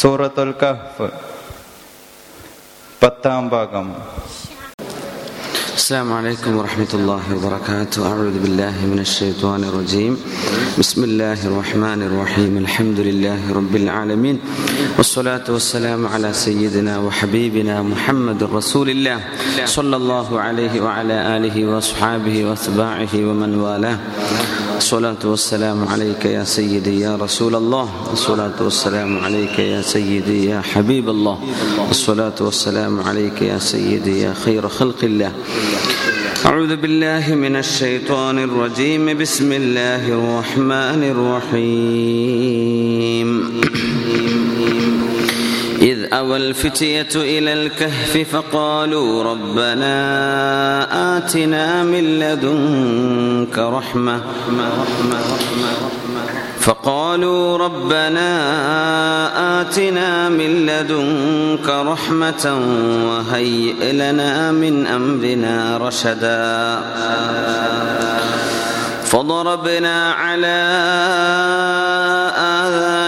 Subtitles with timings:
[0.00, 1.08] സൂറത്തുൽ കഹ്ഫ്
[3.02, 3.88] പത്താം ഭാഗം
[5.80, 10.12] السلام عليكم ورحمة الله وبركاته أعوذ بالله من الشيطان الرجيم
[10.78, 14.36] بسم الله الرحمن الرحيم الحمد لله رب العالمين
[14.98, 19.18] والصلاة والسلام على سيدنا وحبيبنا محمد رسول الله
[19.68, 23.98] صلى الله عليه وعلى آله وأصحابه وأتباعه ومن والاه
[24.81, 27.89] الصلاة والسلام عليك يا سيدي يا رسول الله.
[28.13, 31.39] الصلاة والسلام عليك يا سيدي يا حبيب الله.
[31.89, 35.31] الصلاة والسلام عليك يا سيدي يا خير خلق الله.
[36.45, 39.17] أعوذ بالله من الشيطان الرجيم.
[39.17, 41.01] بسم الله الرحمن
[41.53, 42.41] الرحيم.
[46.13, 54.21] أوى الفتية إلى الكهف فقالوا ربنا آتنا من لدنك رحمة.
[56.59, 58.31] فقالوا ربنا
[59.61, 62.45] آتنا من لدنك رحمة
[63.07, 66.81] وهيئ لنا من أمرنا رشدا.
[69.03, 70.61] فضربنا على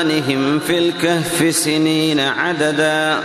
[0.04, 3.20] آذانهم في الكهف سنين عددا.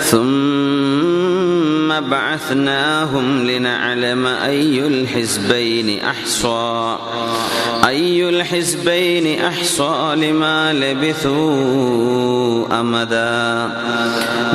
[0.00, 6.98] ثم بعثناهم لنعلم أي الحزبين أحصى.
[7.86, 11.44] أي الحزبين أحصى لما لبثوا
[12.80, 13.68] أمدا.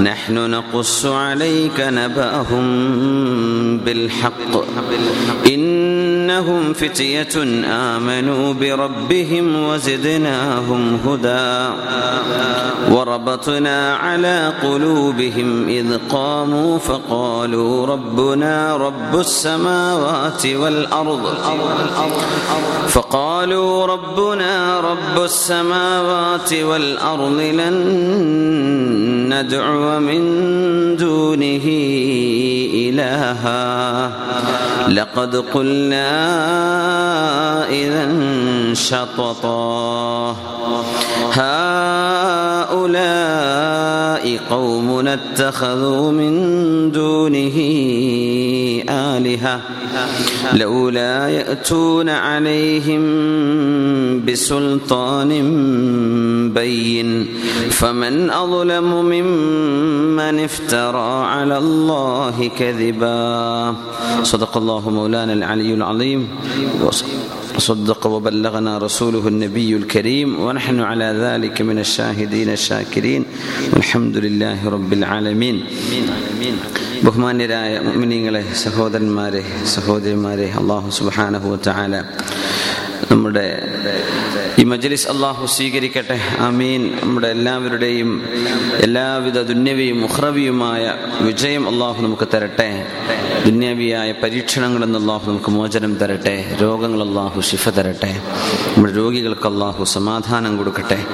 [0.02, 2.68] نحن نقص عليك نبأهم
[3.78, 4.64] بالحق.
[5.48, 11.74] إنهم فتية آمنوا بربهم وزدناهم هدى.
[12.92, 21.24] وربطنا على قلوبهم إذ قاموا فقالوا ربنا رب السماوات والأرض.
[22.88, 23.19] فقالوا
[23.86, 27.74] ربنا رب السماوات والأرض لن
[29.34, 30.22] ندعو من
[30.96, 31.66] دونه
[32.74, 34.12] إلها.
[34.88, 36.10] لقد قلنا
[37.70, 38.14] إذا
[38.74, 40.36] شططا.
[41.32, 43.10] هؤلاء
[44.50, 46.32] قومنا اتخذوا من
[46.92, 47.58] دونه
[48.90, 49.62] آلهة
[50.54, 53.02] لولا يأتون عليهم
[54.26, 55.30] بسلطان
[56.54, 57.28] بين
[57.70, 63.76] فمن أظلم ممن افترى على الله كذبا
[64.24, 66.28] صدق الله مولانا العلي العظيم.
[67.59, 73.23] وصدق وبلغنا رسوله النبي الكريم ونحن على ذلك من الشاهدين الشاكرين
[73.73, 75.57] والحمد لله رب العالمين
[77.07, 79.43] ബഹുമാന്യരായ മുഅ്മിനീങ്ങളെ സഹോദരന്മാരെ
[79.75, 81.95] സഹോദരിമാരെ അള്ളാഹു സുബ്ഹാനഹു വതആല
[83.12, 83.62] നമ്മുടെ
[84.60, 86.20] ഈ മജ്ലിസ് അള്ളാഹു സ്വീകരിക്കട്ടെ.
[86.40, 86.98] ആമീൻ.
[87.04, 88.24] നമ്മുടെ എല്ലാവരുടെയും
[88.76, 92.88] എല്ലാവിധ ദുന്യവിയും മുഹ്റവിയുമായ വിജയം അള്ളാഹു നമുക്ക് തരട്ടെ.
[93.46, 96.58] ദുന്യവിയായ പരീക്ഷണങ്ങളിൽ നിന്ന് അള്ളാഹു നമുക്ക് മോചനം തരട്ടെ.
[96.62, 98.22] രോഗങ്ങൾ അള്ളാഹു ശിഫ തരട്ടെ.
[98.78, 101.06] നമ്മുടെ രോഗികൾക്ക് അള്ളാഹു സമാധാനം കൊടുക്കട്ടെ.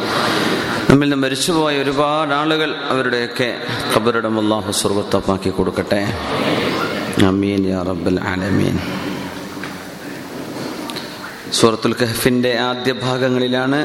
[0.90, 3.56] നമ്മിൽ നിന്ന് മരിച്ചുപോയ ഒരുപാട് ആളുകൾ അവരുടെയൊക്കെ
[3.98, 6.08] കബറിടം അള്ളാഹു സ്വർഗത്തപ്പാക്കി കൊടുക്കട്ടെ.
[7.26, 9.05] അമീൻ യാ റബ്ബൽ ആലമീൻ.
[11.58, 13.80] സൂറത്തുൽ കഹഫിന്റെ ആദ്യ ഭാഗങ്ങളിലാണ്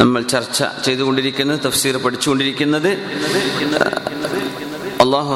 [0.00, 2.90] നമ്മൾ ചർച്ച ചെയ്തുകൊണ്ടിരിക്കുന്നത് തഫ്സീർ പഠിച്ചുകൊണ്ടിരിക്കുന്നത്.
[5.04, 5.30] അള്ളാഹു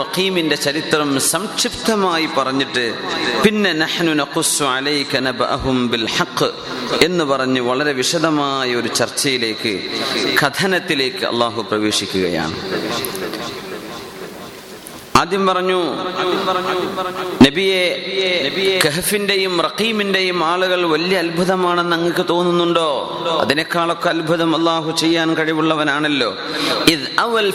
[0.00, 2.84] റഖീമിന്റെ ചരിത്രം സംക്ഷിപ്തമായി പറഞ്ഞിട്ട്
[3.44, 6.50] പിന്നെ നഹ്നു നഖുസ്സു അലൈക നബഅഹും ബിൽ ഹഖ്
[7.04, 9.74] എന്ന് പറഞ്ഞ് വളരെ വിശദമായ ഒരു ചർച്ചയിലേക്ക്
[10.42, 12.54] കഥനത്തിലേക്ക് അള്ളാഹു പ്രവേശിക്കുകയാണ്.
[15.16, 15.80] ആദ്യം പറഞ്ഞു
[17.42, 22.88] നബിയെ കഹഫിന്റെയും റഖീമിന്റെയും ആളുകൾ വലിയ അത്ഭുതമാണെന്ന് അങ്ങക്ക് തോന്നുന്നുണ്ടോ?
[23.40, 26.36] അതിനേക്കാളൊക്കെ അത്ഭുതം അള്ളാഹു ചെയ്യാൻ കഴിവുള്ളവനാണല്ലോ.
[27.18, 27.50] അവൽ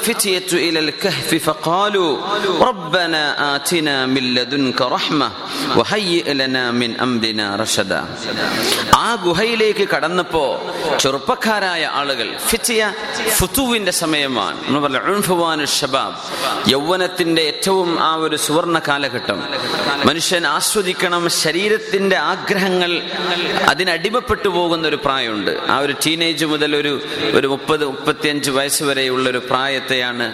[8.95, 10.61] ആ ഗുഹയിലേക്ക് കടന്നപ്പോ
[10.99, 12.93] ചെറുപ്പക്കാരായ ആളുകൾ ഫിറ്റിയ
[13.29, 14.69] ഫുതുവിന്റെ സമയമാണ്.
[15.65, 16.15] ഷബാബ്
[16.69, 19.39] യൗവനത്തിന്റെ ഏറ്റവും ആ ഒരു സുവർണ കാലഘട്ടം.
[20.05, 23.01] മനുഷ്യൻ ആസ്വദിക്കണം ശരീരത്തിന്റെ ആഗ്രഹങ്ങൾ
[23.69, 25.51] അതിനടിമപ്പെട്ടു പോകുന്ന ഒരു പ്രായമുണ്ട്.
[25.69, 26.93] ആ ഒരു ടീനേജ് മുതൽ ഒരു
[27.39, 30.27] ഒരു മുപ്പത് മുപ്പത്തിയഞ്ച് വയസ്സ് വരെയുള്ള ഒരു പ്രായത്തെയാണ്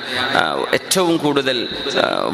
[0.74, 1.68] ഏറ്റവും കൂടുതൽ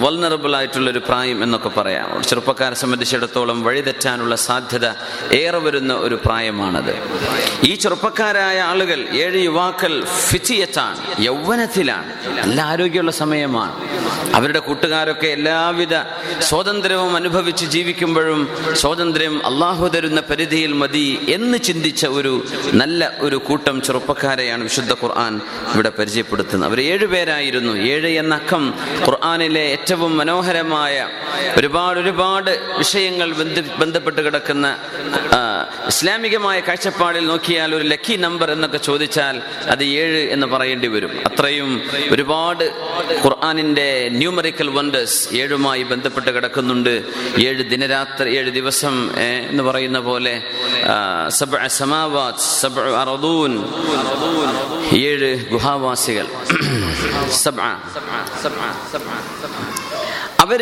[0.04, 2.24] വൾണറബിൾ ആയിട്ടുള്ള ഒരു പ്രായം എന്നൊക്കെ പറയാം.
[2.24, 4.88] ചെറുപ്പക്കാരെ സംബന്ധിച്ചിടത്തോളം വഴിതെറ്റാനുള്ള സാധ്യത
[5.34, 6.94] ഏറെ വരുന്ന ഒരു പ്രായമാണത്.
[7.64, 9.94] ഈ ചെറുപ്പക്കാരായ ആളുകൾ ഏഴ് യുവാക്കൾ
[10.30, 13.74] ഫിറ്റിയറ്റാണ് യൗവനത്തിലാണ് നല്ല ആരോഗ്യമുള്ള സമയമാണ്.
[14.34, 15.96] അവരുടെ കൂട്ടുകാരൊക്കെ എല്ലാവിധ
[16.40, 18.42] സ്വാതന്ത്ര്യവും അനുഭവിച്ച് ജീവിക്കുമ്പോഴും
[18.74, 25.42] സ്വാതന്ത്ര്യം അള്ളാഹു തരുന്ന പരിധിയിൽ മതി എന്ന് ചിന്തിച്ച ഒരു നല്ല ഒരു കൂട്ടം ചെറുപ്പക്കാരെയാണ് വിശുദ്ധ ഖുർആൻ
[25.74, 26.70] ഇവിടെ പരിചയപ്പെടുത്തുന്നത്.
[26.70, 28.74] അവർ ഏഴുപേരായിരുന്നു ഏഴ് എന്ന അക്കം
[29.06, 31.08] ഖുർആാനിലെ ഏറ്റവും മനോഹരമായ
[31.58, 34.68] ഒരുപാട് ഒരുപാട് വിഷയങ്ങൾ ബന്ധ ബന്ധപ്പെട്ട് കിടക്കുന്ന
[35.88, 41.12] ഇസ്ലാമികമായ കാഴ്ചപ്പാടിൽ നോക്കിയാൽ ഒരു ലക്കി നമ്പർ എന്നൊക്കെ ചോദിച്ചാൽ അത് ഏഴ് എന്ന് പറയേണ്ടി വരും.
[41.28, 41.82] അത്രയും
[42.12, 42.64] ഒരുപാട്
[43.24, 47.04] ഖുർആാനിന്റെ ന്യൂമറിക്കൽ വണ്ടേഴ്സ് ഏഴുമായി ബന്ധപ്പെട്ട് കിടക്കുന്നുണ്ട്.
[47.40, 50.44] ഏഴ് ദിനരാത്രി ഏഴ് ദിവസം എന്ന് പറയുന്ന പോലെ
[54.94, 56.28] ഏഴ് ഗുഹാവാസികൾ.
[60.44, 60.62] അവർ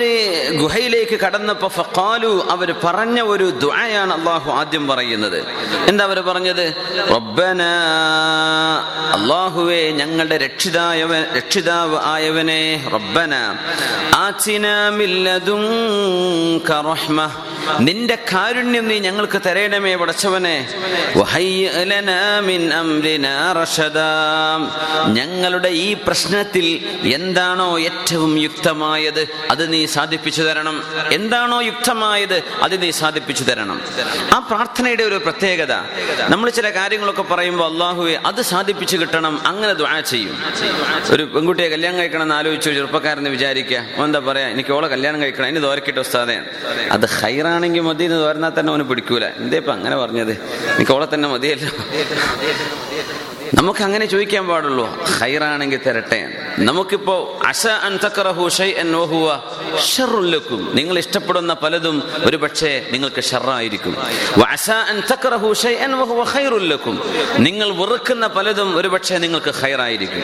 [0.62, 5.40] ഗുഹയിലേക്ക് കടന്നപ്പോ ഫഖാലു അവർ പറഞ്ഞ ഒരു ദുആയാണ് അള്ളാഹു ആദ്യം പറയുന്നത്.
[5.88, 6.74] എന്താ അവർ പറഞ്ഞത്?
[7.16, 7.62] റബ്ബന
[9.18, 13.34] അള്ളാഹുവെ ഞങ്ങളുടെ രക്ഷിതായവ രക്ഷിതാവ് ആയവനെ റബ്ബന.
[17.80, 20.58] നിന്റെ കാരുണ്യം നീ ഞങ്ങൾക്ക് തരേണമേ പടച്ചവനെ.
[25.08, 26.68] ഞങ്ങളുടെ ഈ പ്രശ്നത്തിൽ
[27.14, 29.28] എന്താണോ ഏറ്റവും യുക്തമായത്?
[29.52, 30.78] അത് നീ സാധിപ്പിച്ചു തരണം.
[31.12, 33.78] എന്താണോ യുക്തമായത് അത് നീ സാധിപ്പിച്ചു തരണം.
[34.34, 35.74] ആ പ്രാർത്ഥനയുടെ ഒരു പ്രത്യേകത.
[36.30, 40.36] നമ്മൾ ചില കാര്യങ്ങളൊക്കെ പറയുമ്പോൾ അള്ളാഹുവെ അത് സാധിപ്പിച്ചു കിട്ടണം അങ്ങനെ ദ്വാ ചെയ്യും.
[41.12, 43.80] ഒരു പെൺകുട്ടിയെ കല്യാണം കഴിക്കണം എന്ന് ആലോചിച്ചു ചെറുപ്പക്കാരെന്ന് വിചാരിക്കുക.
[44.04, 46.38] എന്താ പറയാ എനിക്ക് ഓളെ കല്യാണം കഴിക്കണം അതിന് ദോരക്കിട്ട് ഉസ്താദേ.
[46.92, 49.26] അത് ഹൈറാണെങ്കിൽ മതി എന്ന് തോരന്നാൽ തന്നെ അവന് പിടിക്കൂല.
[49.26, 50.34] എന്തേ ഇപ്പൊ അങ്ങനെ പറഞ്ഞത്?
[50.78, 51.72] എനിക്ക് ഓളെ തന്നെ മതിയല്ലോ.
[53.60, 54.86] നമുക്ക് അങ്ങനെ ചോദിക്കാൻ പാടുള്ളൂ.
[55.20, 56.20] ഹൈറാണെങ്കിൽ തരട്ടെ.
[56.58, 57.40] നമുക്കിപ്പോ
[60.74, 63.96] നിങ്ങൾ ഇഷ്ടപ്പെടുന്ന പലതും ഒരു പക്ഷേ നിങ്ങൾക്ക് ഷറായിരിക്കും
[67.40, 70.22] നിങ്ങൾ വെറുക്കുന്ന പലതും ഒരു പക്ഷേ നിങ്ങൾക്ക് ഹൈറായിരിക്കും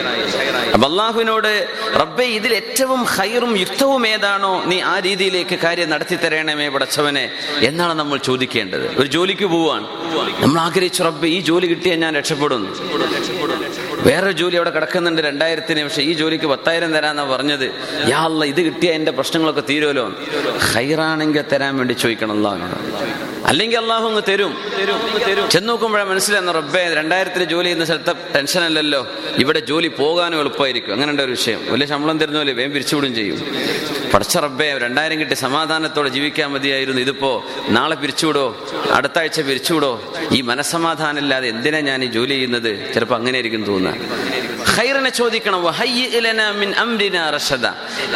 [0.74, 1.68] അപ്പൊ അള്ളാഹുവിനോട്
[2.00, 8.18] റബ്ബെ ഇതിൽ ഏറ്റവും ഹൈറും യുക്തവും ഏതാണോ നീ ആ രീതിയിലേക്ക് കാര്യം നടത്തി തരണമേ പടച്ചവനെ എന്നാണ് നമ്മൾ
[8.18, 8.90] ചോദിക്കേണ്ടത്.
[8.98, 9.86] ഒരു ജോലിക്ക് പോവാണ്.
[10.40, 12.68] നമ്മൾ ആഗ്രഹിച്ചു റബ്ബെ ഈ ജോലി കിട്ടിയാൽ ഞാൻ രക്ഷപ്പെടുന്നു
[14.06, 17.66] വേറെ ജോലി അവിടെ കിടക്കുന്നുണ്ട് രണ്ടായിരത്തിന് പക്ഷെ ഈ ജോലിക്ക് പത്തായിരം തരാന്നാ പറഞ്ഞത്.
[18.08, 20.06] യാ ഇത് കിട്ടിയ എന്റെ പ്രശ്നങ്ങളൊക്കെ തീരുമല്ലോ
[20.72, 22.42] ഹൈറാണെങ്കിൽ തരാൻ വേണ്ടി ചോദിക്കണം
[23.48, 24.52] അല്ലെങ്കിൽ അള്ളാഹു അങ്ങ് തരും.
[25.50, 29.08] ചെന്ന് നോക്കുമ്പോഴാണ് മനസ്സിലാകുന്ന റബ്ബെ രണ്ടായിരത്തിന് ജോലി ചെയ്യുന്ന സ്ഥലത്തെ ടെൻഷൻ അല്ലല്ലോ.
[29.38, 30.92] ഇവിടെ ജോലി പോകാനും എളുപ്പമായിരിക്കും.
[30.92, 31.72] അങ്ങനെ ഒരു വിഷയം.
[31.72, 33.56] വലിയ ശമ്പളം തരുന്ന പോലെ വേം പിരിച്ചുവിടും ചെയ്യും.
[34.14, 37.00] പഠിച്ച റബ്ബെ രണ്ടായിരം കിട്ടി സമാധാനത്തോടെ ജീവിക്കാൻ മതിയായിരുന്നു.
[37.00, 38.66] ഇതിപ്പോ നാളെ പിരിച്ചുവിടോ?
[38.92, 40.12] അടുത്ത ആഴ്ച പിരിച്ചുവിടോ?
[40.32, 42.94] ഈ മനസ്സമാധാനം ഇല്ലാതെ എന്തിനാ ഞാൻ ഈ ജോലി ചെയ്യുന്നത്?
[42.94, 43.94] ചിലപ്പോൾ അങ്ങനെ ആയിരിക്കും തോന്നുക.
[44.64, 45.64] ഹൈറിനെ ചോദിക്കണം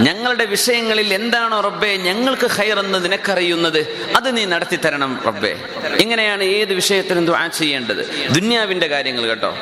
[0.01, 3.79] ഞങ്ങളുടെ വിഷയങ്ങളിൽ എന്താണോ റബ്ബെ ഞങ്ങൾക്ക് ഖൈർ എന്ന് നിനക്കറിയുന്നത്?
[4.17, 5.61] അത് നീ നടത്തി തരണം റബ്ബേ.
[6.01, 8.31] ഇങ്ങനെയാണ് ഏത് വിഷയത്തിലും ദുആ ചെയ്യേണ്ടത്.
[8.31, 9.57] ദുന്യാവിന്റെ കാര്യങ്ങൾ കേട്ടോ.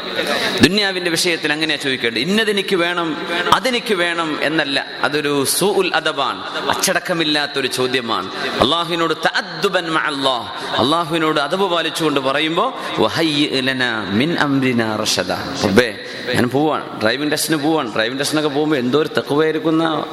[0.62, 2.20] ദുന്യാവിന്റെ വിഷയത്തിൽ അങ്ങനെയാ ചോദിക്കേണ്ടത്.
[2.20, 4.86] ഇന്നതെനിക്ക് വേണം അതെനിക്ക് വേണം എന്നല്ല.
[5.02, 6.36] അതൊരു സൂഉൽ അദബാൻ
[6.70, 8.30] അച്ചടക്കമില്ലാത്തൊരു ചോദ്യമാണ്.
[8.60, 10.80] അള്ളാഹുവിനോട് തഅദ്ദുബൻ മഅല്ലാഹ്.
[10.82, 12.72] അള്ളാഹുവിനോട് അദബ് പാലിച്ചുകൊണ്ട് പറയുമ്പോൾ
[14.10, 15.32] മിൻ അംരിനാ റഷദ.
[15.32, 15.98] റബ്ബേ
[16.34, 17.02] ഞാൻ പോവാണ്.
[17.02, 17.94] ഡ്രൈവിംഗ് ടെസ്റ്റിന് പോവാണ്.
[17.94, 20.04] ഡ്രൈവിംഗ് ടെസ്റ്റിനൊക്കെ പോകുമ്പോൾ എന്തോ ഒരു തെക്കുവായിരിക്കുന്ന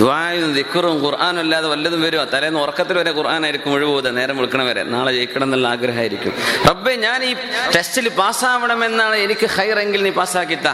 [0.00, 5.10] ദ്വായും ദിക്കുറും ഖുർആാനും അല്ലാതെ വല്ലതും വരുമോ തലേന്ന് ഉറക്കത്തിൽ വരെ ഖുർആാനായിരിക്കും ഒഴിവുപോകുക നേരം വിളിക്കണം വരെ നാളെ
[5.16, 6.32] ജയിക്കണം എന്നുള്ള ആഗ്രഹമായിരിക്കും.
[6.68, 7.32] റബ്ബെ ഞാൻ ഈ
[7.76, 10.72] ടെസ്റ്റിൽ പാസ്സാവണമെന്നാണ് എനിക്ക് ഹൈറെങ്കിൽ നീ പാസ്സാക്കിത്താ.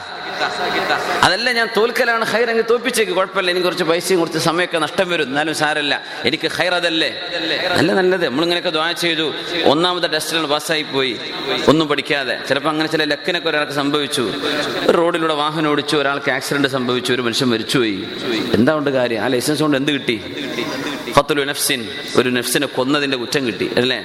[1.23, 3.13] അതല്ല ഞാൻ തോൽക്കലാണ് ഹൈർ അങ്ങ് തോൽപ്പിച്ചേക്ക്.
[3.13, 5.25] കുഴപ്പമില്ല എനിക്ക് കുറച്ച് പൈസയും കുറച്ച് സമയമൊക്കെ നഷ്ടം വരും.
[5.25, 7.11] എന്നാലും സാരല്ല എനിക്ക് ഹൈർ അതല്ലേ?
[7.77, 8.27] നല്ല നല്ലത്.
[8.27, 9.35] നമ്മളിങ്ങനെയൊക്കെ ദ്വാ ചെയ്തു.
[9.65, 11.21] ഒന്നാമത്തെ ടെസ്റ്റിലാണ് പാസ്സായി പോയി
[11.69, 12.39] ഒന്നും പഠിക്കാതെ.
[12.49, 14.33] ചിലപ്പോൾ അങ്ങനെ ചില ലക്കിനൊക്കെ ഒരാൾക്ക് സംഭവിച്ചു.
[14.87, 18.07] ഒരു റോഡിലൂടെ വാഹനം ഓടിച്ചു ഒരാൾക്ക് ആക്സിഡന്റ് സംഭവിച്ചു ഒരു മനുഷ്യൻ മരിച്ചുപോയി.
[18.55, 19.23] എന്താ ഉണ്ട് കാര്യം?
[19.23, 20.23] ആ ലൈസൻസ് കൊണ്ട് എന്ത് കിട്ടി?
[21.19, 21.89] ഖത്തുലു നഫ്സിൻ.
[22.17, 23.71] ഒരു നഫ്സിനെ കൊന്നതിന്റെ കുറ്റം കിട്ടി.
[23.77, 24.01] അല്ലേ?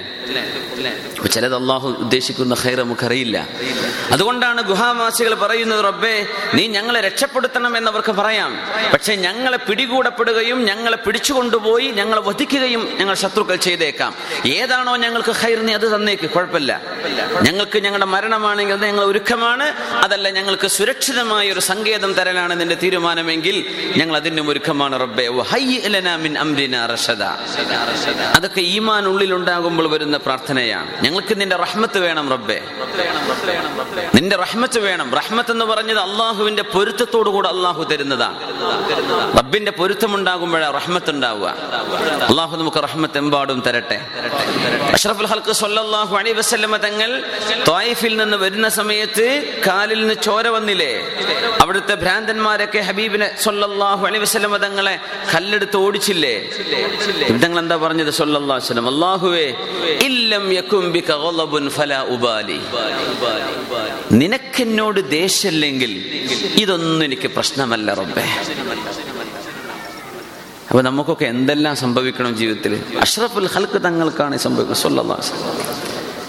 [1.30, 3.48] ചിലത് അള്ളാഹു ഉദ്ദേശിക്കുന്ന ഹൈർ നമുക്കറിയില്ല.
[4.12, 6.21] അതുകൊണ്ടാണ് ഗുഹാവാസികൾ പറയുന്നത് റബ്ബേ
[6.54, 8.58] നീ ഞങ്ങളെ രക്ഷപ്പെടുത്തണം എന്നവർക്ക് പറയാം.
[8.92, 14.14] പക്ഷെ ഞങ്ങളെ പിടികൂടപ്പെടുകയും ഞങ്ങളെ പിടിച്ചുകൊണ്ടുപോയി ഞങ്ങളെ വധിക്കുകയും ഞങ്ങൾ ശത്രുക്കൾ ചെയ്തേക്കാം.
[14.46, 16.80] ഏതാണോ ഞങ്ങൾക്ക് ഹൈർ നീ അത് തന്നേക്ക് കുഴപ്പമില്ല.
[17.42, 19.72] ഞങ്ങൾക്ക് ഞങ്ങളുടെ മരണമാണെങ്കിൽ ഞങ്ങൾ ഒരുക്കമാണ്.
[20.04, 23.56] അതല്ല ഞങ്ങൾക്ക് സുരക്ഷിതമായ ഒരു സങ്കേതം തരലാണ് നിന്റെ തീരുമാനമെങ്കിൽ
[23.96, 25.28] ഞങ്ങൾ അതിനും ഒരുക്കമാണ് റബ്ബെ.
[28.36, 31.04] അതൊക്കെ ഈമാൻ ഉള്ളിലുണ്ടാകുമ്പോൾ വരുന്ന പ്രാർത്ഥനയാണ്.
[31.04, 32.62] ഞങ്ങൾക്ക് നിന്റെ റഹ്മത്ത് വേണം റബ്ബെ.
[34.14, 35.14] നിന്റെ റഹ്മത്ത് വേണം.
[35.14, 38.38] റഹ്മത്ത് എന്ന് പറഞ്ഞത് അള്ളാഹുവിന്റെ പൊരുത്തത്തോടു കൂടെ അള്ളാഹു തരുന്നതാണ്.
[39.38, 41.48] റബ്ബിന്റെ പൊരുത്തമുണ്ടാകുമ്പോഴാണ് റഹ്മത്ത് ഉണ്ടാവുക
[42.30, 43.98] അള്ളാഹു നമുക്ക് റഹ്മത്ത് എമ്പാടും തരട്ടെ.
[44.96, 47.10] അഷ്റഫുൽ ഹൽക്ക് സല്ലല്ലാഹു അലൈഹി വസല്ലമ തങ്ങൾ
[47.68, 49.26] ത്വായിഫിൽ നിന്ന് വരുന്ന സമയത്ത്
[49.66, 50.92] കാലിൽ നിന്ന് ചോര വന്നില്ലേ?
[51.62, 54.94] അവിടുത്തെ ഭ്രാന്തന്മാരൊക്കെ ഹബീബിനെ സല്ലല്ലാഹു അലൈഹി വസ്ലമ തങ്ങളെ
[55.34, 56.34] കല്ലെടുത്ത് ഓടിച്ചില്ലേ?
[57.44, 58.12] തങ്ങൾ എന്താ പറഞ്ഞത്?
[58.20, 58.88] സല്ലല്ലാഹു അലൈഹി വസല്ലം.
[58.94, 59.46] അല്ലാഹുവേ
[60.08, 62.60] ഇല്ലം യകും ബിക ഗളബുൻ ഫലാ ഉബാലി.
[64.20, 65.92] നിനക്കെന്നോട് ദേഷ്യമില്ലെങ്കിൽ
[66.62, 68.24] ഇതൊന്നും എനിക്ക് പ്രശ്നമല്ല റബ്ബേ.
[70.68, 75.32] അപ്പൊ നമുക്കൊക്കെ എന്തെല്ലാം സംഭവിക്കണം ജീവിതത്തിൽ അഷ്റഫുൽ ഹൽക്ക് തങ്ങൾക്കാണ് സംഭവിക്കുന്നത്.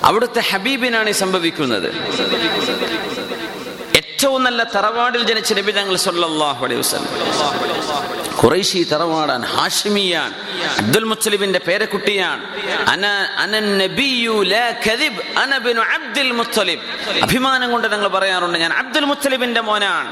[0.03, 1.89] അവിടുത്തെ ഹബീബിനാണ് സംഭവിക്കുന്നത്.
[4.23, 7.09] ഏറ്റവും നല്ല തറവാടിൽ ജനിച്ച നബി തങ്ങൾ സല്ലല്ലാഹു അലൈഹി വസല്ലം.
[8.41, 10.29] ഖുറൈശി തറവാടാൻ ഹാഷിമിയാൻ
[10.81, 12.43] അബ്ദുൽ മുത്തലിബിന്റെ പേരക്കുട്ടിയാണ്
[12.93, 13.05] അന
[13.43, 15.51] അന നബിയു ലാ കദിബ് അന
[15.97, 16.83] അബ്ദുൽ മുത്തലിബ്.
[17.25, 20.09] അഭിമാനം കൊണ്ട് ഞങ്ങൾ പറയാറുണ്ട് ഞാൻ അബ്ദുൽ മുത്തലിബിന്റെ മോനാണ്.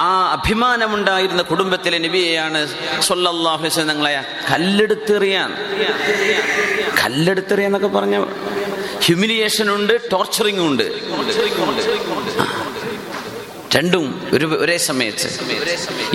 [0.00, 0.02] ആ
[0.36, 2.62] അഭിമാനമുണ്ടായിരുന്ന കുടുംബത്തിലെ നബിയെയാണ്
[3.10, 4.12] സല്ലല്ലാഹു അലൈഹി ഞങ്ങളെ
[4.50, 5.52] കല്ലെടുത്തെറിയാൻ.
[7.02, 8.16] കല്ലെടുത്തെറിയാന്നൊക്കെ പറഞ്ഞ
[9.06, 10.86] ഹ്യൂമിലിയേഷൻ ഉണ്ട് ടോർച്ചറിങ് ഉണ്ട്.
[13.76, 15.28] രണ്ടും ഒരു ഒരേ സമയത്ത്.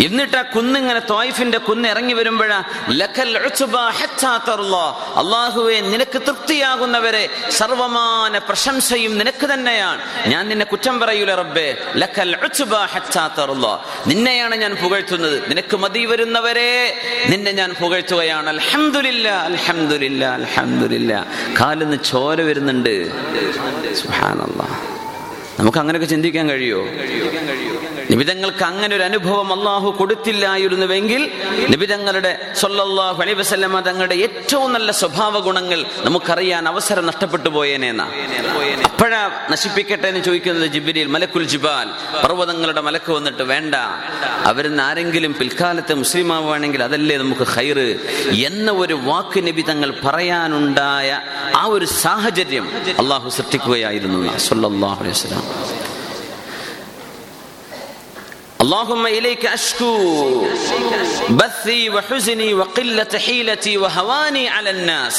[0.05, 2.63] എന്നിട്ട് ആ കുന്നിങ്ങനെ തോയിഫിന്റെ കുന്ന് ഇറങ്ങി വരുമ്പോഴാ
[5.79, 10.01] നിനക്ക് തൃപ്തിയാകുന്നവരെ സർവമാന പ്രശംസയും നിനക്ക് തന്നെയാണ്.
[10.27, 11.77] ഞാൻ നിന്നെ കുറ്റം പറയൂല റബ്ബേ.
[11.95, 12.35] ലക്കൽ.
[14.07, 15.49] നിന്നെയാണ് ഞാൻ പുകഴ്ത്തുന്നത്.
[15.49, 16.97] നിനക്ക് മതി വരുന്നവരെ
[17.29, 18.49] നിന്നെ ഞാൻ പുകഴ്ത്തുകയാണ്.
[18.49, 21.27] അൽഹംദുലില്ല അൽഹംദുലില്ല അൽഹംദുലില്ല.
[21.59, 23.07] കാലിന്ന് ചോര വരുന്നുണ്ട്.
[23.95, 24.94] സുബ്ഹാനല്ലാഹ്
[25.59, 26.79] നമുക്ക് അങ്ങനെയൊക്കെ ചിന്തിക്കാൻ കഴിയോ?
[28.11, 31.21] നിബിതങ്ങൾക്ക് അങ്ങനെ ഒരു അനുഭവം അള്ളാഹു കൊടുത്തില്ലായിരുന്നുവെങ്കിൽ
[31.69, 38.05] നിബിതങ്ങളുടെ സൊല്ലാഹു അലൈ വസ്ലമ തങ്ങളുടെ ഏറ്റവും നല്ല സ്വഭാവ ഗുണങ്ങൾ നമുക്കറിയാൻ അവസരം നഷ്ടപ്പെട്ടു പോയേനേന്നാ
[38.89, 39.21] അപ്പോഴാ
[39.51, 41.87] നശിപ്പിക്കട്ടെ എന്ന് ചോദിക്കുന്നത് ജിബിരിൽ മലക്കുൽ ജിബാൽ.
[42.23, 43.75] പർവതങ്ങളുടെ മലക്ക് വന്നിട്ട് വേണ്ട.
[44.45, 47.87] അവരിന്ന് ആരെങ്കിലും പിൽക്കാലത്ത് മുസ്ലിം ആവുകയാണെങ്കിൽ അതല്ലേ നമുക്ക് ഹൈറ്
[48.49, 51.09] എന്ന ഒരു വാക്ക് നബി തങ്ങൾ പറയാനുണ്ടായ
[51.55, 52.67] ആ ഒരു സാഹചര്യം
[53.03, 55.17] അള്ളാഹു സൃഷ്ടിക്കുകയായിരുന്നു സൊല്ലാഹു അലൈഹി
[55.51, 55.94] വസല്ലം
[58.64, 59.94] اللهم إليك أشكو
[61.32, 65.16] بثي وحزني وقلة حيلتي وهواني على الناس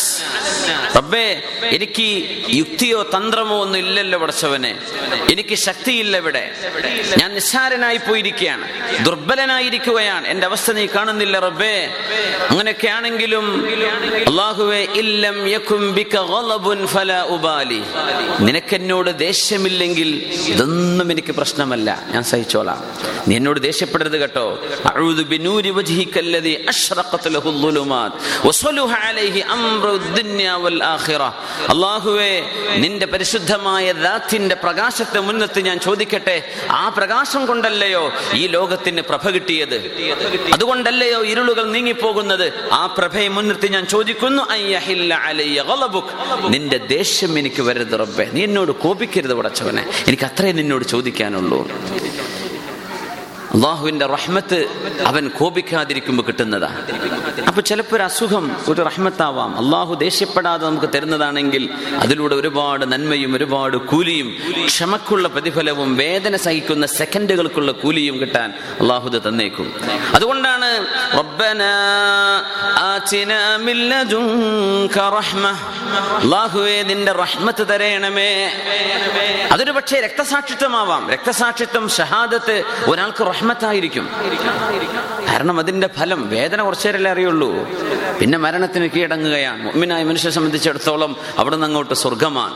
[0.98, 1.28] റബ്ബേ
[1.76, 2.06] എനിക്ക്
[2.60, 4.72] യുക്തിയോ തന്ത്രമോ ഒന്നും ഇല്ലല്ലോ പടച്ചവനെ
[5.32, 6.44] എനിക്ക് ശക്തിയില്ല ഇവിടെ
[7.22, 8.66] ഞാൻ നിസ്സാരനായി പോയിരിക്കുകയാണ്
[9.08, 11.74] ദുർബലനായിരിക്കുകയാണ് എന്റെ അവസ്ഥ നീ കാണുന്നില്ല റബ്ബേ
[12.50, 13.46] അങ്ങനെയൊക്കെ ആണെങ്കിലും
[14.32, 17.82] അള്ളാഹുവേ ഇല്ലം യകും ബിക ഗളബുൻ ഫലാ ഉബാലി
[18.48, 20.12] നിനക്കെന്നോട് ദേഷ്യമില്ലെങ്കിൽ
[20.54, 22.82] ഇതൊന്നും എനിക്ക് പ്രശ്നമല്ല ഞാൻ സഹിച്ചോളാം
[23.29, 24.63] നിന്നോട് എന്നോട് ദേഷ്യപ്പെടരുത് കേട്ടോ.
[31.69, 32.43] അള്ളാഹുവേ
[32.77, 36.53] നിന്റെ പരിശുദ്ധമായ ദാത്തിന്റെ പ്രകാശത്തെ മുന്നത്ത് ഞാൻ ചോദിക്കട്ടെ.
[36.71, 39.77] ആ പ്രകാശം കൊണ്ടല്ലയോ ഈ ലോകത്തിന് പ്രഭ കിട്ടിയത്?
[40.53, 42.53] അതുകൊണ്ടല്ലയോ ഇരുളുകൾ നീങ്ങിപ്പോകുന്നത്?
[42.73, 44.43] ആ പ്രഭയെ മുൻനിർത്തി ഞാൻ ചോദിക്കുന്നു
[46.49, 48.31] നിന്റെ ദേഷ്യം എനിക്ക് വരരുത് റബ്ബെ.
[48.33, 49.91] നീ എന്നോട് കോപിക്കരുത് പടച്ചവനെ.
[50.07, 51.69] എനിക്ക് അത്രേ നിന്നോട് ചോദിക്കാനുള്ളൂ.
[53.55, 54.67] അള്ളാഹുവിന്റെ റഹ്മത്ത്
[55.07, 56.87] അവൻ കോപിക്കാതിരിക്കുമ്പോൾ കിട്ടുന്നതാ.
[57.47, 59.65] അപ്പൊ ചിലപ്പോൾ ഒരു അസുഖം ഒരു റഹ്മത്താവാം.
[59.65, 64.37] അള്ളാഹു ദേഷ്യപ്പെടാതെ നമുക്ക് തരുന്നതാണെങ്കിൽ അതിലൂടെ ഒരുപാട് നന്മയും ഒരുപാട് കൂലിയും
[64.67, 69.75] ക്ഷമക്കുള്ള പ്രതിഫലവും വേദന സഹിക്കുന്ന സെക്കൻഡുകൾക്കുള്ള കൂലിയും കിട്ടാൻ അള്ളാഹു തന്നേക്കും.
[70.15, 70.87] അതുകൊണ്ടാണ്
[76.83, 78.53] നിന്റെ റഹ്മത്ത് തരയണമേ.
[79.53, 81.11] അതൊരു പക്ഷേ രക്തസാക്ഷിത്വമാവാം.
[81.11, 84.05] രക്തസാക്ഷിത്വം ഷഹാദത്ത് ഒരാൾക്ക് റഹ്മത്തായിരിക്കും.
[85.29, 87.51] കാരണം അതിന്റെ ഫലം വേദന കുറച്ചേരല്ലേ അറിയുള്ളൂ.
[88.21, 89.61] പിന്നെ മരണത്തിന് കീഴടങ്ങുകയാണ്.
[89.67, 92.55] മുഅ്മിനായ മനുഷ്യനെ സംബന്ധിച്ചിടത്തോളം അവിടെ നിന്ന് അങ്ങോട്ട് സ്വർഗമാണ്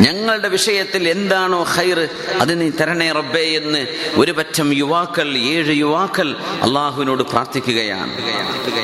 [0.00, 2.08] ഞങ്ങളുടെ വിഷയത്തിൽ എന്താണോ ഹൈർ
[2.40, 8.12] അത് നീ തരണേ റബ്ബേ എന്ന് ഒരു പറ്റം യുവാക്കൾ ഏഴ് യുവാക്കൾ അള്ളാഹുവിനോട് പ്രാർത്ഥിക്കുകയാണ്.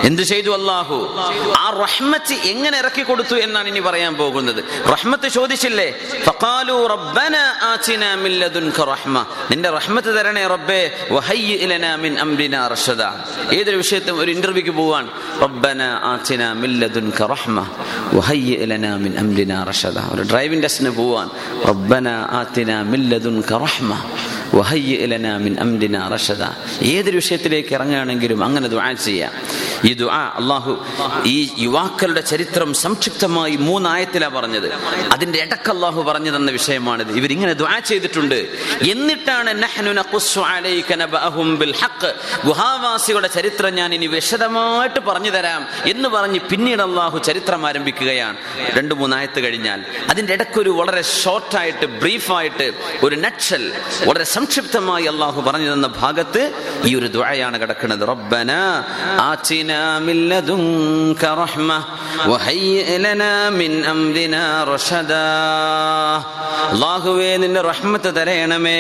[0.07, 1.17] എന്ത് ചെയ്തു അള്ളാഹു?
[1.59, 4.65] ആ റഹ്മത്ത് എങ്ങനെ ഇറക്കി കൊടുത്തു എന്നാണ് ഇനി പറയാൻ പോകുന്നത്.
[4.93, 5.95] റഹ്മത്ത് ചോദിച്ചില്ലേ?
[9.51, 10.91] നിന്റെ റഹ്മത്ത് തരണേ റബ്ബേ
[11.97, 12.19] മിൻ
[12.69, 13.03] റഷദ.
[13.53, 15.09] ഏതൊരു വിഷയത്തും ഒരു ഇന്റർവ്യൂക്ക് പോവാൻ
[18.19, 21.29] വഹയ്യ ലനാ മിൻ അംരിനാ റഷദ ഒരു ഡ്രൈവിംഗ് ടെസ്റ്റിന് പോവാൻ
[21.71, 22.09] റബ്ബന
[22.39, 23.91] ആതിനാ മിൻ ലദുൻക റഹ്മ
[24.55, 26.43] വഹയ്യ മിൻ അംരിന റഷദ.
[26.83, 29.33] ഏതൊരു വിഷയത്തിലേക്ക് ഇറങ്ങുകയാണെങ്കിലും അങ്ങനെ ദുആ ചെയ്യാം
[29.85, 30.85] ഈ ദുആ അള്ളാഹു
[31.25, 34.73] ഈ യുവാക്കളുടെ ചരിത്രം സംക്ഷിപ്തമായി മൂന്നായത്തിലാ പറഞ്ഞത്.
[35.13, 37.13] അതിന്റെ ഇടയ്ക്ക് അള്ളാഹു പറഞ്ഞു തന്ന വിഷയമാണിത്.
[37.13, 38.49] ഇവരിങ്ങനെ ദുആ ചെയ്തിട്ടുണ്ട്.
[38.91, 39.63] എന്നിട്ടാണ്
[42.47, 48.37] ഗുഹാവാസികളുടെ ചരിത്രം ഞാൻ ഇനി വിശദമായിട്ട് പറഞ്ഞു തരാം എന്ന് പറഞ്ഞ് പിന്നീട് അള്ളാഹു ചരിത്രം ആരംഭിക്കുകയാണ്.
[48.79, 49.85] രണ്ടു മൂന്നായത്ത് കഴിഞ്ഞാൽ.
[50.11, 53.73] അതിന്റെ ഇടയ്ക്കൊരു വളരെ ഷോർട്ടായിട്ട് ബ്രീഫായിട്ട് ഒരു നക്ഷൽ
[54.05, 56.42] വളരെ സംക്ഷിപ്തമായി അള്ളാഹു പറഞ്ഞു തന്ന ഭാഗത്ത്
[56.88, 58.52] ഈ ഒരു ദുആയാണ് കിടക്കുന്നത് റബ്ബന
[59.24, 61.78] ആതിന آتنا من لدنك رحمة
[62.26, 65.30] وهيئ لنا من أمرنا رشدا
[66.74, 68.78] അള്ളാഹുവേ നിന്റെ റഹ്മത്ത് തരയണമേ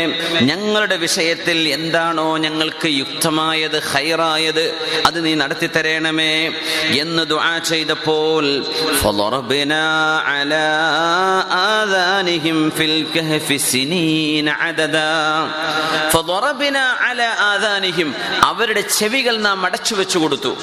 [0.49, 4.63] ഞങ്ങളുടെ വിഷയത്തിൽ എന്താണോ ഞങ്ങൾക്ക് യുക്തമായത് ഹൈറായത്
[5.07, 6.33] അത് നീ നടത്തി തരയണമേ
[7.01, 8.43] എന്ന് ദുആ ചെയ്തപ്പോൾ
[9.03, 9.85] فضربنا
[10.29, 10.67] على
[11.73, 15.13] آذانهم في الكهف سنين عددا
[16.14, 18.14] കാണും ആദാനിഹിം.
[18.42, 20.56] അവരുടെ ചെവികൾ നാം അടച്ചു വെച്ചു കൊടുത്തു.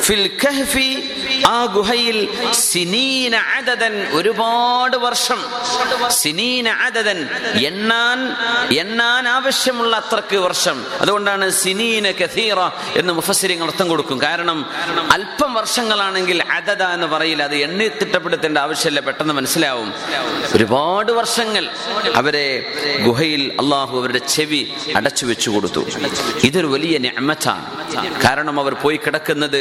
[0.00, 1.10] ഫിൽ കഹ്ഫി
[1.46, 5.44] ആ ഗുഹയിൽ സിനീന അദദൻ ഒരുപാട് വർഷം.
[6.10, 7.28] സിനീന അദദൻ
[7.66, 8.36] എണ്ണാൻ
[8.72, 10.84] എണ്ണാൻ ആവശ്യമുള്ള അത്രയ്ക്ക് വർഷം.
[11.00, 12.60] അതുകൊണ്ടാണ് സിനീന കഥീറ
[12.98, 14.22] എന്ന് മുഫസിരിങ്ങൾ അർത്ഥം കൊടുക്കും.
[14.22, 14.66] കാരണം
[15.12, 17.42] അല്പം വർഷങ്ങളാണെങ്കിൽ അദദ എന്ന് പറയില്ല.
[17.42, 19.00] അത് എണ്ണി തിട്ടപ്പെടുത്തേണ്ട ആവശ്യമില്ല.
[19.00, 19.94] പെട്ടെന്ന് മനസ്സിലാവും.
[20.54, 21.70] ഒരുപാട് വർഷങ്ങൾ
[22.16, 24.62] അവരെ ഗുഹയിൽ അള്ളാഹു അവരുടെ ചെവി
[24.96, 25.82] അടച്ചു വെച്ചു കൊടുത്തു.
[26.44, 27.66] ഇതൊരു വലിയ നിഅമത്താണ്.
[28.24, 29.60] കാരണം അവർ പോയി കിടക്കുന്നത്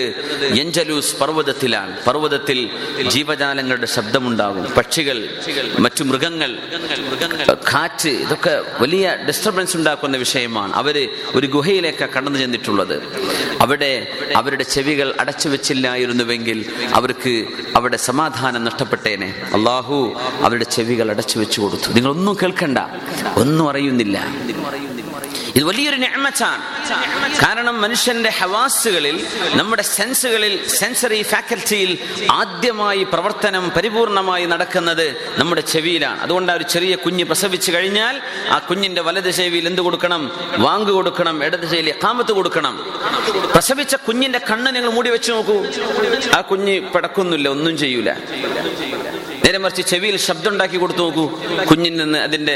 [0.62, 1.94] എഞ്ചലൂസ് പർവതത്തിലാണ്.
[2.06, 2.60] പർവതത്തിൽ
[3.08, 4.66] ജീവജാലങ്ങളുടെ ശബ്ദമുണ്ടാകും.
[4.78, 5.18] പക്ഷികൾ
[5.80, 6.52] മറ്റു മൃഗങ്ങൾ
[7.74, 10.74] കാറ്റ് ഇതൊക്കെ വലിയ ഡിസ്റ്റർബൻസ് ഉണ്ടാക്കുന്ന വിഷയമാണ്.
[10.74, 10.96] അവർ
[11.36, 12.96] ഒരു ഗുഹയിലേക്ക് കടന്നു ചെന്നിട്ടുള്ളത്.
[13.62, 13.92] അവിടെ
[14.36, 16.60] അവരുടെ ചെവികൾ അടച്ചു വെച്ചില്ലായിരുന്നുവെങ്കിൽ
[16.94, 17.34] അവർക്ക്
[17.76, 19.30] അവിടെ സമാധാനം നഷ്ടപ്പെട്ടേനെ.
[19.54, 19.98] അള്ളാഹു
[20.42, 21.94] അവരുടെ ചെവികൾ അടച്ചു വെച്ചു കൊടുത്തു.
[21.94, 22.80] നിങ്ങൾ ഒന്നും കേൾക്കണ്ട.
[23.38, 24.20] ഒന്നും അറിയുന്നില്ല
[25.56, 26.64] ഇത് വലിയൊരു ഞാമച്ചാണ്
[27.42, 31.92] കാരണം മനുഷ്യന്റെ ഹവാസുകളിൽ നമ്മുടെ സെൻസുകളിൽ സെൻസറി ഫാക്കൽറ്റിയിൽ
[32.32, 35.06] ആദ്യമായി പ്രവർത്തനം പരിപൂർണമായി നടക്കുന്നത്
[35.38, 36.20] നമ്മുടെ ചെവിയിലാണ്.
[36.22, 40.32] അതുകൊണ്ട് ആ ഒരു ചെറിയ കുഞ്ഞ് പ്രസവിച്ചു കഴിഞ്ഞാൽ ആ കുഞ്ഞിന്റെ വലത് ചെവിയിൽ എന്ത് കൊടുക്കണം?
[40.58, 42.76] വാങ്ക് കൊടുക്കണം ഇടത് ചെവിയിൽ കാമത്ത് കൊടുക്കണം.
[43.54, 45.58] പ്രസവിച്ച കുഞ്ഞിന്റെ കണ്ണ് നിങ്ങൾ മൂടി വെച്ച് നോക്കൂ.
[46.38, 48.10] ആ കുഞ്ഞ് പിടക്കുന്നില്ല ഒന്നും ചെയ്യൂല.
[49.54, 51.26] നേരെ മറിച്ച് ചെവിയിൽ ശബ്ദം ഉണ്ടാക്കി കൊടുത്തു നോക്കൂ.
[51.70, 52.56] കുഞ്ഞിൽ നിന്ന് അതിന്റെ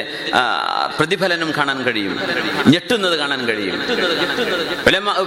[0.98, 2.14] പ്രതിഫലനം കാണാൻ കഴിയും.
[2.68, 3.78] ഞെട്ടുന്നത് കാണാൻ കഴിയും.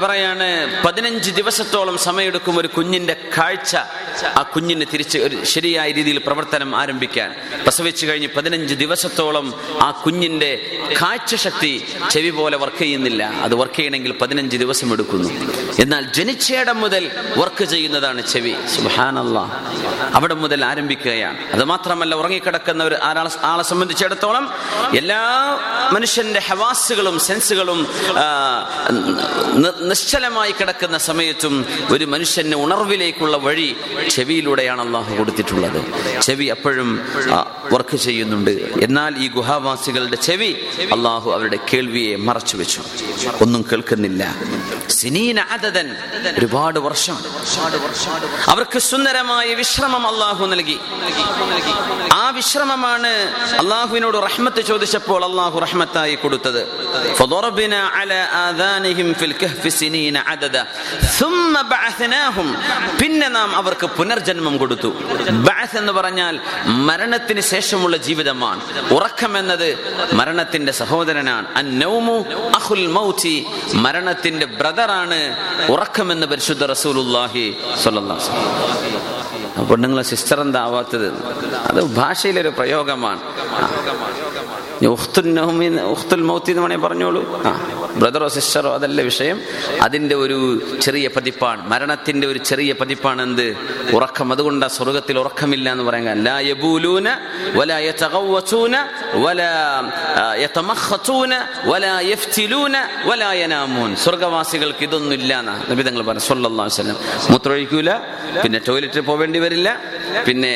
[0.04, 0.48] പറയാണ്
[0.86, 3.76] പതിനഞ്ച് ദിവസത്തോളം സമയമെടുക്കും ഒരു കുഞ്ഞിന്റെ കാഴ്ച.
[4.38, 7.30] ആ കുഞ്ഞിന് തിരിച്ച് ഒരു ശരിയായ രീതിയിൽ പ്രവർത്തനം ആരംഭിക്കാൻ.
[7.62, 9.46] പ്രസവിച്ചു കഴിഞ്ഞ് പതിനഞ്ച് ദിവസത്തോളം
[9.86, 10.50] ആ കുഞ്ഞിന്റെ
[11.02, 11.72] കാഴ്ച ശക്തി
[12.10, 13.22] ചെവി പോലെ വർക്ക് ചെയ്യുന്നില്ല.
[13.46, 15.30] അത് വർക്ക് ചെയ്യണമെങ്കിൽ പതിനഞ്ച് ദിവസം എടുക്കുന്നു.
[15.78, 18.54] എന്നാൽ ജനിച്ചയിടം മുതൽ വർക്ക് ചെയ്യുന്നതാണ് ചെവി.
[18.74, 19.38] സുഹാനല്ല
[20.18, 21.38] അവിടെ മുതൽ ആരംഭിക്കുകയാണ്.
[21.60, 22.96] അത് മാത്രമല്ല ഉറങ്ങിക്കിടക്കുന്ന ഒരു
[23.42, 24.44] ആളെ സംബന്ധിച്ചിടത്തോളം
[24.96, 25.22] എല്ലാ
[25.92, 27.80] മനുഷ്യന്റെ ഹവാസുകളും സെൻസുകളും
[29.88, 31.54] നിശ്ചലമായി കിടക്കുന്ന സമയത്തും
[31.90, 33.76] ഒരു മനുഷ്യന് ഉണർവിലേക്കുള്ള വഴി
[34.10, 35.80] ചെവിയിലൂടെയാണ് അള്ളാഹു കൊടുത്തിട്ടുള്ളത്.
[36.20, 36.88] ചെവി അപ്പോഴും
[37.72, 38.50] വർക്ക് ചെയ്യുന്നുണ്ട്.
[38.82, 40.50] എന്നാൽ ഈ ഗുഹാവാസികളുടെ ചെവി
[40.92, 42.82] അള്ളാഹു അവരുടെ കേൾവിയെ മറച്ചു വെച്ചു.
[43.42, 44.22] ഒന്നും കേൾക്കുന്നില്ല.
[44.88, 45.44] സിനീന
[46.38, 47.16] ഒരുപാട് വർഷം.
[48.48, 50.78] അവർക്ക് സുന്ദരമായ വിശ്രമം അള്ളാഹു നൽകി.
[52.12, 53.12] ആ വിശ്രമമാണ്
[53.58, 56.62] അള്ളാഹുവിനോട് റഹ്മത്ത് ചോദിച്ചപ്പോൾ അള്ളാഹു റഹ്മത്തായി കൊടുത്തത്.
[63.02, 64.88] പിന്നെ നാം അവർക്ക് പുനർജന്മം കൊടുത്തു.
[65.30, 68.60] ബാസ് എന്ന് പറഞ്ഞാൽ മരണത്തിന് ശേഷമുള്ള ജീവിതമാണ്.
[68.92, 69.68] ഉറക്കം എന്നത്
[70.12, 71.46] മരണത്തിന്റെ സഹോദരനാണ്.
[72.54, 75.36] അഹുൽ മൗചി മരണത്തിന്റെ ബ്രദറാണ്
[75.70, 79.09] ഉറക്കമെന്ന് പരിശുദ്ധ റസൂൽ അലൈഹി വസല്ലം.
[79.62, 81.06] പെണ്ണുങ്ങളെ സിസ്റ്റർ എന്താ ആവാത്തത്
[81.68, 83.20] അത് ഭാഷയിലൊരു പ്രയോഗമാണ്.
[84.86, 87.42] ഉഖ്തുൽ മൗത്തി എന്ന് വേണമെങ്കിൽ പറഞ്ഞോളൂ.
[87.46, 87.79] ആ.
[88.00, 89.40] ബ്രദറോ സിസ്റ്ററോ അതല്ല വിഷയം.
[89.82, 90.38] അതിന്റെ ഒരു
[90.82, 91.68] ചെറിയ പതിപ്പാണ്.
[91.68, 93.56] മരണത്തിന്റെ ഒരു ചെറിയ പതിപ്പാണ് എന്ത്?
[93.94, 94.32] ഉറക്കം.
[94.32, 97.08] അതുകൊണ്ട് സ്വർഗത്തിൽ ഉറക്കമില്ല എന്ന് പറയാൻ യബൂലൂന
[103.42, 103.96] യനാമൂൻ.
[103.96, 106.20] സ്വർഗവാസികൾക്ക് ഇതൊന്നും ഇല്ല എന്നാ നബി തങ്ങൾ പറഞ്ഞു.
[106.20, 106.96] സല്ലല്ലാഹു അലൈഹി വസല്ലം.
[107.30, 107.90] മൂത്രമൊഴിക്കൂല
[108.42, 109.68] പിന്നെ ടോയ്ലറ്റിൽ പോവേണ്ടി വരില്ല
[110.26, 110.52] പിന്നെ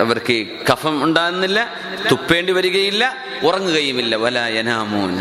[0.00, 1.60] അവർക്ക് കഫം ഉണ്ടാകുന്നില്ല
[2.10, 4.16] തുപ്പേണ്ടി വരികയില്ല ഉറങ്ങുകയുമില്ല.
[4.16, 5.12] വല യനാമൂൻ.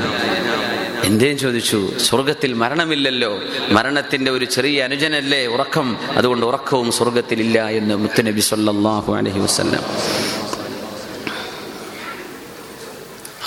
[1.04, 1.92] എന്തേം ചോദിച്ചു?
[1.98, 3.40] സ്വർഗത്തിൽ മരണമില്ലല്ലോ.
[3.70, 5.98] മരണത്തിന്റെ ഒരു ചെറിയ അനുജനല്ലേ ഉറക്കം?
[6.12, 9.84] അതുകൊണ്ട് ഉറക്കവും സ്വർഗത്തിലില്ല എന്ന് മുത്തുനബി സല്ലാഹു അലഹി വസല്ലം.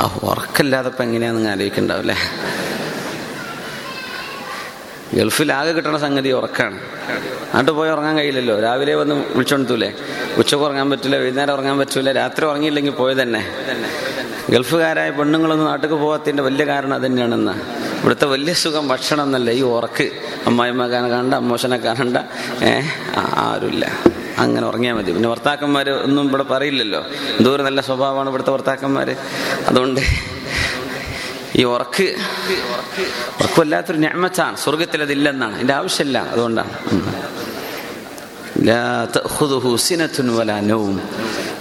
[0.00, 2.16] ആ ഉറക്കമില്ലാതെ ഇപ്പം എങ്ങനെയാണെന്ന് ആലോചിക്കണ്ടാവില്ലേ?
[5.14, 6.78] ഗൾഫിൽ ആകെ കിട്ടണ സംഗതി ഉറക്കാണ്.
[7.40, 8.60] അങ്ങോട്ട് പോയി ഉറങ്ങാൻ കഴിയില്ലല്ലോ.
[8.60, 9.92] രാവിലെ വന്ന് വിളിച്ചോണ്ടത്തൂലേ
[10.36, 13.42] ഉച്ചയ്ക്ക് ഉറങ്ങാൻ പറ്റില്ല വൈകുന്നേരം ഉറങ്ങാൻ പറ്റൂല രാത്രി ഉറങ്ങിയില്ലെങ്കിൽ പോയി തന്നെ
[14.52, 17.54] ഗൾഫുകാരായ പെണ്ണുങ്ങളൊന്നും നാട്ടിൽ പോകാത്തതിന്റെ വലിയ കാരണം അത് തന്നെയാണെന്ന്.
[18.00, 19.50] ഇവിടുത്തെ വലിയ സുഖം ഭക്ഷണം എന്നല്ല.
[19.50, 20.11] ഈ ഉറക്ക്
[20.46, 22.16] അമ്മായിമ്മ കാണണ്ട അമ്മോശനെ കാണണ്ട
[22.64, 23.87] ഏഹ് ആരുമില്ല.
[24.38, 25.12] അങ്ങനെ ഉറങ്ങിയാൽ മതി.
[25.12, 27.00] പിന്നെ ഭർത്താക്കന്മാർ ഒന്നും ഇവിടെ പറയില്ലല്ലോ.
[27.38, 29.11] എന്തോരം നല്ല സ്വഭാവമാണ് ഇവിടുത്തെ ഭർത്താക്കന്മാർ
[29.68, 30.00] അതുകൊണ്ട്
[31.56, 32.06] ഈ ഉറക്ക്
[33.40, 36.18] ഉറക്ക് വല്ലാത്തൊരു ഞാമച്ചാണ് സ്വർഗത്തിൽ അതില്ലെന്നാണ് എന്റെ ആവശ്യമില്ല.
[36.18, 36.72] അതുകൊണ്ടാണ്.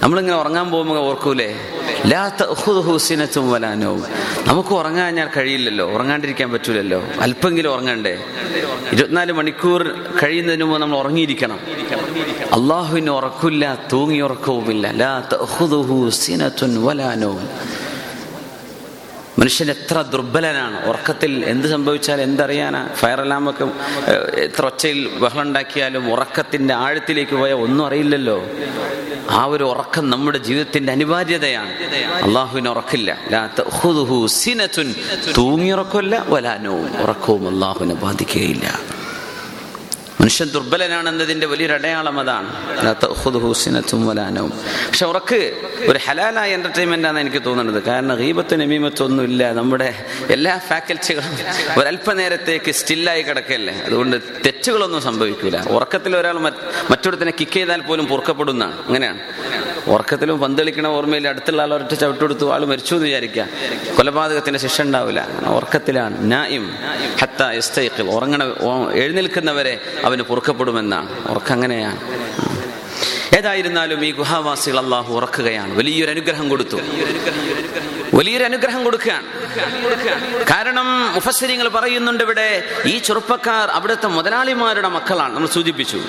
[0.06, 1.56] നമ്മളിങ്ങനെ ഉറങ്ങാൻ പോകുമ്പോൾ ഓർക്കൂലേ?
[2.06, 4.04] ലാ തഅഖുദുഹു സിനത്തുൻ വലാ നൗം.
[4.46, 7.02] നമുക്ക് ഉറങ്ങാൻ ഞാൻ കഴിയില്ലല്ലോ ഉറങ്ങാണ്ടിരിക്കാൻ പറ്റൂലല്ലോ.
[7.20, 8.24] അല്പെങ്കിലും ഉറങ്ങണ്ടേ?
[8.92, 9.82] ഇരുപത്തിനാല് മണിക്കൂർ
[10.22, 11.58] കഴിയുന്നതിന് മുമ്പ് നമ്മൾ ഉറങ്ങിയിരിക്കണം.
[12.52, 17.48] അള്ളാഹുവിന് ഉറക്കില്ല തൂങ്ങി ഉറക്കവുമില്ല ലാ തഅഖുദുഹു സിനത്തുൻ വലാ നൗം.
[19.38, 20.86] മനുഷ്യൻ എത്ര ദുർബലനാണ്.
[20.86, 22.88] ഉറക്കത്തിൽ എന്ത് സംഭവിച്ചാൽ എന്തറിയാനാ.
[22.94, 23.64] ഫയർ അലാമൊക്കെ
[24.40, 28.46] എത്ര ഒച്ചയിൽ ബഹളം ഉണ്ടാക്കിയാലും ഉറക്കത്തിന്റെ ആഴത്തിലേക്ക് പോയാൽ ഒന്നും അറിയില്ലല്ലോ.
[29.30, 31.72] ആ ഒരു ഉറക്കം നമ്മുടെ ജീവിതത്തിന്റെ അനിവാര്യതയാണ്.
[32.22, 33.18] അള്ളാഹുവിന് ഉറക്കില്ല.
[33.30, 34.94] ലാ തഅഖുദുഹു സിനത്തുൻ.
[35.36, 38.80] തൂങ്ങി ഉറക്കമില്ല വലാനവും ഉറക്കവും അള്ളാഹുവിനെ ബാധിക്കുകയില്ല.
[40.26, 42.48] മനുഷ്യൻ ദുർബലനാണെന്നതിന്റെ വലിയൊരു അടയാളം അതാണ്
[44.88, 45.40] പക്ഷെ ഉറക്ക്
[45.90, 47.82] ഒരു ഹലാലായ എന്റർടൈൻമെന്റ് ആണ് എനിക്ക് തോന്നുന്നത്.
[47.82, 49.88] കാരണം ഗീബത്തും നമീമത്തും ഒന്നും ഇല്ല നമ്മുടെ
[50.30, 51.34] എല്ലാ ഫാക്കൽറ്റികളും
[51.80, 53.74] ഒരല്പനേരത്തേക്ക് സ്റ്റില്ലായി കിടക്കല്ലേ?
[53.86, 56.38] അതുകൊണ്ട് തെറ്റുകളൊന്നും സംഭവിക്കില്ല ഉറക്കത്തിൽ ഒരാൾ
[56.90, 58.86] മറ്റൊരുത്തിനെ കിക്ക് ചെയ്താൽ പോലും പൊറുക്കപ്പെടുന്നതാണ്.
[58.86, 59.20] അങ്ങനെയാണ്.
[59.86, 63.48] ഉറക്കത്തിലും പന്തളിക്കണ ഓർമ്മയിൽ അടുത്തുള്ള ആൾ ഒരൊറ്റ ചവിട്ടെടുത്തു ആൾ മരിച്ചു എന്ന് വിചാരിക്കാം
[63.96, 66.26] കൊലപാതകത്തിന്റെ ശിക്ഷ ഉണ്ടാവില്ല ഉറക്കത്തിലാണ്.
[68.02, 68.44] ഉറങ്ങണ
[68.92, 71.30] എഴുന്നേൽക്കുന്നവരെ അവന് പൊറുക്കപ്പെടുമെന്നാണ്.
[71.30, 71.98] ഉറക്കം അങ്ങനെയാണ്.
[73.36, 75.76] ഏതായിരുന്നാലും ഈ ഗുഹാവാസികൾ അള്ളാഹു ഉറക്കുകയാണ്.
[75.76, 76.76] വലിയൊരു അനുഗ്രഹം കൊടുത്തു.
[78.14, 79.26] വലിയൊരു അനുഗ്രഹം കൊടുക്കുകയാണ്.
[80.50, 85.34] കാരണം മുഫസരിങ്ങൾ പറയുന്നുണ്ട് ഇവിടെ ഈ ചെറുപ്പക്കാർ അവിടുത്തെ മുതലാളിമാരുടെ മക്കളാണ്.
[85.34, 86.02] നമ്മൾ സൂചിപ്പിച്ചു.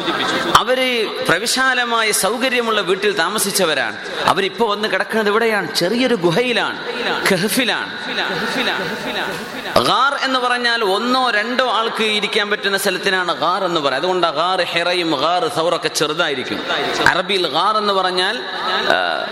[0.55, 3.95] അവർ പ്രവിശാലമായ സൗകര്യമുള്ള വീട്ടിൽ താമസിച്ചവരാണ്.
[4.25, 5.75] അവരിപ്പോ വന്ന് കിടക്കുന്നത് ഇവിടെയാണ്.
[5.75, 6.79] ചെറിയൊരു ഗുഹയിലാണ്.
[7.31, 7.97] കഹഫിലാണ്.
[9.83, 14.01] ഗാർ എന്ന് പറഞ്ഞാൽ ഒന്നോ രണ്ടോ ആൾക്ക് ഇരിക്കാൻ പറ്റുന്ന സ്ഥലത്തിനാണ് ഗാർ എന്ന് പറയുന്നത്.
[14.01, 16.59] അതുകൊണ്ട് ഗാർ ഹെറയും ഗാർ സൗറൊക്കെ ചെറുതായിരിക്കും.
[17.07, 18.43] അറബിയിൽ ഗാർ എന്ന് പറഞ്ഞാൽ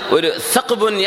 [0.09, 0.99] ഒരു സഖ്ബുൻ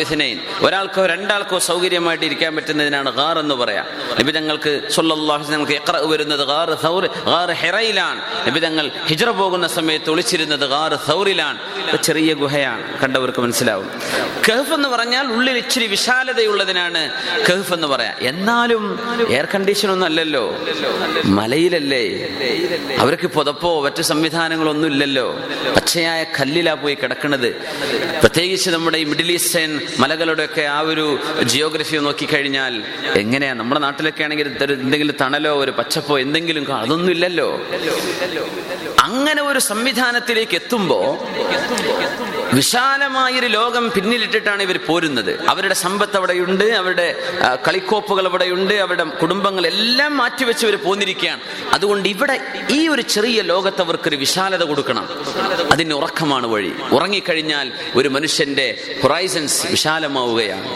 [0.00, 0.40] ഇത്നൈൻ.
[0.60, 3.86] ഒരാൾക്കോ രണ്ടാൾക്കോ സൗകര്യമായിട്ട് ഇരിക്കാൻ പറ്റുന്നതിനാണ് ഗാർ എന്ന് പറയാം.
[4.20, 8.20] നബി തങ്ങൾക്ക് സല്ലല്ലാഹു അലൈഹി വസല്ലം ഇഖ്റ വരുന്നത് ഗാർ സൗർ ഗാർ ഹെറയിലാണ്.
[8.48, 11.58] നബി തങ്ങൾ ഹിജ്റ പോകുന്ന സമയത്ത് ഒളിച്ചിരുന്നത് ഗാർ സൗറിലാണ്.
[12.02, 13.00] ചെറിയ ഗുഹയാണ്.
[13.00, 13.90] കണ്ടവർക്ക് മനസ്സിലാവും.
[14.48, 17.10] കഹഫ് എന്ന് പറഞ്ഞാൽ ഉള്ളിൽ ഇച്ചിരി വിശാലതയുള്ളതിനാണ്
[17.50, 18.28] കഹഫ് എന്ന് പറയാം.
[18.28, 18.84] എന്നാലും
[19.28, 20.44] എയർ കണ്ടീഷൻ ഒന്നും അല്ലല്ലോ.
[21.24, 22.04] മലയിലല്ലേ.
[22.98, 25.26] അവർക്ക് പുതപ്പോ മറ്റു സംവിധാനങ്ങളൊന്നും ഇല്ലല്ലോ.
[25.76, 27.48] പച്ചയായ കല്ലിലാ പോയി കിടക്കുന്നത്
[28.20, 32.82] പ്രത്യേകിച്ച് നമ്മുടെ ഈ മിഡിൽ ഈസ്റ്റേൺ മലകളുടെയൊക്കെ ആ ഒരു ജിയോഗ്രഫി നോക്കിക്കഴിഞ്ഞാൽ
[33.14, 33.52] എങ്ങനെയാ?
[33.54, 37.48] നമ്മുടെ നാട്ടിലൊക്കെ ആണെങ്കിൽ എന്തെങ്കിലും തണലോ ഒരു പച്ചപ്പോ എന്തെങ്കിലും അതൊന്നും ഇല്ലല്ലോ.
[39.00, 40.98] അങ്ങനെ ഒരു സംവിധാനത്തിലേക്ക് എത്തുമ്പോ
[42.52, 45.32] വിശാലമായൊരു ലോകം പിന്നിലിട്ടിട്ടാണ് ഇവർ പോരുന്നത്.
[45.48, 46.64] അവരുടെ സമ്പത്ത് അവിടെയുണ്ട്.
[46.64, 47.06] അവരുടെ
[47.92, 51.40] ആ, ഇവിടെ ഉണ്ട് അവരുടെ കുടുംബങ്ങൾ എല്ലാം മാറ്റിവെച്ച് ഇവർ പോന്നിരിക്കുകയാണ്.
[51.72, 55.08] അതുകൊണ്ട് ഇവിടെ ഈ ഒരു ചെറിയ ലോകത്ത് അവർക്കൊരു വിശാലത കൊടുക്കണം.
[55.72, 56.72] അതിന് ഉറക്കമാണ് വഴി.
[56.92, 60.68] ഉറങ്ങിക്കഴിഞ്ഞാൽ ഒരു മനുഷ്യന്റെ ഹൊറൈസൻസ് വിശാലമാവുകയാണ്.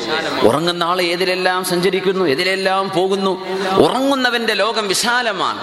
[0.47, 3.47] ഉറങ്ങുന്ന ആൾ ഏതിലെല്ലാം സഞ്ചരിക്കുന്നു ഏതിലെല്ലാം പോകുന്നു?
[3.75, 5.63] ഉറങ്ങുന്നവന്റെ ലോകം വിശാലമാണ്.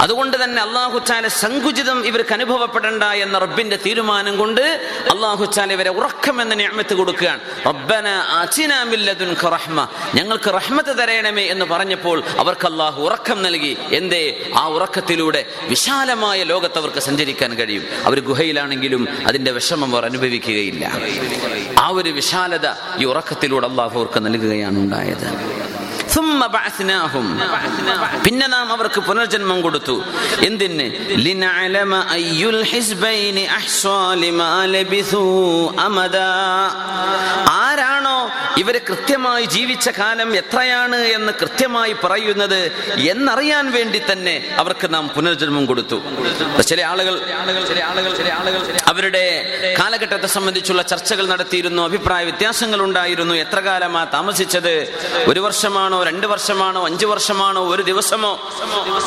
[0.00, 4.60] അതുകൊണ്ട് തന്നെ അള്ളാഹുച്ചാല സങ്കുചിതം ഇവർക്ക് അനുഭവപ്പെടേണ്ട എന്ന റബ്ബിന്റെ തീരുമാനം കൊണ്ട്
[5.10, 7.40] അള്ളാഹുച്ചാല ഇവരെ ഉറക്കം എന്ന ഞാമത്ത് കൊടുക്കുകയാണ്.
[8.84, 9.00] മിൻ
[9.48, 9.86] റഹ്മ.
[10.14, 13.76] ഞങ്ങൾക്ക് റഹ്മത്ത് തരയണമേ എന്ന് പറഞ്ഞപ്പോൾ അവർക്ക് അള്ളാഹു ഉറക്കം നൽകി.
[13.92, 14.50] എന്തേ?
[14.56, 17.84] ആ ഉറക്കത്തിലൂടെ വിശാലമായ ലോകത്ത് അവർക്ക് സഞ്ചരിക്കാൻ കഴിയും.
[18.04, 20.92] അവർ ഗുഹയിലാണെങ്കിലും അതിന്റെ വിഷമം അവർ അനുഭവിക്കുകയില്ല.
[21.78, 25.79] ആ ഒരു വിശാലത ഈ ഉറക്കത്തിലൂടെ അള്ളാഹു അവർക്ക് നൽകുകയാണ് ഉണ്ടായത്.
[28.24, 30.04] പിന്നെ നാം അവർക്ക് പുനർജന്മം കൊടുത്തു.
[30.46, 31.16] എന്തിന്?
[37.48, 45.66] ആരാണോ ഇവർ കൃത്യമായി ജീവിച്ച കാലം എത്രയാണ് എന്ന് കൃത്യമായി പറയുന്നത് എന്നറിയാൻ വേണ്ടി തന്നെ അവർക്ക് നാം പുനർജന്മം
[45.66, 46.02] കൊടുത്തു.
[46.62, 47.20] ചില ആളുകൾ
[48.86, 49.26] അവരുടെ
[49.80, 53.34] കാലഘട്ടത്തെ സംബന്ധിച്ചുള്ള ചർച്ചകൾ നടത്തിയിരുന്നു അഭിപ്രായ വ്യത്യാസങ്ങൾ ഉണ്ടായിരുന്നു.
[53.34, 54.74] എത്ര കാലമാ താമസിച്ചത്?
[55.28, 58.50] ഒരു വർഷമാണോ രണ്ട് വർഷമാണോ അഞ്ചു വർഷമാണോ ഒരു ദിവസമോ?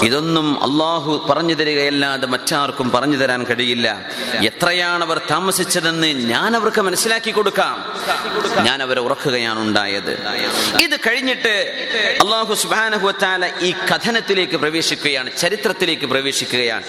[0.04, 4.06] ഇതൊന്നും അള്ളാഹു പറഞ്ഞു തരികയല്ലാതെ മറ്റാർക്കും പറഞ്ഞു തരാൻ കഴിയില്ല.
[4.46, 7.86] എത്രയാണ് അവർ താമസിച്ചതെന്ന് ഞാൻ അവർക്ക് മനസ്സിലാക്കി കൊടുക്കാം.
[8.64, 10.12] ഞാൻ അവരെ ഉറക്കുകയാണ് ഉണ്ടായത്.
[10.82, 11.54] ഇത് കഴിഞ്ഞിട്ട്
[12.24, 16.84] അള്ളാഹു സുബാനഹുത്താല ഈ കഥനത്തിലേക്ക് പ്രവേശിക്കുകയാണ് ചരിത്രത്തിലേക്ക് പ്രവേശിക്കുകയാണ്.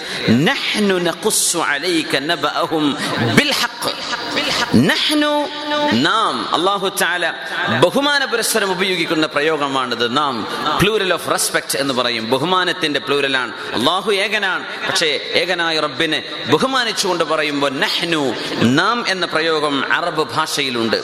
[4.75, 5.47] നഹ്നു
[5.93, 7.33] നാം അള്ളാഹു ചാല
[7.79, 10.17] ബഹുമാന പുരസ്സരം ഉപയോഗിക്കുന്ന പ്രയോഗമാണിത്.
[10.17, 10.47] നാം
[10.81, 12.29] പ്ലൂരൽ ഓഫ് റെസ്പെക്ട് എന്ന് പറയും.
[12.29, 13.53] ബഹുമാനത്തിന്റെ പ്ലൂരലാണ്.
[13.73, 14.65] അള്ളാഹു ഏകനാണ്.
[14.87, 21.03] പക്ഷേ ഏകനായ റബ്ബിനെ ബഹുമാനിച്ചുകൊണ്ട് പറയുമ്പോൾ നഹ്നു നാം എന്ന പ്രയോഗം അറബ് ഭാഷയിലുണ്ട്.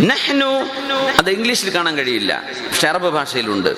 [0.00, 0.46] നഹ്നു
[1.18, 2.42] അത് ഇംഗ്ലീഷിൽ കാണാൻ കഴിയില്ല.
[2.68, 3.68] പക്ഷെ അറബ് ഭാഷയിലുണ്ട്.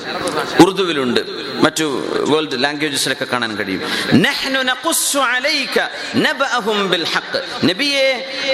[0.61, 1.21] ഉറുദുവിലുണ്ട്.
[1.63, 1.85] മറ്റു
[2.29, 3.83] വേൾഡ് ലാംഗ്വേജസിലൊക്കെ കാണാൻ കഴിയും.
[7.65, 8.09] നബിയെ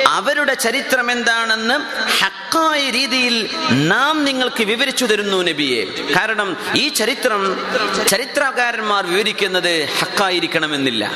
[0.08, 1.74] അവരുടെ ചരിത്രം എന്താണെന്ന്
[2.22, 5.84] ഹക്കായ രീതിയിൽ നാം നിങ്ങൾക്ക് വിവരിച്ചു തരുന്നു നബിയെ.
[6.18, 7.66] കാരണം ഈ ചരിത്രം
[8.08, 11.12] ചരിത്രകാരന്മാർ വിവരിക്കുന്നത് ഹക്കായിരിക്കണമെന്നില്ല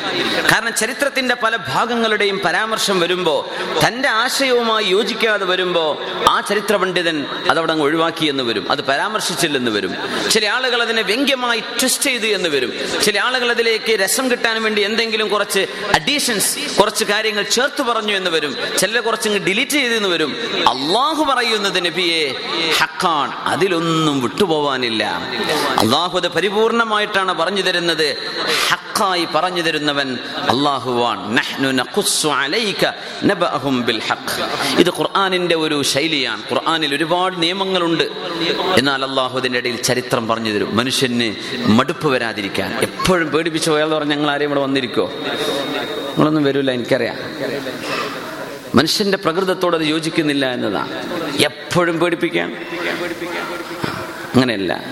[0.53, 3.53] കാരണം ചരിത്രത്തിന്റെ പല ഭാഗങ്ങളുടെയും പരാമർശം വരുമ്പോ
[3.87, 8.72] തന്റെ ആശയവുമായി യോജിക്കാതെ വരുമ്പോ ആ ചരിത്ര പണ്ഡിതൻ അതവിടെ അങ്ങ് ഒഴിവാക്കി എന്ന് വരും.
[8.72, 9.94] അത് പരാമർശിച്ചില്ലെന്ന് വരും.
[10.31, 12.73] ചില ആളുകൾ അതിനെ വ്യംഗ്യമായി ട്വിസ്റ്റ് ചെയ്തു എന്ന് വരും.
[13.03, 18.57] ചില ആളുകൾ അതിലേക്ക് രസം കിട്ടാൻ വേണ്ടി എന്തെങ്കിലും കുറച്ച് അഡീഷൻസ് കുറച്ച് കാര്യങ്ങൾ ചേർത്ത് പറഞ്ഞു എന്ന് വരും.
[18.79, 20.37] ചില കുറച്ച് ഡിലീറ്റ് ചെയ്തെന്ന് വരും.
[20.57, 22.35] അള്ളാഹു പറയുന്നത് നബിയെ
[22.79, 25.05] ഹക്കാൻ അതിലൊന്നും വിട്ടുപോവാനില്ല.
[25.79, 28.16] അള്ളാഹു അത് പരിപൂർണമായിട്ടാണ് പറഞ്ഞു തരുന്നത്.
[29.01, 30.19] ഹക്കായി പറഞ്ഞു തരുന്നവൻ
[33.99, 34.43] ഹഖ്.
[34.79, 36.43] ഇത് ഖുർആാനിന്റെ ഒരു ശൈലിയാണ്.
[36.51, 38.03] ഖുർആാനിൽ ഒരുപാട് നിയമങ്ങളുണ്ട്.
[38.79, 40.77] എന്നാൽ അള്ളാഹു അതിന്റെ ഇടയിൽ ചരിത്രം പറഞ്ഞു തരും.
[40.77, 41.35] മനുഷ്യന്
[41.67, 42.79] മടുപ്പ് വരാതിരിക്കാൻ.
[42.79, 47.17] എപ്പോഴും പേടിപ്പിച്ചു പോയാൽ പറഞ്ഞാൽ ഞങ്ങൾ ആരെയും ഇവിടെ വന്നിരിക്കോ നിങ്ങളൊന്നും വരില്ല എനിക്കറിയാം.
[48.75, 50.93] മനുഷ്യന്റെ പ്രകൃതത്തോട് അത് യോജിക്കുന്നില്ല എന്നതാണ്.
[51.43, 52.67] എപ്പോഴും പേടിപ്പിക്കാൻ.
[54.35, 54.85] അങ്ങനെയല്ല.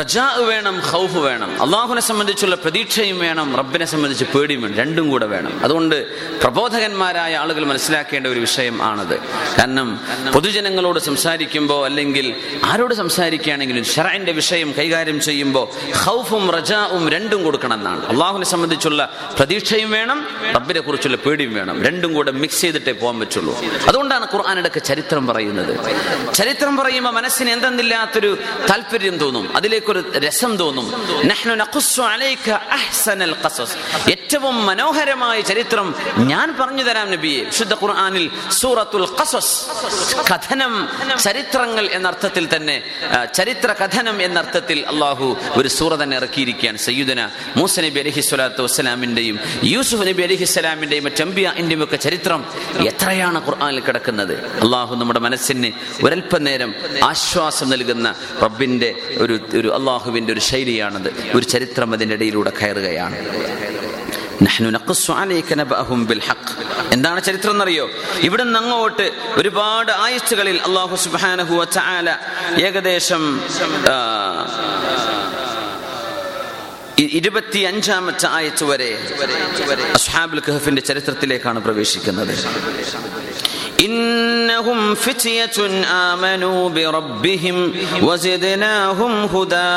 [0.00, 1.62] റജാ വേണം ഹൗഫ് വേണം.
[1.62, 5.64] അള്ളാഹുവിനെ സംബന്ധിച്ചുള്ള പ്രതീക്ഷയും വേണം റബ്ബിനെ സംബന്ധിച്ച് പേടിയും വേണം രണ്ടും കൂടെ വേണം.
[5.64, 5.96] അതുകൊണ്ട്
[6.40, 9.18] പ്രബോധകന്മാരായ ആളുകൾ മനസ്സിലാക്കേണ്ട ഒരു വിഷയം ആണത്.
[9.58, 10.00] കാരണം
[10.34, 18.46] പൊതുജനങ്ങളോട് സംസാരിക്കുമ്പോൾ അല്ലെങ്കിൽ ആരോട് സംസാരിക്കുകയാണെങ്കിലും ഷറാന്റെ വിഷയം കൈകാര്യം ചെയ്യുമ്പോൾ ഹൗഫും റജാവും രണ്ടും കൊടുക്കണം എന്നാണ് അള്ളാഹുവിനെ
[18.46, 21.84] സംബന്ധിച്ചുള്ള പ്രതീക്ഷയും വേണം റബ്ബിനെ കുറിച്ചുള്ള പേടിയും വേണം.
[21.84, 23.60] രണ്ടും കൂടെ മിക്സ് ചെയ്തിട്ടേ പോകാൻ പറ്റുള്ളൂ.
[23.88, 25.78] അതുകൊണ്ടാണ് ഖുർആാനിടക്ക് ചരിത്രം പറയുന്നത്.
[26.34, 28.38] ചരിത്രം പറയുമ്പോൾ മനസ്സിന് എന്തെന്നില്ലാത്തൊരു
[28.70, 29.56] താല്പര്യം തോന്നും.
[29.82, 30.86] അതിലേക്കൊരു രസം തോന്നും.
[34.10, 35.94] ഏറ്റവും മനോഹരമായ ചരിത്രം
[36.30, 37.44] ഞാൻ പറഞ്ഞു തരാം നബിയെ.
[37.44, 39.54] വിശുദ്ധ ഖുർആാനിൽ സൂറത്തുൽ ഖസസ്.
[40.30, 42.76] കഥനം ചരിത്രങ്ങൾ എന്നർത്ഥത്തിൽ തന്നെ
[43.34, 46.78] ചരിത്ര കഥനം എന്നർത്ഥത്തിൽ അള്ളാഹു ഒരു സൂറ തന്നെ ഇറക്കിയിരിക്കുകയാണ്.
[46.78, 52.40] സയ്യുദന മൂസ നബി അലഹി സ്വലാത്തു വസ്സലാമിന്റെയും യൂസുഫ് നബി അലഹി സ്വലാമിന്റെയും മറ്റമ്പിയാന്റെയും ഒക്കെ ചരിത്രം
[52.86, 54.34] എത്രയാണ് ഖുർആാനിൽ കിടക്കുന്നത്?
[54.62, 55.72] അള്ളാഹു നമ്മുടെ മനസ്സിന്
[56.04, 61.10] ഒരൽപ്പനേരം നേരം ആശ്വാസം നൽകുന്ന റബ്ബിന്റെ ഒരു ഒരു അള്ളാഹുവിന്റെ ഒരു ശൈലിയാണത്.
[61.34, 63.16] ഒരു ചരിത്രം അതിന്റെ ഇടയിലൂടെ കയറുകയാണ്.
[66.92, 67.90] എന്താണ് ചരിത്രം എന്നറിയോ?
[68.22, 72.16] ഇവിടെ നിന്ന് അങ്ങോട്ട് ഒരുപാട് ആയുസ്സുകളിൽ അള്ളാഹു സുബ്ഹാനഹു ചാല
[72.60, 73.40] ഏകദേശം
[76.98, 78.98] ഇരുപത്തി അഞ്ചാമത്തെ ആയത്ത് വരെ
[79.94, 82.34] അസ്ഹാബുൽ കഹഫിന്റെ ചരിത്രത്തിലേക്കാണ് പ്രവേശിക്കുന്നത്.
[84.51, 85.57] إنهم فتية
[86.05, 87.57] آمنوا بربهم
[88.01, 89.75] وزدناهم هدى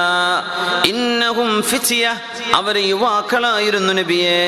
[0.91, 2.13] إنهم فتية
[2.53, 4.41] അവർ യുവാക്കളായിരുന്നു നബിയെ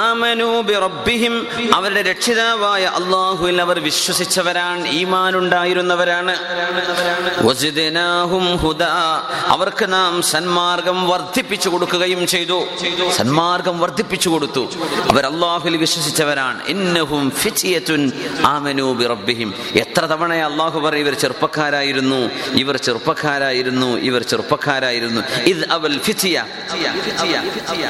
[0.00, 1.34] ആമനു ബി റബ്ബിഹിം
[1.76, 6.34] അവരുടെ രക്ഷിതാവായ അള്ളാഹുവിൽ അവർ വിശ്വസിച്ചവരാണ് ഈമാൻ ഉണ്ടായിരുന്നവരാണ്
[7.46, 8.90] വസിദ്നാഹും ഹുദാ.
[9.54, 12.58] അവർക്ക് നാം സന്മാർഗം വർദ്ധിപ്പിച്ചു കൊടുക്കുകയും ചെയ്തു
[13.18, 14.64] സന്മാർഗം വർദ്ധിപ്പിച്ചു കൊടുത്തു
[15.10, 18.02] അവർ അള്ളാഹുവിൽ വിശ്വസിച്ചവരാണ് ഇന്നഹും ഫിറ്റിയത്തുൻ
[18.52, 19.50] ആമനു ബി റബ്ബിഹിം
[19.83, 22.19] എത്ര തവണ അള്ളാഹു പറ ഇവർ ചെറുപ്പക്കാരായിരുന്നു
[22.61, 25.21] ഇവർ ചെറുപ്പക്കാരായിരുന്നു ഇവർ ചെറുപ്പക്കാരായിരുന്നു.
[25.51, 26.37] ഇത് അവൽ ഫിച്ചിയ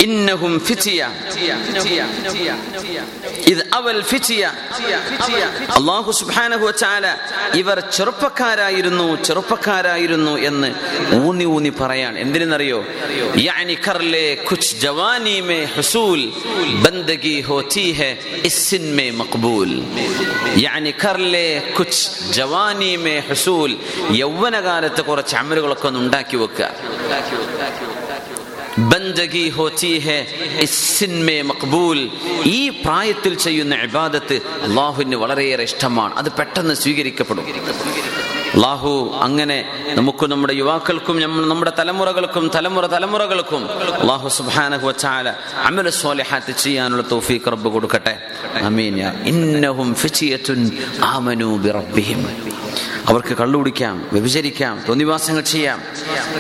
[0.07, 1.01] ഇന്നഹും ഫിച്ചിയ
[3.53, 4.43] ഇത് അവൽ ഫിച്ചിയ
[5.77, 7.05] അള്ളാഹു സുബ്ഹാനഹു വതആല
[7.61, 10.69] ഇവർ ചെറുപ്പക്കാരായിരുന്നു ചെറുപ്പക്കാരായിരുന്നു എന്ന്
[11.27, 12.79] ഊന്നി ഊന്നി പറയാൻ എന്തിനെന്നറിയോ?
[13.47, 16.21] യാനി കർലെ കുച്ച് ജവാനി മേ ഹസൂൽ
[16.83, 18.09] ബന്ദഗി ഹോത്തി ഹെ
[18.49, 19.71] ഇസ്സിൻ മേ മക്ബൂൽ.
[20.65, 21.47] യാനി കർലെ
[21.78, 23.78] കുച്ച് ജവാനിമേ ഹസൂൽ
[24.12, 26.69] യൗവനകാലത്ത് കുറച്ച് അമലുകളൊക്കെ ഒന്ന് ഉണ്ടാക്കി വെക്കുക
[28.91, 29.49] ബന്ദഗി
[31.41, 31.99] മഖ്ബൂൽ
[32.45, 36.15] ഈ പ്രായത്തിൽ ചെയ്യുന്ന ഇബാദത്ത് അള്ളാഹുവിന് വളരെയേറെ ഇഷ്ടമാണ്.
[36.15, 37.45] അത് പെട്ടെന്ന് സ്വീകരിക്കപ്പെടും.
[38.55, 38.91] അള്ളാഹു
[39.25, 39.57] അങ്ങനെ
[39.97, 41.15] നമുക്ക് നമ്മുടെ യുവാക്കൾക്കും
[41.51, 43.63] നമ്മുടെ തലമുറകൾക്കും തലമുറ തലമുറകൾക്കും
[44.01, 45.27] അള്ളാഹു സുബ്ഹാനഹു വതആല
[45.69, 48.15] അമല സ്വാലിഹാത്ത് ചെയ്യാനുള്ള തൗഫീഖ് റബ്ബ് കൊടുക്കട്ടെ.
[48.69, 48.97] ആമീൻ
[49.31, 50.61] ഇന്നഹും ഫിച്ചിയത്തുൻ
[51.13, 52.21] ആമനു ബിറബ്ബിഹിം.
[53.07, 55.81] അവർക്ക് കള്ളു കുടിക്കാം വ്യഭിചരിക്കാം തോന്നിവാസങ്ങൾ ചെയ്യാം.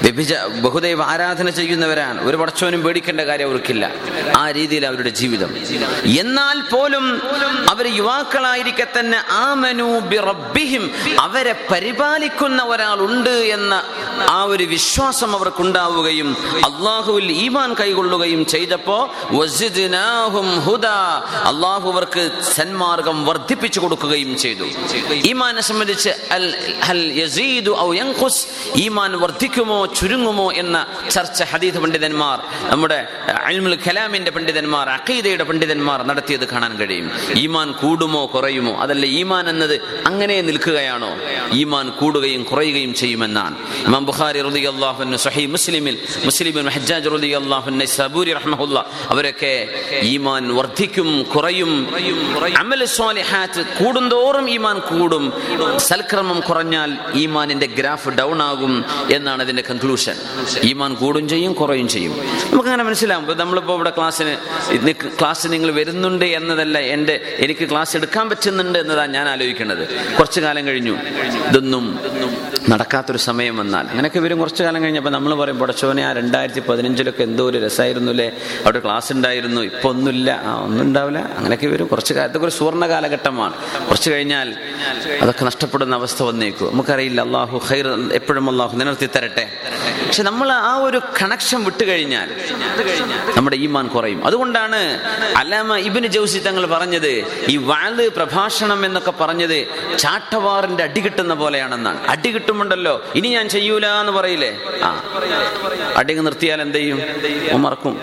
[0.01, 2.27] വ്യഭിച ബഹുദൈവ ആരാധന ചെയ്യുന്നവരാണ്.
[2.27, 3.91] ഒരു പടച്ചോനും പേടിക്കേണ്ട കാര്യം അവർക്കില്ല.
[4.37, 5.55] ആ രീതിയിൽ അവരുടെ ജീവിതം.
[6.19, 7.21] എന്നാൽ പോലും
[7.69, 13.83] അവർ യുവാക്കളായിരിക്കെ തന്നെ ആമനു റബ്ബിഹിം അവരെ പരിപാലിക്കുന്ന ഒരാളുണ്ട് എന്ന
[14.29, 19.11] ആ ഒരു വിശ്വാസം അവർക്കുണ്ടാവുകയും അള്ളാഹുവിൽ ഈമാൻ കൈകൊള്ളുകയും ചെയ്തപ്പോ
[21.45, 24.63] അള്ളാഹു അവർക്ക് സന്മാർഗം വർദ്ധിപ്പിച്ചു കൊടുക്കുകയും ചെയ്തു.
[25.13, 26.09] ഈമാനെ സംബന്ധിച്ച്
[28.75, 33.07] ഈമാൻ വർദ്ധിക്കുമോ ചുരുങ്ങുമോ എന്ന ചർച്ച ഹദീദ് പണ്ഡിതന്മാർ നമ്മുടെ
[33.43, 37.11] അൽമുൽ കലാമിന്റെ പണ്ഡിതന്മാർ അഖീദയുടെ പണ്ഡിതന്മാർ നടത്തിയത് കാണാൻ കഴിയും.
[37.37, 38.81] ഈമാൻ കൂടുമോ കുറയുമോ?
[38.81, 41.17] അതല്ല ഈമാൻ എന്നത് അങ്ങനെ നിൽക്കുകയാണോ?
[41.53, 43.55] ഈമാൻ കൂടുകയും കുറയുകയും ചെയ്യുമെന്നാണ്.
[43.85, 44.39] ഇമാം ബുഖാരി
[45.45, 47.09] മുസ്ലിമിൽ മുസ്ലിമിൻ ഹജ്ജാജ്
[47.85, 48.31] സബൂരി
[49.09, 49.67] അവരൊക്കെ
[50.01, 51.93] ഈമാൻ വർദ്ധിക്കും കുറയും.
[52.85, 55.33] സ്വാലിഹാത്ത് കൂടുന്തോറും ഈമാൻ കൂടും.
[56.15, 60.15] സൽക്രമം കുറഞ്ഞാൽ ഈമാനിന്റെ ഗ്രാഫ് ഡൗൺ ആകും എന്നാണ് ഇതിന്റെ കൺക്ലൂഷൻ
[60.63, 62.13] ഈമാൻ കൂടും ചെയ്യും കുറയും ചെയ്യും.
[62.51, 68.79] നമുക്ക് അങ്ങനെ മനസ്സിലാവും നമ്മളിപ്പോ ഇവിടെ ക്ലാസ്സിന് ക്ലാസ് നിങ്ങൾ വരുന്നുണ്ട് എന്നതല്ല എന്റെ എനിക്ക് ക്ലാസ് എടുക്കാൻ പറ്റുന്നുണ്ട്
[68.79, 69.83] എന്നതാണ് ഞാൻ ആലോചിക്കുന്നത്.
[70.15, 70.95] കുറച്ചു കാലം കഴിഞ്ഞു.
[71.49, 71.85] ഇതൊന്നും
[72.69, 73.85] നടക്കാത്തൊരു സമയം വന്നാൽ.
[73.85, 74.39] അങ്ങനെയൊക്കെ വരും.
[74.39, 78.29] കുറച്ചു കാലം കഴിഞ്ഞപ്പോൾ നമ്മൾ പറയും പടച്ചോനെ ആ രണ്ടായിരത്തി പതിനഞ്ചിലൊക്കെ എന്തോ ഒരു രസമായിരുന്നു അല്ലേ?
[78.65, 79.61] അവിടെ ക്ലാസ് ഉണ്ടായിരുന്നു.
[79.61, 80.31] ഇപ്പൊ ഒന്നുമില്ല.
[80.45, 81.19] ആ ഒന്നും ഉണ്ടാവില്ല.
[81.37, 81.87] അങ്ങനെയൊക്കെ വരും.
[81.87, 83.53] കുറച്ച് കാലത്തൊക്കെ ഒരു സുവർണ കാലഘട്ടമാണ്.
[83.89, 84.49] കുറച്ച് കഴിഞ്ഞാൽ
[85.21, 86.71] അതൊക്കെ നഷ്ടപ്പെടുന്ന അവസ്ഥ വന്നേക്കും.
[86.71, 89.45] നമുക്കറിയില്ല അള്ളാഹു ഖൈർ എപ്പോഴും അള്ളാഹു നിലനിർത്തി തരട്ടെ.
[90.05, 92.29] പക്ഷെ നമ്മൾ ആ ഒരു കണക്ഷൻ വിട്ടുകഴിഞ്ഞാൽ
[93.37, 94.25] നമ്മുടെ ഈമാൻ കുറയും.
[94.25, 94.81] അതുകൊണ്ടാണ്
[95.35, 97.11] അലാമ ഇബിന് ജൗസി തങ്ങൾ പറഞ്ഞത്
[97.49, 99.57] ഈ വാൽ പ്രഭാഷണം എന്നൊക്കെ പറഞ്ഞത്
[99.97, 101.99] ചാട്ടവാറിന്റെ അടി കിട്ടുന്ന പോലെയാണെന്നാണ്.
[102.07, 104.51] അടി കിട്ടുമുണ്ടല്ലോ ഇനി ഞാൻ ചെയ്യൂല എന്ന് പറയില്ലേ?
[104.83, 104.91] ആ.
[105.97, 106.99] അടി നിർത്തിയാൽ എന്ത് ചെയ്യും?
[107.61, 107.95] മറക്കും.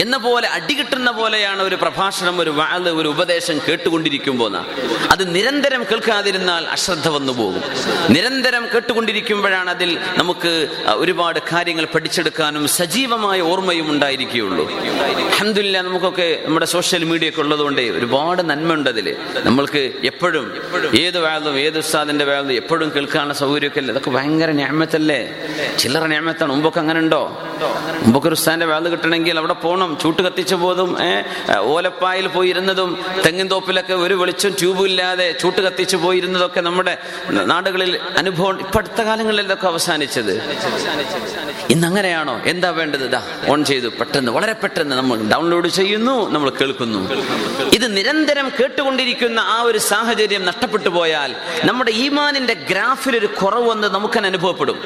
[0.00, 4.44] എന്ന പോലെ അടി കിട്ടുന്ന പോലെയാണ് ഒരു പ്രഭാഷണം ഒരു വാൽ ഒരു ഉപദേശം കേട്ടുകൊണ്ടിരിക്കുമ്പോൾ
[5.10, 7.62] അത് നിരന്തരം കേൾക്കാതിരുന്നാൽ അശ്രദ്ധ വന്നു പോകും.
[8.14, 10.52] നിരന്തരം കേട്ടുകൊണ്ടിരിക്കുമ്പോഴാണ് അതിൽ നമുക്ക്
[11.02, 14.64] ഒരുപാട് കാര്യങ്ങൾ പഠിച്ചെടുക്കാനും സജീവമായ ഓർമ്മയും ഉണ്ടായിരിക്കുകയുള്ളൂ.
[15.30, 19.08] അഹമ്മദില്ല നമുക്കൊക്കെ നമ്മുടെ സോഷ്യൽ മീഡിയ ഒക്കെ ഉള്ളതുകൊണ്ട് ഒരുപാട് നന്മ ഉണ്ട് അതിൽ
[19.44, 20.46] നമ്മൾക്ക് എപ്പോഴും
[21.00, 25.20] ഏത് വേളും ഏത് ഉസ്താദിന്റെ വേളും എപ്പോഴും കേൾക്കാനുള്ള സൗകര്യമൊക്കെ അല്ലേ അതൊക്കെ ഭയങ്കര ഞാമത്തല്ലേ?
[25.78, 26.50] ചില്ലറ ഞാമത്താണ്.
[26.52, 27.22] മുമ്പൊക്കെ അങ്ങനെ ഉണ്ടോ
[28.02, 30.90] മുമ്പൊക്കെ ഉസ്താദിന്റെ വേൾ കിട്ടണമെങ്കിൽ അവിടെ പോകണം ചൂട്ട് കത്തിച്ച് പോതും
[31.74, 32.90] ഓലപ്പായിൽ പോയിരുന്നതും
[33.26, 36.94] തെങ്ങിൻ തോപ്പിലൊക്കെ ഒരു വെളിച്ചം ട്യൂബും ഇല്ലാതെ ചൂട്ട് കത്തിച്ചു പോയിരുന്നതൊക്കെ നമ്മുടെ
[37.30, 40.42] നാടുകളിൽ അനുഭവം ഇപ്പൊ കാലങ്ങളിൽ ഇതൊക്കെ അവസാനിച്ചത്.
[41.70, 43.04] ഇന്ന് അങ്ങനെയാണോ എന്താ വേണ്ടത്?
[43.04, 43.88] ഇതാ ഓൺ ചെയ്തു.
[43.88, 47.00] പെട്ടെന്ന് വളരെ പെട്ടെന്ന് നമ്മൾ ഡൗൺലോഡ് ചെയ്യുന്നു നമ്മൾ കേൾക്കുന്നു.
[47.74, 54.18] ഇത് നിരന്തരം കേട്ടുകൊണ്ടിരിക്കുന്ന ആ ഒരു സാഹചര്യം നഷ്ടപ്പെട്ടു പോയാൽ നമ്മുടെ ഈമാനിന്റെ ഗ്രാഫിൽ ഒരു കുറവ് വന്ന് നമുക്ക്
[54.18, 54.78] അനുഭവപ്പെടും.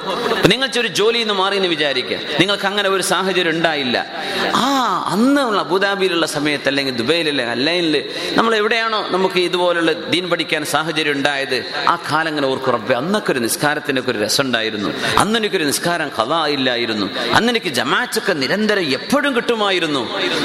[0.46, 4.06] നിങ്ങൾ ഒരു ജോലിയിൽ നിന്ന് മാറി എന്ന് വിചാരിക്കുക നിങ്ങൾക്ക് അങ്ങനെ ഒരു സാഹചര്യം ഉണ്ടായില്ല.
[4.54, 4.66] ആ
[5.06, 11.64] അന്ന് അബുദാബിയിലുള്ള സമയത്ത് അല്ലെങ്കിൽ ദുബൈയിലെ അല്ലൈനിൽ നമ്മൾ എവിടെയാണോ നമുക്ക് ഇതുപോലുള്ള ദീൻ പഠിക്കാൻ സാഹചര്യം ഉണ്ടായത്?
[11.88, 17.06] ആ കാലങ്ങൾ ഓർക്കും റബ്ബെ അന്നൊക്കെ ഒരു നിസ്കാരത്തിനൊക്കെ ഒരു രസം ഉണ്ടായിരുന്നു അന്ന് എനിക്കൊരു നിസ്കാരം കഥാ ഇല്ലായിരുന്നു
[17.32, 20.02] അന്ന് എനിക്ക് ജമാഅത്തൊക്കെ നിരന്തരം എപ്പോഴും കിട്ടുമായിരുന്നു.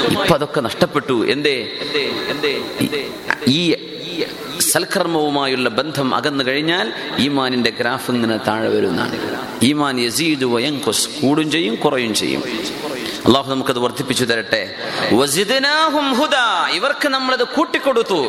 [0.08, 1.26] ഇപ്പൊ അതൊക്കെ നഷ്ടപ്പെട്ടു.
[1.26, 1.56] എന്തേ?
[3.48, 3.74] ഈ
[4.60, 9.18] സൽക്കർമ്മവുമായുള്ള ബന്ധം അകന്നു കഴിഞ്ഞാൽ ഈമാനിന്റെ ഗ്രാഫ് ഇങ്ങനെ താഴെ വരുന്നതാണ്.
[9.62, 12.42] ഈമാൻ യസീദ് വയങ്കൊസ് കൂടും ചെയ്യും കുറയും ചെയ്യും.
[13.26, 14.74] അള്ളാഹു നമുക്കത് വർദ്ധിപ്പിച്ചു തരട്ടെ.
[16.78, 18.20] ഇവർക്ക് നമ്മളത് കൂട്ടിക്കൊടുത്തു.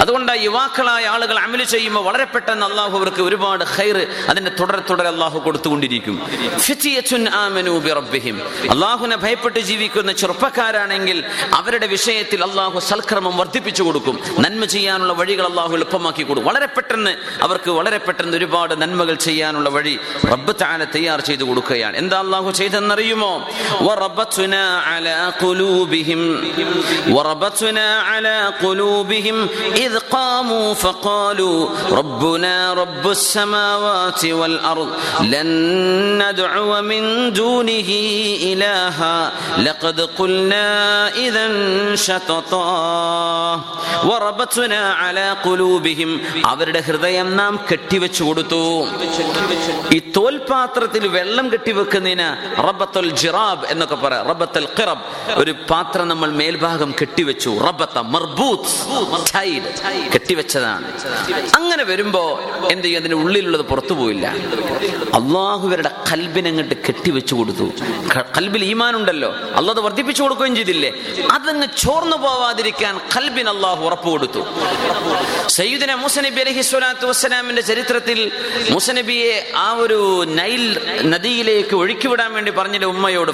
[0.00, 5.38] അതുകൊണ്ട് യുവാക്കളായ ആളുകൾ അമൽ ചെയ്യുമ്പോൾ വളരെ പെട്ടെന്ന് അള്ളാഹു അവർക്ക് ഒരുപാട് ഹൈർ അതിന്റെ തുടരെ തുടരെ അള്ളാഹു
[5.38, 6.16] കൊടുത്തുകൊണ്ടിരിക്കും.
[8.70, 14.20] അള്ളാഹുനെ ഭയപ്പെട്ട് ജീവിക്കുന്ന ചെറുപ്പക്കാരാണെങ്കിൽ അവരുടെ വിഷയത്തിൽ അള്ളാഹു സൽക്രമം വർദ്ധിപ്പിച്ചു കൊടുക്കും.
[14.38, 16.48] നന്മ ചെയ്യാനുള്ള വഴികൾ അള്ളാഹു എളുപ്പമാക്കി കൊടുക്കും.
[16.52, 19.98] വളരെ പെട്ടെന്ന് അവർക്ക് വളരെ പെട്ടെന്ന് ഒരുപാട് നന്മകൾ ചെയ്യാനുള്ള വഴി
[20.32, 21.96] റബ്ബ് താനെ തയ്യാർ ചെയ്തു കൊടുക്കുകയാണ്.
[21.96, 23.32] എന്താ അള്ളാഹു ചെയ്തെന്നറിയുമോ
[24.43, 26.21] وربطنا على قلوبهم
[27.09, 31.59] وربطنا على قلوبهم إذ قاموا فقالوا
[31.91, 34.89] ربنا رب السماوات والأرض
[35.23, 35.49] لن
[36.21, 37.89] ندعو من دونه
[38.43, 40.67] إلها لقد قلنا
[41.09, 41.45] إذا
[41.97, 43.61] شططا
[44.03, 46.09] وربطنا على قلوبهم
[46.45, 48.61] അവരുടെ ഹൃദയം നാം കെട്ടിവെച്ചു കൊടുത്തു
[49.89, 52.29] ഈ തോൽപാത്രത്തിൽ വെള്ളം കെട്ടിവെക്കുന്നതിന്
[52.67, 55.04] റബ്ബത്തുൽ ജിറാബ് എന്നൊക്കെ പറയാം റബത്തൽ ഖിറബ്
[55.42, 57.50] ഒരു പാത്രം നമ്മൾ മേൽഭാഗം കെട്ടിവെച്ചു.
[57.68, 58.72] റബത്ത മർബൂത്ത്
[60.14, 60.86] കെട്ടിവെച്ചതാണ്.
[61.58, 62.22] അങ്ങനെ വരുമ്പോ
[62.70, 63.00] എന്ത് ചെയ്യും?
[63.00, 64.26] അതിന്റെ ഉള്ളിലുള്ളത് പുറത്തു പോയില്ല
[65.18, 67.66] അള്ളാഹുവരുടെ കൽബിനങ്ങോട്ട് കെട്ടിവെച്ചു കൊടുത്തു.
[68.36, 69.30] കൽബിൽ ഈമാനുണ്ടല്ലോ.
[69.56, 70.90] അള്ളത് വർദ്ധിപ്പിച്ചു കൊടുക്കുകയും ചെയ്തില്ലേ?
[71.32, 74.42] അതങ്ങ് ചോർന്നു പോവാതിരിക്കാൻ കൽബിൻ അള്ളാഹു ഉറപ്പ് കൊടുത്തു.
[75.48, 78.32] സയ്യിദിന മുസനബി അലഹി സ്വലാത്തു വസ്സലാമിന്റെ ചരിത്രത്തിൽ
[78.70, 80.64] മുസനബിയെ ആ ഒരു നൈൽ
[81.12, 83.32] നദിയിലേക്ക് ഒഴുക്കിവിടാൻ വേണ്ടി പറഞ്ഞില്ല ഉമ്മയോട്?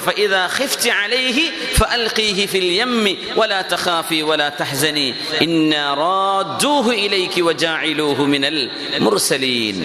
[0.90, 1.38] عليه
[1.74, 3.04] فألقيه في اليم
[3.36, 5.08] ولا تخافي ولا تحزني
[5.42, 9.76] إنا رادوه إليك وجاعلوه من المرسلين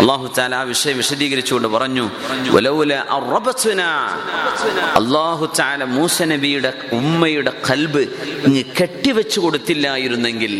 [0.00, 2.04] الله تعالى വിഷയം വിശദീകരിച്ചുകൊണ്ട് പറഞ്ഞു
[2.54, 3.80] വലൗല അറബത്തുന
[5.00, 8.02] അള്ളാഹു താല മൂസ നബിയുടെ ഉമ്മയുടെ കൽബ്
[8.46, 10.52] ഇങ്ങ് കെട്ടിവെച്ചു കൊടുത്തില്ലായിരുന്നെങ്കിൽ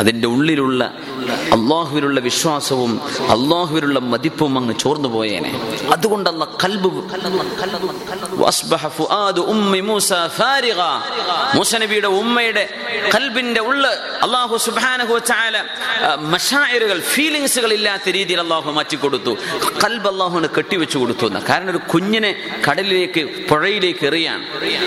[0.00, 0.82] അതിൻ്റെ ഉള്ളിലുള്ള
[1.29, 5.51] അള്ളാഹുവിലുള്ള വിശ്വാസവും അള്ളാഹുവിലുള്ള മതിപ്പും അങ്ങ് ചോർന്നു പോയേനെ.
[5.91, 6.89] അതുകൊണ്ടല്ല കൽബ്
[11.55, 12.69] മൂസനബിയുടെ ഉമ്മയുടെ
[13.15, 13.89] കൽബിന്റെ ഉള്ള്
[14.23, 15.63] അള്ളാഹു സുബാനഹു ചാല
[16.19, 19.37] മഷായറുകൾ ഫീലിങ്സുകൾ ഇല്ലാത്ത രീതിയിൽ അള്ളാഹു മാറ്റിക്കൊടുത്തു
[19.83, 22.35] കൽബ് അള്ളാഹുവിന് കെട്ടിവെച്ചു കൊടുത്തു എന്ന കാരണം ഒരു കുഞ്ഞിനെ
[22.69, 24.41] കടലിലേക്ക് പുഴയിലേക്ക് എറിയാൻ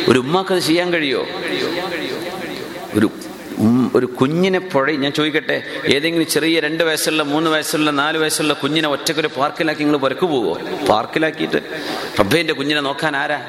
[0.08, 1.26] ഒരു ഉമ്മാക്കത് ചെയ്യാൻ കഴിയോ
[2.94, 3.10] ഒരു
[3.94, 5.62] ഒരു കുഞ്ഞിനെ പുഴ ഞാൻ ചോദിക്കട്ടെ
[5.94, 11.60] ഏതെങ്കിലും ചെറിയ രണ്ട് വയസ്സുള്ള മൂന്ന് വയസ്സുള്ള നാല് വയസ്സുള്ള കുഞ്ഞിനെ ഒറ്റക്കൊരു പാർക്കിലാക്കി നിങ്ങൾ പുരക്ക് പോവോ പാർക്കിലാക്കിയിട്ട്
[12.20, 13.40] റബ്ബേന്റെ കുഞ്ഞിനെ നോക്കാൻ ആരാ?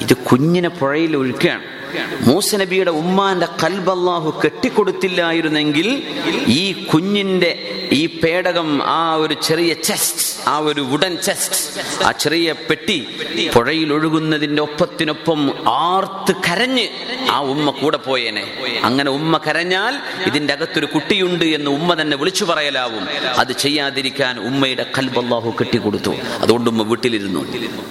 [0.00, 1.77] ഇത് കുഞ്ഞിനെ പുഴയിൽ ഒഴുക്കുകയാണ്.
[2.20, 6.02] മൂസ നബിയുടെ ഉമ്മാന്റെ കൽബല്ലാഹു കെട്ടിക്കൊടുത്തില്ലായിരുന്നെങ്കിൽ
[6.46, 13.06] ഈ കുഞ്ഞിന്റെ ഈ പേടകം ആ ഒരു ചെറിയ ചെസ്റ്റ് ആ ഒരു വുഡൻ ചെസ്റ്റ് ആ ചെറിയ പെട്ടി
[13.54, 16.88] പുഴയിൽ ഒഴുകുന്നതിന്റെ ഒപ്പത്തിനൊപ്പം ആർത്ത് കരഞ്ഞ്
[17.30, 18.44] ആ ഉമ്മ കൂടെ പോയേനെ.
[18.84, 19.94] അങ്ങനെ ഉമ്മ കരഞ്ഞാൽ
[20.26, 23.08] ഇതിന്റെ അകത്തൊരു കുട്ടിയുണ്ട് എന്ന് ഉമ്മ തന്നെ വിളിച്ചു പറയലാവും.
[23.38, 26.10] അത് ചെയ്യാതിരിക്കാൻ ഉമ്മയുടെ കൽബല്ലാഹു കെട്ടിക്കൊടുത്തു.
[26.40, 27.40] അതുകൊണ്ട് ഉമ്മ വീട്ടിലിരുന്നു.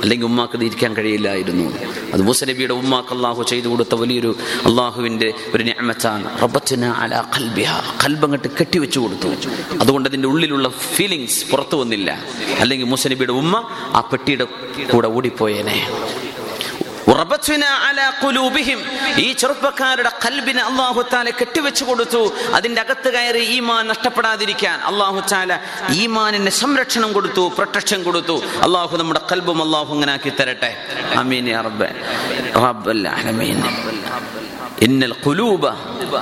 [0.01, 1.77] അല്ലെങ്കിൽ ഉമ്മാക്ക് ഇരിക്കാൻ കഴിയില്ലായിരുന്നു.
[2.13, 2.73] അത് മൂസ നബിയുടെ
[3.43, 3.86] ചെയ്തു കൊടുത്ത.
[3.95, 4.35] വലിയൊരു
[4.65, 7.69] അള്ളാഹുവിന്റെ ഒരു ഞാമത്താണ് റബ്ബത്തിന അല കൽബിഹ
[8.05, 9.27] കൽബങ്ങട്ട് കെട്ടിവെച്ചു കൊടുത്തു.
[9.79, 12.19] അതുകൊണ്ട് അതിന്റെ ഉള്ളിലുള്ള ഫീലിങ്സ് പുറത്തു വന്നില്ല.
[12.59, 14.43] അല്ലെങ്കിൽ മൂസ നബിയുടെ ഉമ്മ ആ പെട്ടിയുടെ
[14.93, 15.87] കൂടെ ഓടിപ്പോയേനെ.
[19.17, 22.21] ഈ ചെറുപ്പക്കാരുടെ കൽബിനെ അള്ളാഹു താല കെട്ടിവെച്ചു കൊടുത്തു.
[22.53, 25.59] അതിന്റെ അകത്ത് കയറി ഈമാൻ നഷ്ടപ്പെടാതിരിക്കാൻ അള്ളാഹു താല
[25.91, 28.35] ഈമാനിന്റെ സംരക്ഷണം കൊടുത്തു പ്രൊട്ടക്ഷൻ കൊടുത്തു.
[28.61, 30.71] അള്ളാഹു നമ്മുടെ കൽബും അള്ളാഹു അങ്ങനെ ആക്കി തരട്ടെ.
[31.15, 31.87] അമീൻ യാ റബ്ബ്.
[32.89, 33.57] അല്ല ആലമീൻ.
[34.81, 35.67] ഇന്നൽ ഖുലൂബ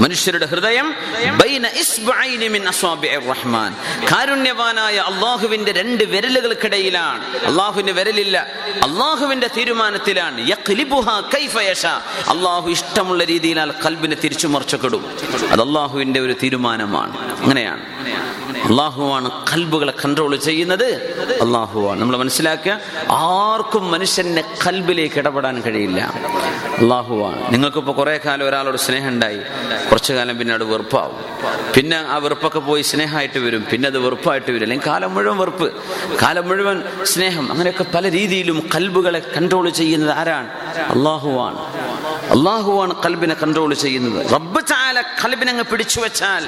[0.01, 0.93] മനുഷ്യരുടെ ഹൃദയം
[1.41, 3.75] ബൈന ഇസ്ബഅൈനി മിൻ അസ്വാബിഇർ റഹ്മാൻ.
[4.11, 7.45] കാരുണ്യവാനായ അള്ളാഹുവിന്റെ രണ്ട് വിരലുകൾക്കിടയിലാണ്.
[7.45, 8.47] അള്ളാഹുവിന്റെ വിരലില്ല
[8.83, 10.49] അള്ളാഹുവിന്റെ തീരുമാനത്തിലാണ്.
[10.49, 15.05] യഖ്ലിബുഹാ കൈഫ യശാ അല്ലാഹു ഇഷ്ടമുള്ള രീതിയിലാൽ കൽബിനെ തിരിച്ചു മറിച്ചക്കിടും
[15.51, 17.41] അത് അള്ളാഹുവിന്റെ ഒരു തീരുമാനമാണ്.
[17.41, 17.81] അങ്ങനെയാണ്.
[18.69, 20.85] അള്ളാഹുവാണ് കൽബുകളെ കൺട്രോൾ ചെയ്യുന്നത്.
[21.41, 22.01] അള്ളാഹുവാണ്.
[22.01, 22.79] നമ്മൾ മനസ്സിലാക്കുക
[23.11, 26.13] ആർക്കും മനുഷ്യന്റെ കൽബിലേക്ക് ഇടപെടാൻ കഴിയില്ല.
[26.81, 27.53] അള്ളാഹുവാണ്.
[27.53, 29.37] നിങ്ങൾക്കിപ്പോൾ കുറെ കാലം ഒരാളോട് സ്നേഹം ഉണ്ടായി
[29.91, 31.15] കുറച്ചു കാലം പിന്നെ അത് വെറുപ്പാവും.
[31.75, 33.65] പിന്നെ ആ വെറുപ്പൊക്കെ പോയി സ്നേഹമായിട്ട് വരും.
[33.71, 34.63] പിന്നെ അത് വെറുപ്പായിട്ട് വരും.
[34.63, 35.73] അല്ലെങ്കിൽ കാലം മുഴുവൻ വെറുപ്പ്.
[36.21, 37.51] കാലം മുഴുവൻ സ്നേഹം.
[37.51, 40.47] അങ്ങനെയൊക്കെ പല രീതിയിലും കൽബുകളെ കൺട്രോൾ ചെയ്യുന്നത് ആരാണ്?
[40.79, 41.57] അള്ളാഹുവാണ്.
[42.31, 44.31] അള്ളാഹുവാണ് കൽബിനെ കൺട്രോൾ ചെയ്യുന്നത്.
[44.33, 44.61] റബ്ബ്
[45.21, 46.43] കൽബിനെ അങ്ങ് പിടിച്ചു വെച്ചാൽ.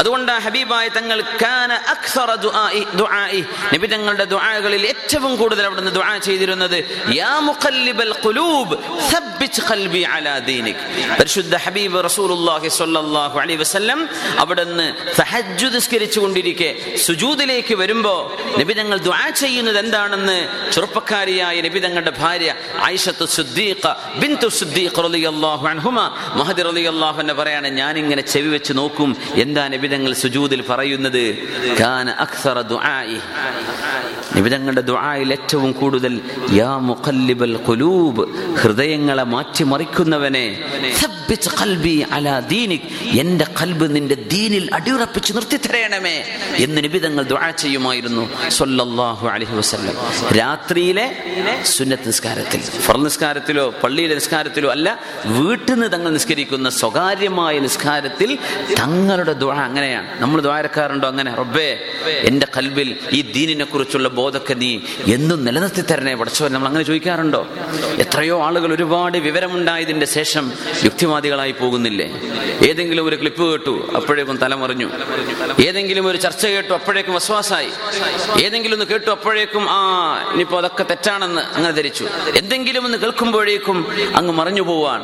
[0.00, 3.40] അതുകൊണ്ട് ഹബീബായ തങ്ങൾ കാന അക്സറ ദുആഇ ദുആഇ.
[3.72, 6.78] നബി തങ്ങളുടെ ദുആകളിൽ ഏറ്റവും കൂടുതൽ അവിടുന്ന് ദുആ ചെയ്തിരുന്നത്
[7.20, 8.74] യാ മുഖല്ലിബൽ ഖുലൂബ്
[9.12, 10.82] സബ്ബിത് ഖൽബി അലാ ദീനിക്.
[11.20, 14.00] പരിശുദ്ധ ഹബീബ് റസൂലുള്ളാഹി സ്വല്ലല്ലാഹു അലൈഹി വസല്ലം
[14.42, 14.86] അവിടുന്ന്
[15.20, 16.70] തഹജ്ജുദ് നിസ്കരിച്ചു കൊണ്ടിരിക്കെ
[17.06, 18.20] സുജൂദിലേക്ക് വരുമ്പോൾ
[18.60, 20.36] നബി തങ്ങൾ ദുആ ചെയ്യുന്നത് എന്താണെന്ന്
[20.74, 22.50] ചെറുപ്പക്കാരിയായ നബി തങ്ങളുടെ ഭാര്യ
[22.88, 23.82] ആയിഷത്തു സുദ്ദീഖ
[24.22, 25.98] ബിന്തു സുദ്ദീഖ് റളിയല്ലാഹു അൻഹുമ
[26.40, 29.10] മഹദി റളിയല്ലാഹു അൻഹ പറയാണ് ഞാൻ ഇങ്ങനെ ചെവി വെച്ച് നോക്കും
[29.44, 31.24] എന്താ നബിതങ്ങൾ സുജൂദിൽ പറയുന്നത്?
[34.28, 36.14] കാന അക്സറ നബി തങ്ങളുടെ ദുആയിൽ ഏറ്റവും കൂടുതൽ
[36.60, 38.24] യാ മുഖല്ലിബൽ ഖുലൂബ്
[38.60, 40.46] ഹൃദയങ്ങളെ മാറ്റിമറിക്കുന്നവനെ
[41.58, 41.94] ഖൽബി
[43.22, 46.14] എന്റെ കൽബ് നിന്റെ ദീനിൽ അടിയുറപ്പിച്ച് നിർത്തിത്തരയണമേ
[46.64, 48.24] എന്ന് നിബിതങ്ങൾ ദുആ ചെയ്യുമായിരുന്നു
[48.58, 49.94] സല്ലല്ലാഹു അലൈഹി വസല്ലം.
[50.38, 51.06] രാത്രിയിലെ
[51.72, 52.60] സുന്നത്ത് നിസ്കാരത്തിൽ.
[52.86, 54.88] ഫർൾ നിസ്കാരത്തിലോ പള്ളിയിലെ നിസ്കാരത്തിലോ അല്ല
[55.38, 58.38] വീട്ടിൽ നിന്ന് തങ്ങൾ നിസ്കരിക്കുന്ന സ്വകാര്യമായ നിസ്കാരത്തിൽ
[58.82, 60.08] തങ്ങളുടെ ദുആ അങ്ങനെയാണ്.
[60.22, 61.30] നമ്മൾ ദ്വാരക്കാറുണ്ടോ അങ്ങനെ?
[61.42, 61.68] റബ്ബേ
[62.30, 64.70] എന്റെ കൽബിൽ ഈ ദീനിനെ കുറിച്ചുള്ള ബോധമൊക്കെ നീ
[65.14, 66.14] എന്നും നിലനിർത്തി തരണേ.
[66.20, 67.42] പഠിച്ചവൻ നമ്മൾ അങ്ങനെ ചോദിക്കാറുണ്ടോ?
[68.04, 70.44] എത്രയോ ആളുകൾ ഒരുപാട് വിവരമുണ്ടായതിന്റെ ശേഷം
[70.84, 72.08] യുക്തിവാദികളായി പോകുന്നില്ലേ?
[72.68, 74.88] ഏതെങ്കിലും ഒരു ക്ലിപ്പ് കേട്ടു അപ്പോഴേക്കും തലമറിഞ്ഞു.
[75.66, 77.70] ഏതെങ്കിലും ഒരു ചർച്ച കേട്ടു അപ്പോഴേക്കും വസ്വാസായി.
[78.44, 79.80] ഏതെങ്കിലും ഒന്ന് കേട്ടു അപ്പോഴേക്കും ആ
[80.32, 82.04] ഇനിയിപ്പോ അതൊക്കെ തെറ്റാണെന്ന് അങ്ങനെ ധരിച്ചു.
[82.36, 83.78] എന്തെങ്കിലും ഒന്ന് കേൾക്കുമ്പോഴേക്കും
[84.16, 85.00] അങ്ങ് മറിഞ്ഞു പോവാൻ.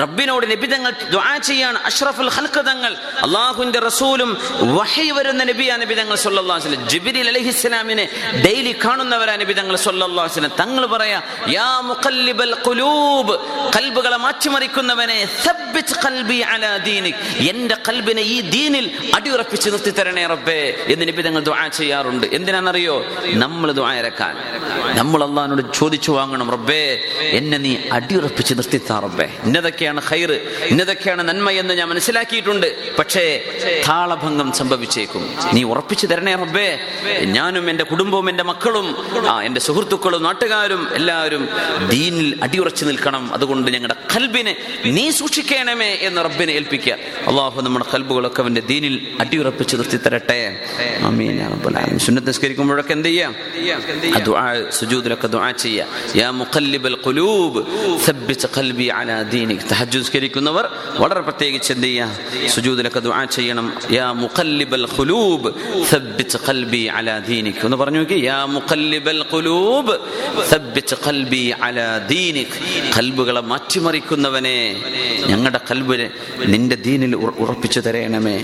[0.00, 0.92] റബ്ബിനോട് നിബിതങ്ങൾ
[1.38, 2.92] ചെയ്യാൻ അഷ്റഫുൽ ഹൽക്കതങ്ങൾ
[3.24, 4.30] അള്ളാഹുവിന്റെ റസൂലും
[4.76, 6.16] വഹി വരുന്ന നബിയാ നബിതങ്ങൾ
[6.90, 8.04] ജിബിരി അലഹിസ്ലാമിനെ
[8.44, 13.34] ഡെയിലി കാണുന്നവരാ നബി തങ്ങൾ അലൈഹി തങ്ങൾ പറയാ യാ മുഖല്ലിബൽ ഖുലൂബ്
[13.76, 15.28] കൽബുകളെ മാറ്റിമറിക്കുന്നവനെ
[17.50, 22.26] എന്റെ കൽബിനെ ഈ ദീനിൽ അടിയുറപ്പിച്ച് നിർത്തി തരണേ റബ്ബേ എന്ന് നബി തങ്ങൾ ദുആ ചെയ്യാറുണ്ട്.
[22.32, 23.04] എന്തിനാണെന്നറിയോ?
[23.26, 24.34] നമ്മൾ ദുആ ഇറക്കാൻ
[24.98, 29.26] നമ്മൾ അള്ളാഹിനോട് ചോദിച്ചു വാങ്ങണം റബ്ബേ എന്നെ നീ അടിയുറപ്പിച്ച് നിർത്തിത്താ റബ്ബേ.
[29.44, 32.96] ഇന്നതൊക്കെയാണ് ഹൈറ് ഇന്നതൊക്കെയാണ് നന്മ എന്ന് ഞാൻ മനസ്സിലാക്കിയിട്ടുണ്ട്.
[32.98, 33.24] പക്ഷേ
[33.88, 35.36] താളഭംഗം സംഭവിച്ചേക്കും.
[35.52, 36.78] നീ ഉറപ്പിച്ചു തരണേ റബ്ബേ.
[37.22, 38.86] ഞാനും എന്റെ കുടുംബവും എന്റെ മക്കളും
[39.46, 41.42] എന്റെ സുഹൃത്തുക്കളും നാട്ടുകാരും എല്ലാവരും
[41.88, 43.24] ദീനിൽ അടിയുറച്ചു നിൽക്കണം.
[43.34, 44.52] അതുകൊണ്ട് ഞങ്ങളുടെ കൽബിനെ
[44.96, 46.94] നീ സൂക്ഷിക്കണമേ എന്ന് റബ്ബിനെ ഏൽപ്പിക്കുക.
[47.28, 50.38] അള്ളാഹു നമ്മുടെ കൽബുകളൊക്കെ അവന്റെ ദീനിൽ അടിയുറപ്പിച്ച് നിർത്തി തരട്ടെ
[51.02, 51.98] ആമീൻ.
[52.06, 53.32] സുന്നത്ത് നിസ്കരിക്കുമ്പോഴൊക്കെ എന്ത് ചെയ്യാം?
[54.70, 55.52] സുജൂദിലൊക്കെ ദുആ
[56.16, 56.96] യാ മുഖല്ലിബൽ
[58.56, 59.64] ഖൽബി അലാ ദീനിക്.
[59.98, 60.64] നിസ്കരിക്കുന്നവർ
[61.02, 62.10] വളരെ പ്രത്യേകിച്ച് എന്ത് ചെയ്യുക
[63.06, 63.66] ദുആ ചെയ്യണം.
[63.98, 64.86] യാ മുഖല്ലിബൽ
[66.48, 67.62] ഖൽബി അലാ ദീനിക്.
[67.82, 67.91] പറഞ്ഞു
[68.46, 69.94] മുഖല്ലിബൽ ഖുലൂബ്
[71.04, 72.56] ഖൽബി അലാ ദീനിക്.
[72.96, 74.58] കൽബുകളെ മാറ്റിമറിക്കുന്നവനെ
[75.26, 76.10] ഞങ്ങളുടെ കൽബിനെ
[76.46, 78.36] നിന്റെ ദീനിൽ ഉറപ്പിച്ചു തരയണമേ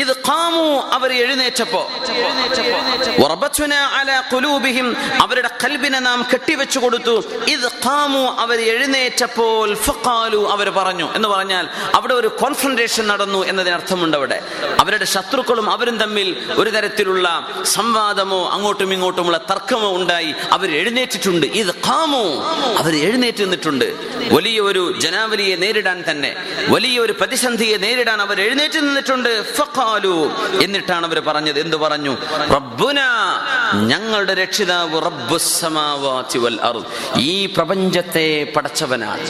[0.00, 1.90] ഇത് ഖാമു അവർ എഴുന്നേറ്റപ്പോ.
[5.20, 7.24] അവരുടെ കൽബിനെ നാം കെട്ടിവെച്ചു കൊടുത്തു.
[7.48, 11.14] ഇത് ഖാമു അവർ എഴുന്നേറ്റപ്പോൾ ഫഖാലു അവർ പറഞ്ഞു.
[11.14, 14.42] എന്ന് പറഞ്ഞാൽ അവിടെ ഒരു കോൺഫ്രണ്ടേഷൻ നടന്നു എന്നതിന് അർത്ഥമുണ്ട് അവിടെ.
[14.80, 20.34] അവരുടെ ശത്രുക്കളും അവരും തമ്മിൽ ഒരു തരത്തിലുള്ള സംവാദമോ അങ്ങോട്ടും ഇങ്ങോട്ടുമുള്ള തർക്കമോ ഉണ്ടായി.
[20.52, 21.46] അവർ എഴുന്നേറ്റിട്ടുണ്ട്.
[21.46, 22.24] ഇത് ഖാമു
[22.78, 23.84] അവർ എഴുന്നേറ്റ് നിന്നിട്ടുണ്ട്.
[24.34, 26.36] വലിയ ഒരു ജനാവലിയെ നേരിടാൻ തന്നെ
[26.68, 29.54] വലിയ ഒരു പ്രതിസന്ധിയെ നേരിടാൻ അവർ എഴുന്നേറ്റ് നിന്നിട്ടുണ്ട്.
[30.62, 31.58] എന്നിട്ടാണ് അവർ പറഞ്ഞത്.
[31.60, 32.16] എന്ത് പറഞ്ഞു?
[32.54, 33.00] റബ്ബുന
[33.86, 34.96] ഞങ്ങളുടെ രക്ഷിതാവ്
[36.38, 36.58] വൽ
[37.18, 39.20] ഈ പ്രപഞ്ചത്തെ പടച്ചവനാണ്.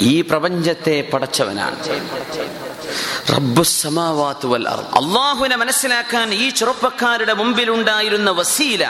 [0.00, 1.76] ഈ പ്രപഞ്ചത്തെ പടച്ചവനാണ്.
[4.96, 8.84] അള്ളാഹുവിനെ മനസ്സിലാക്കാൻ ഈ ചെറുപ്പക്കാരുടെ മുമ്പിൽ ഉണ്ടായിരുന്ന വസീല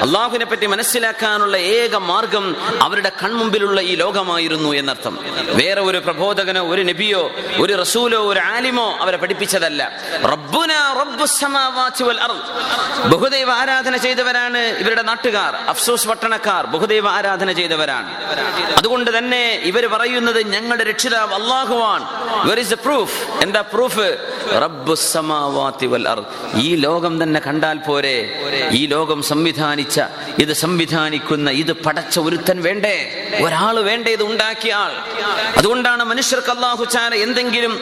[0.00, 5.18] അള്ളാഹുവിനെ പറ്റി മനസ്സിലാക്കാനുള്ള ഏക മാർഗം അവരുടെ കൺമുമ്പിലുള്ള ഈ ലോകമായിരുന്നു എന്നർത്ഥം.
[5.46, 9.92] വേറെ ഒരു പ്രബോധകനോ ഒരു നബിയോ ഒരു റസൂലോ ഒരു ആലിമോ അവരെ പഠിപ്പിച്ചതല്ല.
[13.04, 18.10] ബഹുദൈവ ആരാധന ചെയ്തവരാണ് ഇവരുടെ നാട്ടുകാർ അഫ്സോസ് പട്ടണക്കാർ ബഹുദൈവ ആരാധന ചെയ്തവരാണ്.
[18.76, 22.02] അതുകൊണ്ട് തന്നെ ഇവർ പറയുന്നത് ഞങ്ങളുടെ രക്ഷിതാവ് അള്ളാഹുവാൻ
[22.58, 24.06] ഇസ് എ പ്രൂഫ് എന്താ പ്രൂഫ്
[26.64, 28.16] ഈ ലോകം തന്നെ കണ്ടാൽ പോരെ?
[28.72, 30.00] ഈ ലോകം സംവിധാനിച്ച
[30.38, 32.94] ഇത് സംവിധാനിക്കുന്ന ഇത് പടച്ച ഒരുത്തൻ വേണ്ടേ?
[33.44, 34.92] ഒരാൾ വേണ്ടേ ഇത് ഉണ്ടാക്കിയ ആൾ?
[35.58, 37.74] അതുകൊണ്ടാണ് മനുഷ്യർക്ക് അള്ളാഹു ചാന എന്തെങ്കിലും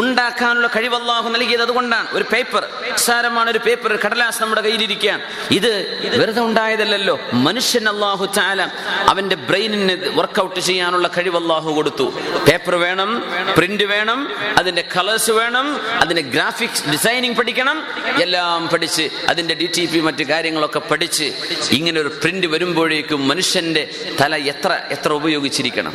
[0.00, 1.62] ഉണ്ടാക്കാനുള്ള കഴിവ് അള്ളാഹു നൽകിയത്.
[1.62, 5.20] അതുകൊണ്ടാണ് ഒരു പേപ്പർ സാരമാണ് ഒരു പേപ്പർ കടലാസ് നമ്മുടെ കയ്യിലിരിക്കാൻ.
[5.50, 5.72] ഇത്
[6.20, 7.18] വെറുതെ ഉണ്ടായതല്ലല്ലോ.
[7.32, 8.62] മനുഷ്യൻ അള്ളാഹു ചാല
[9.08, 12.08] അവന്റെ ബ്രെയിനിന് വർക്കൗട്ട് ചെയ്യാനുള്ള കഴിവ് അള്ളാഹു കൊടുത്തു.
[12.48, 13.10] പേപ്പർ വേണം
[13.56, 14.20] പ്രിന്റ് വേണം
[14.58, 15.66] അതിന്റെ കളേഴ്സ് വേണം
[16.00, 17.82] അതിന് ഗ്രാഫിക്സ് ഡിസൈനിങ് പഠിക്കണം
[18.22, 21.24] എല്ലാം പഠിച്ച് അതിന്റെ ഡി ടി പി മറ്റു കാര്യങ്ങളൊക്കെ പഠിച്ച്
[21.70, 23.90] ഇങ്ങനെ ഒരു പ്രിന്റ് വരുമ്പോഴേക്കും മനുഷ്യന്റെ
[24.20, 25.94] തല എത്ര എത്ര ഉപയോഗിച്ചിരിക്കണം.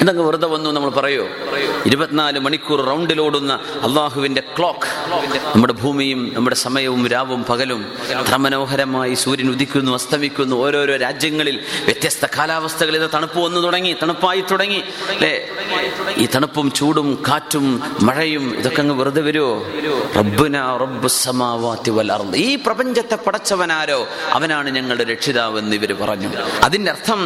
[0.00, 1.28] ഇതങ്ങ് വെറുതെ വന്നു നമ്മൾ പറയോ?
[1.86, 3.52] ഇരുപത്തിനാല് മണിക്കൂർ റൗണ്ടിലോടുന്ന
[3.82, 4.86] അള്ളാഹുവിന്റെ ക്ലോക്ക്
[5.54, 10.56] നമ്മുടെ ഭൂമിയും നമ്മുടെ സമയവും രാവും പകലും എത്ര മനോഹരമായി സൂര്യൻ ഉദിക്കുന്നു അസ്തമിക്കുന്നു.
[10.56, 14.82] ഓരോരോ രാജ്യങ്ങളിൽ വ്യത്യസ്ത കാലാവസ്ഥകളിൽ തണുപ്പ് വന്നു തുടങ്ങി തണുപ്പായി തുടങ്ങി.
[15.08, 15.48] അല്ലേ?
[16.16, 17.66] ഈ തണുപ്പും ചൂടും കാറ്റും
[18.20, 19.52] മഴയും ഇതൊക്കെ അങ്ങ് വെറുതെ വരുമോ
[20.16, 22.36] റബ്ബുന റബ്ബുസമാവാതി വൽ അർദ്.
[22.36, 24.08] ഈ പ്രപഞ്ചത്തെ പടച്ചവനാരോ?
[24.30, 26.28] അവനാണ് ഞങ്ങളുടെ രക്ഷിതാവ് എന്ന് ഇവർ പറഞ്ഞു.
[26.62, 27.20] അതിന്റെ അർത്ഥം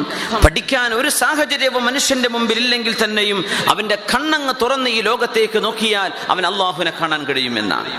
[0.44, 6.92] പഠിക്കാൻ ഒരു സാഹചര്യവും മനുഷ്യന്റെ മുമ്പിൽ ഇല്ലെങ്കിൽ തന്നെയും അവന്റെ കണ്ണങ്ങ് തുറന്ന് ഈ ലോകത്തേക്ക് നോക്കിയാൽ അവൻ അള്ളാഹുവിനെ
[7.00, 7.90] കാണാൻ കഴിയും എന്നാണ്.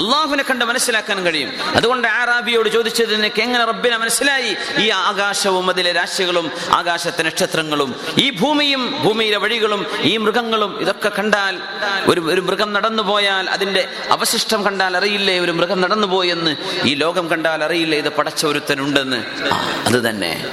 [0.00, 1.52] അള്ളാഹുവിനെ കണ്ട് മനസ്സിലാക്കാൻ കഴിയും.
[1.76, 3.14] അതുകൊണ്ട് ആറാബിയോട് ചോദിച്ചത്
[3.46, 4.50] എങ്ങനെ റബ്ബിനെ മനസ്സിലായി?
[4.78, 11.54] ഈ ആകാശവും അതിലെ രാശികളും ആകാശത്തെ നക്ഷത്രങ്ങളും ഈ ഭൂമിയും ഭൂമിയിലെ വഴികളും ഈ മൃഗങ്ങളും ഇതൊക്കെ കണ്ടാൽ
[12.10, 15.38] ഒരു ഒരു മൃഗം നടന്നു പോയാൽ അതിന്റെ അവശിഷ്ടം കണ്ടാൽ അറിയില്ലേ?
[15.38, 17.98] ഒരു മൃഗം നടന്നുപോയെന്ന് ഈ ലോകം കണ്ടാൽ അറിയില്ലേ?
[17.98, 19.24] ഇത് പടച്ച ഒരുത്തനുണ്ടെന്ന്.
[19.86, 20.44] അത് തന്നെ.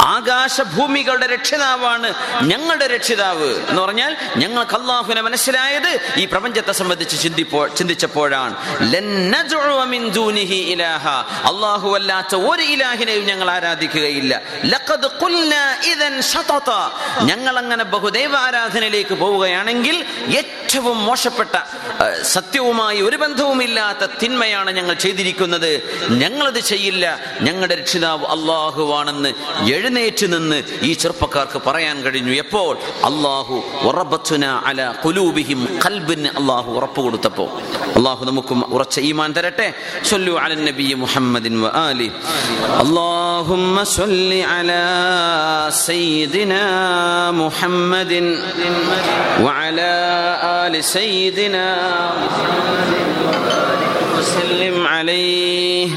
[0.00, 8.82] ആകാശഭൂമികളുടെ രക്ഷിതാവാണ് ഞങ്ങളുടെ രക്ഷിതാവ് എന്ന് പറഞ്ഞാൽ ഞങ്ങൾ അള്ളാഹുവിനെ മനസ്സിലായത് ഈ പ്രപഞ്ചത്തെ സംബന്ധിച്ച് ചിന്തിപ്പോ ചിന്തിച്ചപ്പോഴാണ്.
[11.46, 14.42] അള്ളാഹു അല്ലാത്ത ഒരു ഇലാഹിനെയും ഞങ്ങൾ ആരാധിക്കുകയില്ല.
[17.20, 19.96] ഞങ്ങൾ അങ്ങനെ ബഹുദൈവ ദൈവാരാധനയിലേക്ക് പോവുകയാണെങ്കിൽ
[20.36, 21.54] ഏറ്റവും മോശപ്പെട്ട
[22.22, 25.70] സത്യവുമായി ഒരു ബന്ധവുമില്ലാത്ത തിന്മയാണ് ഞങ്ങൾ ചെയ്തിരിക്കുന്നത്.
[26.10, 27.04] ഞങ്ങളത് ചെയ്യില്ല.
[27.40, 29.30] ഞങ്ങളുടെ രക്ഷിതാവ് അള്ളാഹുവാണെന്ന്
[29.72, 32.32] എഴുന്നേറ്റ് നിന്ന് ഈ ചെറുപ്പക്കാർക്ക് പറയാൻ കഴിഞ്ഞു.
[32.32, 32.74] എപ്പോൾ?
[33.04, 37.48] അള്ളാഹു ഉറബത്തുന അല കുലൂബിഹിം കൽബിന് അള്ളാഹു ഉറപ്പ് കൊടുത്തപ്പോൾ.
[37.98, 39.68] അള്ളാഹു നമുക്കും ഉറച്ച ഈമാൻ തരട്ടെ.
[40.04, 40.54] സൊല്ലു അല
[40.94, 41.54] മുഹമ്മദിൻ
[41.86, 42.10] ആലി.
[44.58, 44.70] അല
[45.86, 46.54] സയ്യിദിന
[47.32, 48.23] മുഹമ്മദിൻ
[49.42, 49.92] وعلى
[50.66, 51.68] آل سيدنا
[54.18, 55.88] وسلم عليه.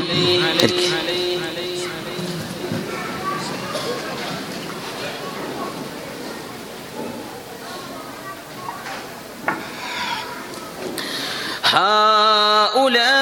[11.64, 13.17] هؤلاء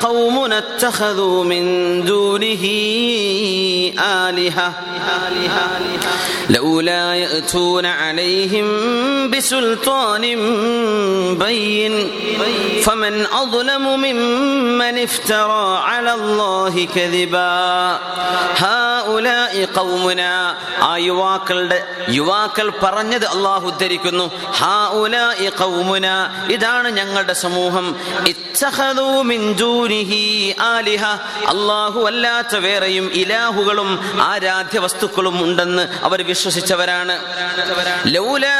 [0.00, 1.64] قومنا اتخذوا من
[2.04, 2.64] دونه
[4.00, 4.72] آلهة
[6.50, 8.66] لولا يأتون عليهم
[9.30, 10.22] بسلطان
[11.38, 12.10] بين
[12.82, 17.98] فمن أظلم ممن افترى على الله كذبا
[18.56, 20.54] هؤلاء قومنا
[20.84, 21.78] ആ യുവാക്കളുടെ
[22.18, 24.26] യുവാക്കൾ പറഞ്ഞത് അള്ളാഹു ഉദ്ധരിക്കുന്നു
[24.60, 26.06] ഹാഉലാഇ ഖൗമുന
[26.54, 27.86] ഇതാണ് ഞങ്ങളുടെ സമൂഹം
[28.32, 29.87] ഇത്തഖദൂ മിൻ ദൂനിഹി
[31.47, 33.89] അള്ളാഹു അല്ലാത്ത വേറെയും ഇലാഹുകളും
[34.21, 37.15] ആരാധ്യ വസ്തുക്കളും ഉണ്ടെന്ന് അവർ വിശ്വസിച്ചവരാണ്.
[38.05, 38.57] ലൗലാ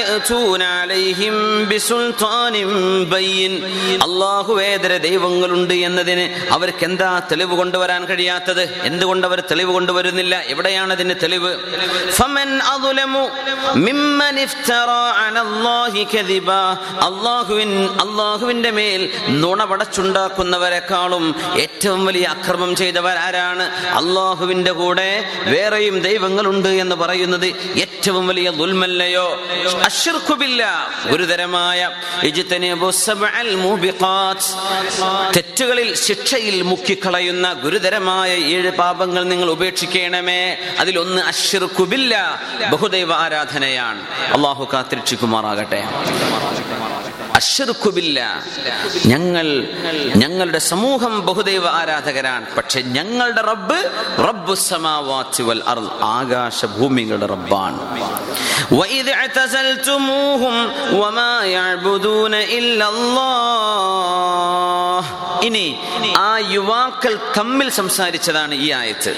[0.00, 1.34] യഅതൂന അലൈഹിം
[1.70, 2.68] ബിസുൽത്താനിൻ
[3.12, 3.52] ബയ്യിൻ.
[4.06, 6.24] അല്ലാഹുവേതര ദൈവങ്ങളുണ്ട് എന്നതിന്
[6.56, 8.62] അവർക്ക് എന്താ തെളിവ് കൊണ്ടുവരാൻ കഴിയാത്തത്?
[8.88, 10.34] എന്തുകൊണ്ട് അവർ തെളിവ് കൊണ്ടുവരുന്നില്ല?
[10.54, 11.52] എവിടെയാണ് അതിന് തെളിവ്?
[12.18, 13.22] ഫമൻ അദുലമു
[13.86, 14.90] മിമ്മൻ ഇഫ്തറ
[15.24, 16.50] അലല്ലാഹി കദിബ.
[17.08, 17.72] അല്ലാഹുവിൻ
[18.04, 19.02] അല്ലാഹുവിന്റെ മേൽ
[19.42, 21.24] നുണ പടച്ചുണ്ടാക്കുന്നവരെക്കാളും
[21.64, 23.64] ഏറ്റവും വലിയ അക്രമം ചെയ്തവർ ആരാണ്?
[24.00, 25.08] അല്ലാഹുവിന്റെ കൂടെ
[25.52, 27.48] വേറെയും ദൈവങ്ങളുണ്ട് എന്ന് പറയുന്നത്
[27.84, 29.26] ഏറ്റവും വലിയ ദുൽമല്ലയോ?
[31.10, 31.90] ഗുരുതരമായ.
[35.36, 40.56] തെറ്റുകളിൽ ശിക്ഷയിൽ മുക്കിക്കളയുന്ന ഗുരുതരമായ ഏഴ് പാപങ്ങൾ നിങ്ങൾ ഉപേക്ഷിക്കണമേ.
[40.78, 44.02] അതിലൊന്ന് അശ്ർഖുബില്ല ബഹുദൈവ ആരാധനയാണ്.
[44.32, 45.84] അള്ളാഹു കാത്തിരക്ഷിക്കുമാറാകട്ടെ.
[47.43, 48.19] അശ്ർഖുബില്ല
[49.05, 49.47] ഞങ്ങൾ
[50.23, 53.77] ഞങ്ങളുടെ സമൂഹം ബഹുദൈവ ആരാധകരാണ് പക്ഷെ ഞങ്ങളുടെ റബ്ബ്
[54.27, 57.79] റബ്ബു സമാവാത്തി വൽ അർദ് ആകാശ ഭൂമികളുടെ റബ്ബാണ്
[58.73, 60.55] وإذ اعتزلتموهم
[60.95, 65.03] وما يعبدون إلا الله
[65.41, 65.67] ഇനി
[66.21, 69.11] ആ യുവാക്കൾ തമ്മിൽ സംസാരിച്ചതാണ് ഈ ആയത്ത്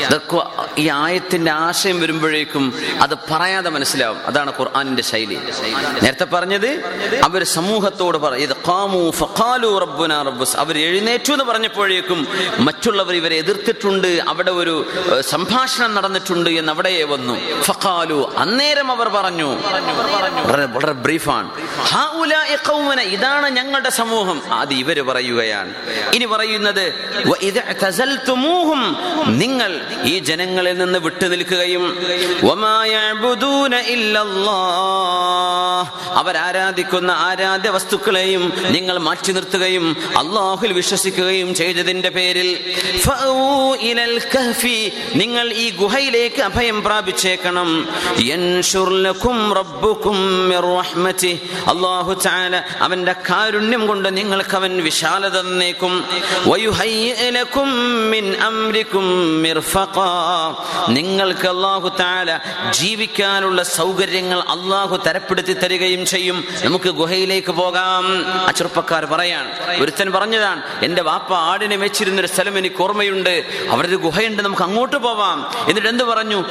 [0.00, 0.42] ഇതൊക്കെ
[0.82, 2.64] ഈ ആയത്തിന്റെ ആശയം വരുമ്പോഴേക്കും
[3.04, 5.38] അത് പറയാതെ മനസ്സിലാവും അതാണ് ഖുർആാനിന്റെ ശൈലി
[6.02, 6.68] നേരത്തെ പറഞ്ഞത്
[7.26, 10.57] അവർ സമൂഹത്തോട് പറ ഇത് ഖാമു ഫഖാലു റബ്ബുന റബ്ബുസ്.
[10.57, 12.27] അവർ എഴുന്നേറ്റു എന്ന് പറഞ്ഞപ്പോഴേക്കും
[12.59, 14.75] മറ്റുള്ളവർ ഇവരെ എതിർത്തിട്ടുണ്ട് അവിടെ ഒരു
[15.19, 17.35] സംഭാഷണം നടന്നിട്ടുണ്ട് എന്ന് അവിടെ വന്നു.
[17.61, 19.49] ഫഖാലു അന്നേരം അവർ പറഞ്ഞു
[20.75, 21.49] വളരെ ബ്രീഫാണ്.
[23.15, 24.37] ഇതാണ് ഞങ്ങളുടെ സമൂഹം.
[24.53, 25.71] അത് ഇവർ പറയുകയാണ്.
[26.15, 26.85] ഇനി പറയുന്നത്
[29.41, 29.71] നിങ്ങൾ
[30.03, 31.83] ഈ ജനങ്ങളിൽ നിന്ന് വിട്ടു നിൽക്കുകയും
[32.43, 33.73] ആരാധിക്കുന്ന യഅബുദൂന
[37.57, 38.43] ആരാധ്യ വസ്തുക്കളെയും
[38.75, 39.85] നിങ്ങൾ മാറ്റി നിർത്തുകയും
[40.21, 42.49] അള്ളാഹുൽ വിശ്വസിക്കുകയും ചെയ്തതിന്റെ പേരിൽ
[45.21, 47.69] നിങ്ങൾ ഈ ഗുഹയിലേക്ക് അഭയം പ്രാപിച്ചേക്കണം.
[51.73, 52.53] അള്ളാഹു ചാല
[52.85, 55.93] അവന്റെ കാരുണ്യം കൊണ്ട് നിങ്ങൾക്ക് അവൻ വിശാലത തന്നേക്കും.
[60.97, 62.29] നിങ്ങൾക്ക് അള്ളാഹു തആല
[62.79, 66.37] ജീവിക്കാനുള്ള സൗകര്യങ്ങൾ അള്ളാഹു തരപ്പെടുത്തി തരികയും ചെയ്യും.
[66.65, 68.25] നമുക്ക് ഗുഹയിലേക്ക് പോകാം.
[68.47, 73.45] ആ ചെറുപ്പക്കാർ പറയാൻ ഒരുത്തൻ പറഞ്ഞതാണ് എന്റെ വാപ്പ ആടിനെ വെച്ചിരുന്ന ഒരു സ്ഥലം എനിക്ക് ഓർമ്മയുണ്ട്.
[73.69, 75.51] അവിടെ ഒരു ഗുഹയുണ്ട് നമുക്ക് അങ്ങോട്ട് പോവാം.
[75.67, 76.43] എന്നിട്ട് എന്ത് പറഞ്ഞു?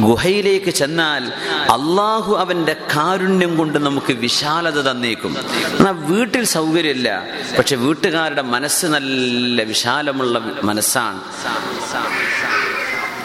[0.00, 5.36] ഗുഹയിലേക്ക് ചെന്നാൽ അള്ളാഹു അവന്റെ കാരുണ്യം കൊണ്ട് നമുക്ക് വിശാലത തന്നേക്കും.
[5.78, 7.24] എന്നാൽ വീട്ടിൽ സൗകര്യമില്ല.
[7.58, 11.20] പക്ഷെ വീട്ടുകാരുടെ മനസ്സ് നല്ല വിശാലമുള്ള മനസ്സാണ്.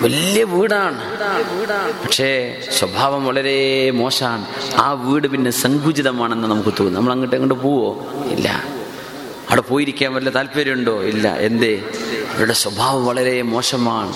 [0.02, 1.02] വലിയ വീടാണ്.
[2.04, 4.46] പക്ഷേ സ്വഭാവം വളരെ മോശമാണ്.
[4.76, 6.94] ആ വീട് പിന്നെ സങ്കുചിതമാണെന്ന് നമുക്ക് തോന്നും.
[6.94, 8.12] നമ്മൾ അങ്ങോട്ട് അങ്ങോട്ട് പോവോ?
[8.26, 8.64] ഇല്ല.
[9.50, 11.04] അവിടെ പോയിരിക്കാൻ വല്ല താല്പര്യമുണ്ടോ?
[11.04, 11.36] ഇല്ല.
[11.36, 11.84] എന്തേ?
[12.36, 14.14] അവരുടെ സ്വഭാവം വളരെ മോശമാണ്.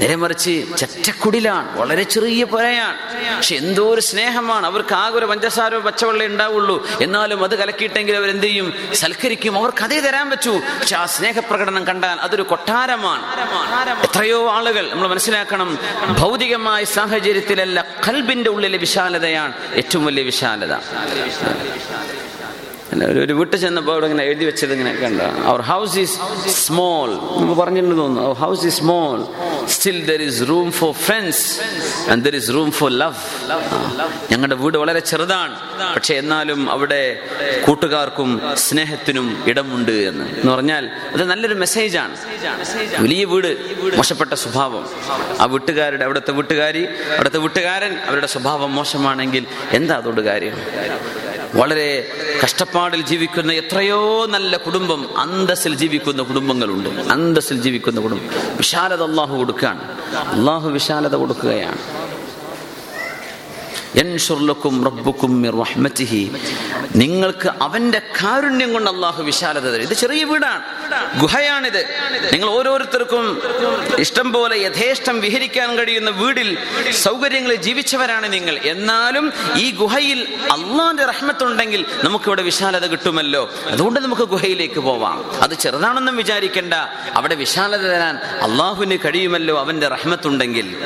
[0.00, 1.78] നേരെമറിച്ച് ചറ്റക്കുടിലാണ്.
[1.78, 2.96] വളരെ ചെറിയ പുരയാണ്.
[3.36, 4.66] പക്ഷെ എന്തോ ഒരു സ്നേഹമാണ്.
[4.66, 6.88] അവർക്ക് ആകെ ഒരു പഞ്ചസാരോ പച്ചവെള്ളം ഉണ്ടാവുള്ളൂ.
[7.02, 8.74] എന്നാലും അത് കലക്കിയിട്ടെങ്കിൽ എന്ത് ചെയ്യും?
[8.94, 9.56] സൽക്കരിക്കും.
[9.56, 10.58] അവർക്ക് അതേ തരാൻ പറ്റൂ.
[10.58, 13.22] പക്ഷെ ആ സ്നേഹപ്രകടനം കണ്ടാൽ അതൊരു കൊട്ടാരമാണ്.
[14.02, 15.78] എത്രയോ ആളുകൾ നമ്മൾ മനസ്സിലാക്കണം
[16.18, 20.74] ഭൗതികമായ സാഹചര്യത്തിലല്ല കൽബിന്റെ ഉള്ളിലെ വിശാലതയാണ് ഏറ്റവും വലിയ വിശാലത.
[22.92, 26.18] ഒരു- വിട്ടു ചെന്നപ്പോൾ അവിടെ ഇങ്ങനെ എഴുതി വെച്ചത് ഇങ്ങനെ കണ്ട അവർ ഹൗസ് ഈസ്
[26.48, 28.32] സ്മോൾ നമ്മൾ പറഞ്ഞിട്ടുണ്ട് തോന്നുന്നു.
[28.32, 29.26] House is small
[29.66, 31.60] still there is room for friends
[32.10, 33.14] and there is room for love
[34.32, 35.56] ഞങ്ങളുടെ വീട് വളരെ ചെറുതാണ്.
[35.96, 37.20] പക്ഷെ എന്നാലും അവിടെ
[37.66, 40.24] കൂട്ടുകാർക്കും സ്നേഹത്തിനും ഇടമുണ്ട് എന്ന്.
[40.40, 42.16] എന്ന് പറഞ്ഞാൽ അത് നല്ലൊരു മെസ്സേജാണ്
[43.00, 43.50] വലിയ വീട്
[43.96, 44.84] മോശപ്പെട്ട സ്വഭാവം.
[45.40, 50.54] ആ വീട്ടുകാരുടെ അവിടുത്തെ വീട്ടുകാരി അവിടുത്തെ വീട്ടുകാരൻ അവരുടെ സ്വഭാവം മോശമാണെങ്കിൽ എന്താ അതുകൊണ്ട് കാര്യം?
[51.54, 52.12] വളരെ
[52.44, 56.88] കഷ്ടപ്പാടിൽ ജീവിക്കുന്ന എത്രയോ നല്ല കുടുംബം അന്തസ്സിൽ ജീവിക്കുന്ന കുടുംബങ്ങളുണ്ട്.
[56.88, 58.26] അന്തസ്സിൽ ജീവിക്കുന്ന കുടുംബം.
[58.56, 60.00] വിശാലത അള്ളാഹു കൊടുക്കുകയാണ്.
[60.28, 61.78] അള്ളാഹു വിശാലത കൊടുക്കുകയാണ്.
[65.60, 66.32] റഹ്മതിഹി.
[66.96, 69.82] നിങ്ങൾക്ക് അവന്റെ കാരുണ്യം കൊണ്ട് അള്ളാഹു വിശാലത തരും.
[69.82, 70.62] ഇത് ചെറിയ വീടാണ്.
[71.20, 71.86] ഗുഹയാണിത്.
[72.32, 73.42] നിങ്ങൾ ഓരോരുത്തർക്കും
[73.98, 76.58] ഇഷ്ടം പോലെ യഥേഷ്ടം വിഹരിക്കാൻ കഴിയുന്ന വീടിൽ
[76.92, 78.58] സൗകര്യങ്ങളിൽ ജീവിച്ചവരാണ് നിങ്ങൾ.
[78.58, 83.50] എന്നാലും ഈ ഗുഹയിൽ അള്ളാന്റെ റഹ്മത്തുണ്ടെങ്കിൽ നമുക്കിവിടെ വിശാലത കിട്ടുമല്ലോ.
[83.70, 85.42] അതുകൊണ്ട് നമുക്ക് ഗുഹയിലേക്ക് പോവാം.
[85.42, 86.74] അത് ചെറുതാണെന്നും വിചാരിക്കേണ്ട.
[87.14, 90.76] അവിടെ വിശാലത തരാൻ അള്ളാഹുവിന് കഴിയുമല്ലോ അവന്റെ റഹ്മത്തുണ്ടെങ്കിൽ.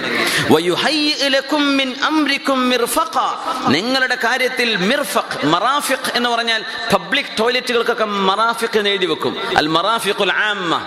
[3.69, 9.37] നിങ്ങളുടെ കാര്യത്തിൽ മിർഫഖ് മറാഫിഖ് എന്ന് പറഞ്ഞാൽ പബ്ലിക് ടോയ്ലറ്റുകൾക്കൊക്കെ മറാഫിഖ് എന്ന് എഴുതി വെക്കും.
[9.57, 10.81] അൽ മറാഫിഖുൽ ആമ്മ.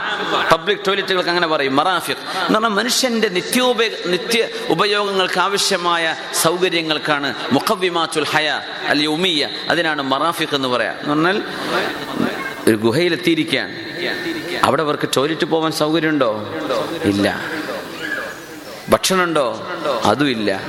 [0.52, 2.18] പബ്ലിക് ടോയ്ലറ്റുകൾക്ക് അങ്ങനെ പറയും മറാഫിഖ്.
[2.18, 10.68] എന്ന് പറഞ്ഞാൽ മനുഷ്യന്റെ നിത്യോപ നിത്യ ഉപയോഗങ്ങൾക്ക് ആവശ്യമായ സൗകര്യങ്ങൾക്കാണ് മുഖവിമാച്ചുൽ ഹയ അൽ യൗമിയ അതിനാണ് മറാഫിഖ് എന്ന്
[10.68, 10.92] പറയാ.
[10.92, 11.44] എന്ന് പറഞ്ഞാൽ
[12.68, 13.76] ഒരു ഗുഹയിലെത്തിയിരിക്കുകയാണ്
[14.64, 16.32] അവിടെ അവർക്ക് ടോയ്ലറ്റ് പോകാൻ സൗകര്യമുണ്ടോ?
[17.04, 17.42] ഇല്ല.
[18.90, 19.46] ഭക്ഷണമുണ്ടോ?
[20.06, 20.62] അതുമില്ല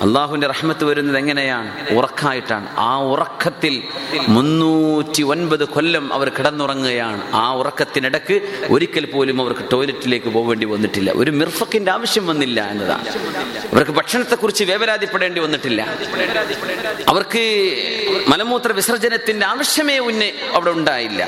[0.00, 1.94] അള്ളാഹുവിന്റെ റഹ്മത്ത് വരുന്നത് എങ്ങനെയാണ്?
[1.94, 2.68] ഉറക്കായിട്ടാണ്.
[2.78, 3.82] ആ ഉറക്കത്തിൽ
[4.28, 7.34] മുന്നൂറ്റി ഒൻപത് കൊല്ലം അവർ കിടന്നുറങ്ങുകയാണ്.
[7.34, 8.40] ആ ഉറക്കത്തിനിടക്ക്
[8.70, 11.10] ഒരിക്കൽ പോലും അവർക്ക് ടോയ്ലറ്റിലേക്ക് പോകേണ്ടി വന്നിട്ടില്ല.
[11.10, 13.08] ഒരു മിർഫക്കിന്റെ ആവശ്യം വന്നില്ല എന്നതാണ്.
[13.74, 15.86] അവർക്ക് ഭക്ഷണത്തെക്കുറിച്ച് വേവരാതിപ്പെടേണ്ടി വന്നിട്ടില്ല.
[17.08, 17.44] അവർക്ക്
[18.28, 21.22] മലമൂത്ര വിസർജനത്തിന്റെ ആവശ്യമേ ഉന്നെ അവിടെ ഉണ്ടായില്ല.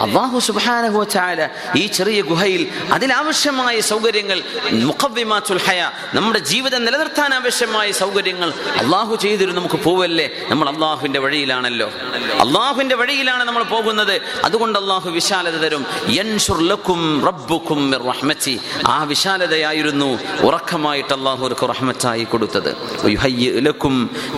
[0.00, 0.40] അള്ളാഹു
[1.76, 4.42] ഈ ചെറിയ ഗുഹയിൽ അതിലാവശ്യമായ സൗകര്യങ്ങൾ
[6.14, 10.30] നമ്മുടെ ജീവിതം നിലനിർത്താൻ ആവശ്യമായ സൗകര്യങ്ങൾ അള്ളാഹു ചെയ്തിരുന്നു നമുക്ക് പോവല്ലേ?
[10.48, 11.88] നമ്മൾ അള്ളാഹുവിന്റെ വഴിയിലാണല്ലോ.
[12.40, 14.20] അള്ളാഹുവിന്റെ വഴിയിലാണ് നമ്മൾ പോകുന്നത്.
[14.44, 15.86] അതുകൊണ്ട് അള്ളാഹു വിശാലത തരും.
[17.26, 17.90] റബ്ബുക്കും
[18.86, 22.76] ആ വിശാലതയായിരുന്നു ഉറക്കമായിട്ട് അള്ളാഹു അവർക്ക് റഹ്മത്തായി കൊടുത്തത്.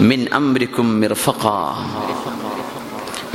[0.00, 1.00] മിൻ അംരിക്കും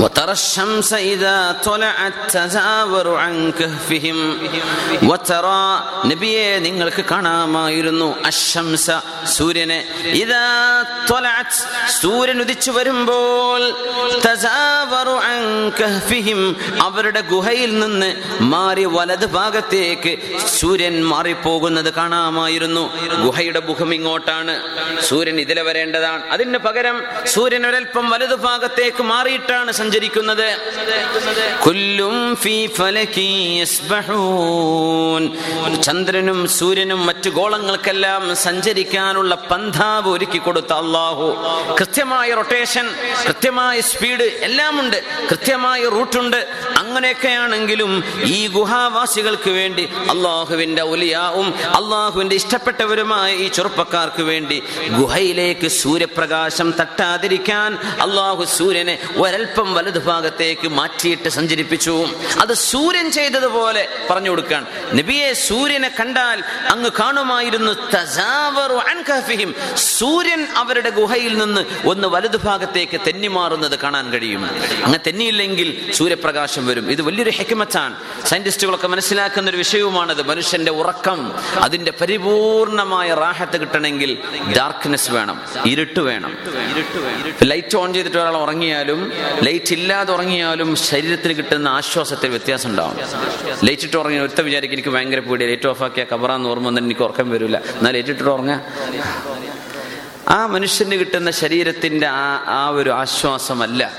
[0.00, 4.18] وترى الشمس إذا طلعت تزاور عن كهفهم
[5.02, 5.64] وترى
[6.10, 8.86] നബിയെ നിങ്ങൾക്ക് കാണാമായിരുന്നു അശംസ
[9.34, 9.78] സൂര്യനെ
[10.20, 10.44] ഇതാ
[11.08, 11.58] ത്വലഅത്
[11.98, 13.60] സൂര്യൻ ഉദിച്ചു വരുമ്പോൾ
[14.26, 15.42] തസാവറു അൻ
[15.80, 16.40] കഹ്ഫിഹിം
[16.86, 18.10] അവരുടെ ഗുഹയിൽ നിന്ന്
[18.52, 20.12] മാറി വലത് ഭാഗത്തേക്ക്
[20.56, 22.84] സൂര്യൻ മാറിപ്പോകുന്നത് കാണാമായിരുന്നു
[23.24, 24.54] ഗുഹയുടെ മുഖം ഇങ്ങോട്ടാണ്
[25.08, 26.96] സൂര്യൻ ഇതിലെ വരേണ്ടതാണ് അതിന് പകരം
[27.34, 30.47] സൂര്യൻ ഒരൽപ്പം വലതു ഭാഗത്തേക്ക് മാറിയിട്ടാണ് സഞ്ചരിക്കുന്നത്.
[35.85, 41.27] ചന്ദ്രനും സൂര്യനും മറ്റു ഗോളങ്ങൾക്കെല്ലാം സഞ്ചരിക്കാനുള്ള പന്ഥാവ് ഒരുക്കി കൊടുത്ത അള്ളാഹു
[41.79, 42.87] കൃത്യമായ റൊട്ടേഷൻ
[43.25, 44.97] കൃത്യമായ സ്പീഡ് എല്ലാം ഉണ്ട്
[45.31, 46.39] കൃത്യമായ റൂട്ടുണ്ട്.
[46.81, 47.91] അങ്ങനെയൊക്കെയാണെങ്കിലും
[48.35, 51.47] ഈ ഗുഹാവാസികൾക്ക് വേണ്ടി അള്ളാഹുവിന്റെ ഒലിയാവും
[51.79, 54.59] അള്ളാഹുവിന്റെ ഇഷ്ടപ്പെട്ടവരുമായ ഈ ചെറുപ്പക്കാർക്ക് വേണ്ടി
[54.99, 57.71] ഗുഹയിലേക്ക് സൂര്യപ്രകാശം തട്ടാതിരിക്കാൻ
[58.05, 61.95] അള്ളാഹു സൂര്യനെ ഒരൽപ്പം വലതു ഭാഗത്തേക്ക് മാറ്റിയിട്ട് സഞ്ചരിപ്പിച്ചു.
[62.39, 67.73] അത് സൂര്യൻ ചെയ്തതുപോലെ പറഞ്ഞു കൊടുക്കാൻ നബിയെ സൂര്യനെ കണ്ടാൽ അങ്ങ് കാണുമായിരുന്നു
[69.75, 74.43] സൂര്യൻ അവരുടെ ഗുഹയിൽ നിന്ന് ഒന്ന് വലതു ഭാഗത്തേക്ക് തെന്നി മാറുന്നത് കാണാൻ കഴിയും.
[74.83, 76.91] അങ്ങനെ തെന്നിയില്ലെങ്കിൽ സൂര്യപ്രകാശം വരും.
[76.91, 77.95] ഇത് വലിയൊരു ഹെക്കിമത്താണ്
[78.25, 80.21] സയന്റിസ്റ്റുകളൊക്കെ മനസ്സിലാക്കുന്ന ഒരു വിഷയവുമാണത്.
[80.27, 84.17] മനുഷ്യന്റെ ഉറക്കം അതിന്റെ പരിപൂർണമായ റാഹത്ത് കിട്ടണമെങ്കിൽ
[84.57, 86.31] ഡാർക്ക്നെസ് വേണം ഇരുട്ട് വേണം.
[87.43, 89.11] ലൈറ്റ് ഓൺ ചെയ്തിട്ട് ഒരാൾ ഉറങ്ങിയാലും
[89.43, 92.97] ലൈറ്റ് ഇല്ലാതെ ഉറങ്ങിയാലും ശരീരത്തിന് കിട്ടുന്ന ആശ്വാസത്തിൽ വ്യത്യാസം ഉണ്ടാവും.
[93.63, 97.01] ലൈറ്റ് ഇട്ട് ഉറങ്ങി ഒരുത്ത വിചാരിക്കും എനിക്ക് ഭയങ്കര പേടി ലൈറ്റ് ഓഫ് ആക്കിയാൽ കബറാന്ന് ഓർമ്മ വന്നിട്ട് എനിക്ക്
[97.01, 98.59] ഉറക്കം വരില്ല എന്നാൽ ലൈറ്റ് ഇട്ട് ഉറങ്ങാ?
[100.27, 103.91] ആ മനുഷ്യന് കിട്ടുന്ന ശരീരത്തിന്റെ ആ ആ ഒരു ആശ്വാസമല്ല.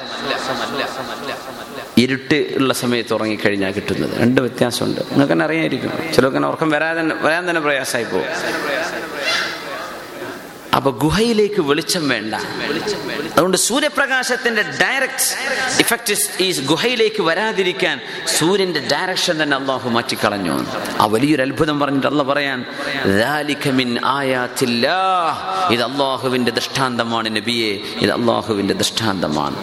[1.99, 4.21] ഇരുട്ട് ഉള്ള സമയത്ത് ഉറങ്ങിക്കഴിഞ്ഞാൽ കിട്ടുന്നത്.
[4.21, 5.01] രണ്ട് വ്യത്യാസമുണ്ട്.
[5.01, 5.93] നിങ്ങൾക്ക് തന്നെ അറിയായിരിക്കും.
[6.15, 8.27] ചിലർക്ക് ഉറക്കം വരാതെ വരാൻ തന്നെ പ്രയാസമായി പോകും.
[10.77, 12.35] അപ്പൊ ഗുഹയിലേക്ക് വെളിച്ചം വേണ്ട.
[13.33, 15.29] അതുകൊണ്ട് സൂര്യപ്രകാശത്തിന്റെ ഡയറക്റ്റ്
[15.81, 18.01] ഇഫക്റ്റ് ഈ ഗുഹയിലേക്ക് വരാതിരിക്കാൻ
[18.39, 20.67] സൂര്യന്റെ ഡയറക്ഷൻ തന്നെ അള്ളാഹു മാറ്റിക്കളഞ്ഞു.
[21.01, 22.65] ആ വലിയൊരു അത്ഭുതം പറഞ്ഞിട്ട് അല്ല പറയാൻ
[25.71, 27.73] ഇത് അള്ളാഹുവിന്റെ ദൃഷ്ടാന്തമാണ് നബിയെ.
[28.01, 29.57] ഇത് അള്ളാഹുവിന്റെ ദൃഷ്ടാന്തമാണ്.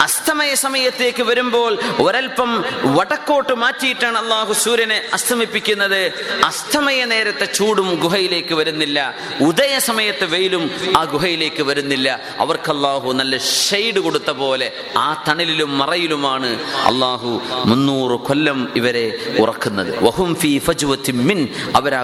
[0.00, 6.12] അസ്തമയ സമയത്തേക്ക് വരുമ്പോൾ ഒരൽപ്പം വടക്കോട്ട് മാറ്റിയിട്ടാണ് അള്ളാഹു സൂര്യനെ അസ്തമിപ്പിക്കുന്നത്.
[6.44, 9.14] അസ്തമയ നേരത്തെ ചൂടും ഗുഹയിലേക്ക് വരുന്നില്ല.
[9.40, 10.64] ഉദയ സമയത്ത് വെയിലും
[10.96, 12.20] ആ ഗുഹയിലേക്ക് വരുന്നില്ല.
[12.38, 16.50] അവർക്ക് അള്ളാഹു നല്ല ഷെയ്ഡ് കൊടുത്ത പോലെ ആ തണലിലും മറയിലുമാണ്
[16.90, 19.06] അള്ളാഹു മുന്നൂറ് കൊല്ലം ഇവരെ
[19.38, 20.04] ഉറക്കുന്നത്.
[20.04, 21.48] വഹും ഫി ഫജ്വത്തി മിൻ.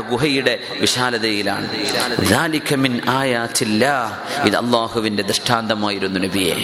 [0.00, 1.68] ഗുഹയുടെ വിശാലതയിലാണ്.
[4.46, 6.54] ഇത് അള്ളാഹുവിന്റെ ദൃഷ്ടാന്തമായിരുന്നു നബിയെ.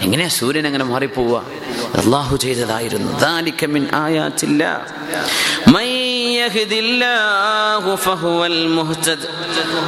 [0.00, 1.40] എങ്ങനെയാ സൂര്യൻ അങ്ങനെ മാറിപ്പോവാ
[1.94, 3.20] അള്ളാഹു ചെയ്തതായിരുന്നു.
[3.20, 4.86] ദാലിക്കമിൻ ആയാച്ചില്ല
[5.68, 5.97] മൈ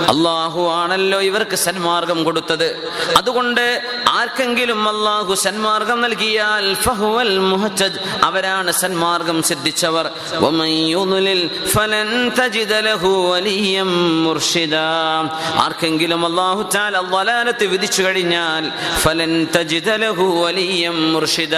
[0.09, 2.89] അള്ളാഹു ആണല്ലോ ഇവർക്ക് സന്മാർഗം കൊടുത്തത്.
[3.17, 10.11] അതുകൊണ്ട് ആർക്കെങ്കിലും അള്ളാഹു സന്മാർഗം നൽകിയാൽ ഫഹുവൽ മുഹജദ് അവരാണ് സന്മാർഗം സിദ്ധിച്ചവർ.
[15.65, 21.57] ആർക്കെങ്കിലും അള്ളാഹു ചാൽ വലാലത്ത് വിധിച്ചു കഴിഞ്ഞാൽ ഫലൻ തജിതലഹു വലിയം മുർഷിദ.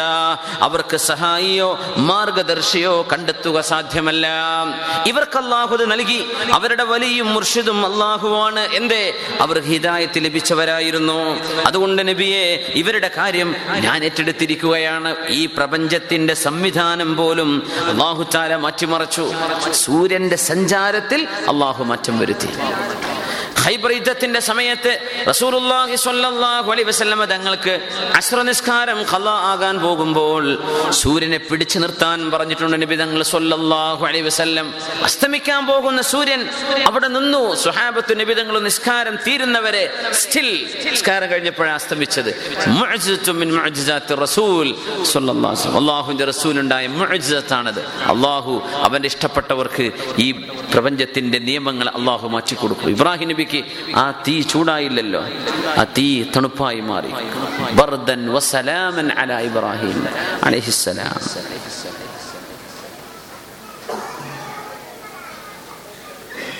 [0.61, 4.27] അവർക്ക് സഹായിയോ മാർഗദർശിയോ കണ്ടെത്തുക സാധ്യമല്ല.
[5.07, 6.27] ഇവർക്ക് അള്ളാഹു നൽകി.
[6.53, 9.15] അവരുടെ വലിയും മുർഷിദും അള്ളാഹുവാണ് എന്തേ?
[9.41, 11.41] അവർ ഹിദായത്ത് ലഭിച്ചവരായിരുന്നു.
[11.67, 15.17] അതുകൊണ്ട് നബിയെ ഇവരുടെ കാര്യം ഞാൻ ഏറ്റെടുത്തിരിക്കുകയാണ്.
[15.29, 19.33] ഈ പ്രപഞ്ചത്തിന്റെ സംവിധാനം പോലും അള്ളാഹു താല മാറ്റിമറച്ചു.
[19.73, 22.49] സൂര്യന്റെ സഞ്ചാരത്തിൽ അള്ളാഹു മാറ്റം വരുത്തി.
[23.61, 24.93] ഖൈബർ യുദ്ധത്തിന്റെ സമയത്ത്
[25.31, 26.87] റസൂലുള്ളാഹി സ്വല്ലല്ലാഹു അലൈഹി
[27.33, 27.75] തങ്ങൾക്ക്
[28.19, 30.45] അസ്ര നിസ്കാരം ഖലാ ആകാൻ പോകുമ്പോൾ
[31.01, 34.67] സൂര്യനെ പിടിച്ചു നിർത്താൻ പറഞ്ഞിട്ടുണ്ട് നബി തങ്ങൾ സ്വല്ലല്ലാഹു അലൈഹി വസല്ലം.
[35.09, 36.41] അസ്തമിക്കാൻ പോകുന്ന സൂര്യൻ
[36.89, 37.43] അവിടെ നിന്നു.
[37.65, 39.85] സുഹാബത്തു നബി തങ്ങൾ നിസ്കാരം തീരുന്നവരെ
[40.23, 40.49] സ്റ്റിൽ
[40.93, 42.31] നിസ്കാരം കഴിഞ്ഞപ്പോഴാണ് അസ്തമിച്ചത്.
[44.25, 44.69] റസൂൽ
[46.99, 47.81] മുഅ്ജിസത്താണത്
[48.13, 48.55] അള്ളാഹു
[48.87, 49.87] അവന്റെ ഇഷ്ടപ്പെട്ടവർക്ക്
[50.19, 50.29] ഈ
[50.75, 55.21] പ്രപഞ്ചത്തിന്റെ നിയമങ്ങൾ അള്ളാഹു മാറ്റി കൊടുക്കും ഇബ്രാഹിം നബിക്ക് ആ തീ ചൂടായില്ലല്ലോ.
[55.79, 57.11] ആ തീ തണുപ്പായി മാറി.
[57.73, 60.07] ബർദൻ വസലാമൻ അല ഇബ്രാഹിം
[60.43, 61.21] അലൈഹിസ്സലാം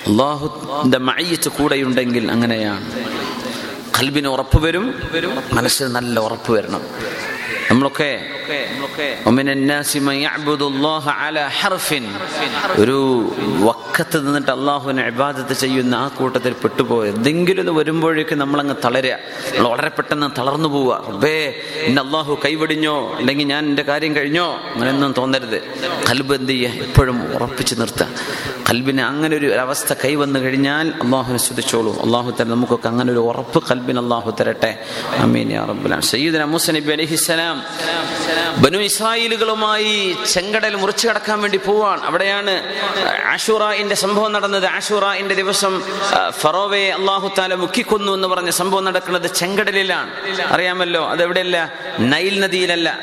[0.07, 2.87] അള്ളാഹുന്റെ മയ്യത്ത് കൂടെയുണ്ടെങ്കിൽ അങ്ങനെയാണ്.
[3.99, 4.85] കൽബിന് ഉറപ്പ് വരും.
[5.53, 6.81] മനസ്സിന് നല്ല ഉറപ്പ് വരണം.
[7.71, 8.11] നമ്മളൊക്കെ
[12.77, 17.71] ഒരു വക്കത്ത് നിന്നിട്ട് അള്ളാഹുവിനെ അബാദത്ത് ചെയ്യുന്ന ആ കൂട്ടത്തിൽ പെട്ടുപോയ എന്തെങ്കിലും ഇത്
[18.33, 19.17] നമ്മൾ അങ്ങ് തളരുക.
[19.55, 21.03] നമ്മൾ വളരെ പെട്ടെന്ന് തളർന്നു പോവുക.
[21.09, 23.17] റബ്ബേ എന്നെ അള്ളാഹു കൈവടിഞ്ഞോ?
[23.17, 24.57] അല്ലെങ്കിൽ ഞാൻ എന്റെ കാര്യം കഴിഞ്ഞോ?
[24.73, 25.61] അങ്ങനെയൊന്നും തോന്നരുത്.
[26.09, 26.69] കൽബ് എന്ത് ചെയ്യുക?
[26.69, 28.07] എപ്പോഴും ഉറപ്പിച്ചു നിർത്തുക.
[28.69, 33.99] കൽബിന് അങ്ങനെ ഒരു അവസ്ഥ കൈവന്നു കഴിഞ്ഞാൽ അള്ളാഹുനെ ശ്രദ്ധിച്ചോളൂ അള്ളാഹു തരം നമുക്കൊക്കെ അങ്ങനെ ഒരു ഉറപ്പ് കൽബിന്
[33.99, 34.79] അള്ളാഹു തരട്ടെ.
[35.17, 36.91] അമീൻ അറബുലാം സയ്യിദ് മുസനബി
[38.57, 42.01] ബനു ഇസ്രായേലുകളുമായി ചെങ്കടൽ മുറിച്ചു കടക്കാൻ വേണ്ടി പോവാണ്.
[42.01, 42.73] അവിടെയാണ്
[43.25, 44.65] ആഷുറായിന്റെ സംഭവം നടന്നത്.
[44.65, 45.83] ആഷുറായിന്റെ ദിവസം
[46.29, 50.09] ഫറോവെ അള്ളാഹു താല മുക്കിക്കൊന്നു എന്ന് പറഞ്ഞ സംഭവം നടക്കുന്നത് ചെങ്കടലിലാണ്.
[50.49, 52.99] അറിയാമല്ലോ അത് എവിടെയല്ല നൈൽ നദിയിലല്ല.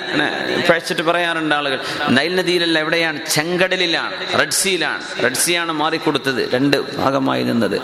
[0.70, 1.80] പഴച്ചിട്ട് പറയാറുണ്ട് ആളുകൾ.
[2.10, 3.26] നൈൽ നദിയിലല്ല എവിടെയാണ്?
[3.26, 5.02] ചെങ്കടലിലാണ് റെഡ് സീലാണ്.
[5.22, 7.80] റെഡ് മാറിക്കൊടുത്തത് രണ്ട് ഭാഗമായി നിന്നത്.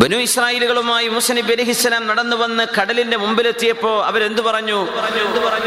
[0.00, 4.78] ബനു ഇസ്രായേലുകളുമായി മുസനബി അലഹിസ്സലാം നടന്നു വന്ന് കടലിന്റെ മുമ്പിലെത്തിയപ്പോ അവരെന്തു പറഞ്ഞു?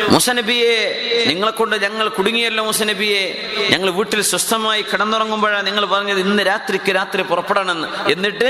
[0.09, 0.73] മുസനബിയെ
[1.27, 3.21] നിങ്ങളെ കൊണ്ട് ഞങ്ങൾ കുടുങ്ങിയല്ലോ മുസനബിയെ
[3.69, 8.49] ഞങ്ങൾ വീട്ടിൽ സ്വസ്ഥമായി കിടന്നുറങ്ങുമ്പോഴാണ് നിങ്ങൾ പറഞ്ഞത് ഇന്ന് രാത്രിക്ക് രാത്രി പുറപ്പെടണമെന്ന് എന്നിട്ട്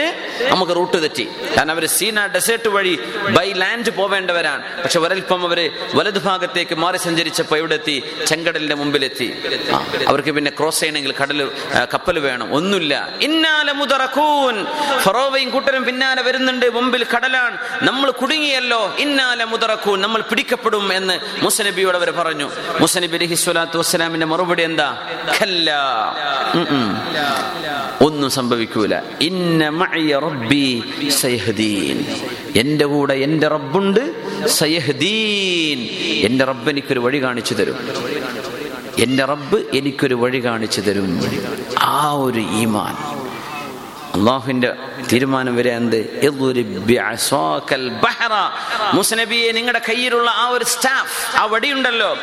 [0.52, 1.26] നമുക്ക് റൂട്ട് തെറ്റി.
[1.58, 2.96] കാരണം അവർ സീന ഡെസേർട്ട് വഴി
[3.38, 4.64] ബൈ ലാൻഡ് പോവേണ്ടവരാണ്.
[4.84, 5.62] പക്ഷെ ഒരൽപ്പം അവർ
[5.96, 9.30] വലതു ഭാഗത്തേക്ക് മാറി സഞ്ചരിച്ചപ്പോ ഇവിടെ എത്തി ചെങ്കടലിന്റെ മുമ്പിലെത്തി.
[10.08, 11.52] അവർക്ക് പിന്നെ ക്രോസ് ചെയ്യണമെങ്കിൽ കടൽ
[11.94, 12.48] കപ്പൽ വേണം.
[12.54, 12.94] ഒന്നുമില്ല.
[13.22, 14.58] ഇന്നാല മുതറക്കൂൻ
[15.06, 16.74] ഫറോവയും കൂട്ടരും പിന്നാലെ വരുന്നുണ്ട്.
[16.74, 18.96] മുമ്പിൽ കടലാണ് നമ്മൾ കുടുങ്ങിയല്ലോ.
[19.00, 19.96] ഇന്നാലെ മുതറക്കൂ.
[19.96, 22.52] നമ്മൾ പിടിക്കപ്പെടും എന്ന് മുസനബിയോട് അവർ പറഞ്ഞു.
[22.80, 25.10] മുസനബി അലഹി സ്വലാത്തു വസ്സലാമിന്റെ മറുപടി എന്താ?
[25.42, 25.72] ഖല്ല.
[28.02, 28.96] ഒന്നും സംഭവിക്കൂല.
[29.22, 29.70] ഇന്ന
[30.20, 32.06] റബ്ബി സയഹദീൻ.
[32.56, 34.04] എന്റെ കൂടെ എന്റെ റബ്ബുണ്ട്.
[34.48, 35.80] സയഹദീൻ.
[36.26, 37.76] എന്റെ റബ്ബ് എനിക്കൊരു വഴി കാണിച്ചു തരും.
[39.00, 41.22] എന്റെ റബ്ബ് എനിക്കൊരു വഴി കാണിച്ചു തരും.
[41.80, 43.27] ആ ഒരു ഈമാൻ.
[44.18, 44.76] അള്ളാഹുവിന്റെ
[45.14, 46.20] തീരുമാനം വരെ എന്ത്?
[48.94, 52.18] മുസ്നബിയെ നിങ്ങളുടെ കയ്യിലുള്ള ആ ഒരു സ്റ്റാഫ് ആ വടിയുണ്ടല്ലോ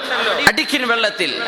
[0.46, 1.40] അടിക്കിന് വെള്ളത്തിൽ.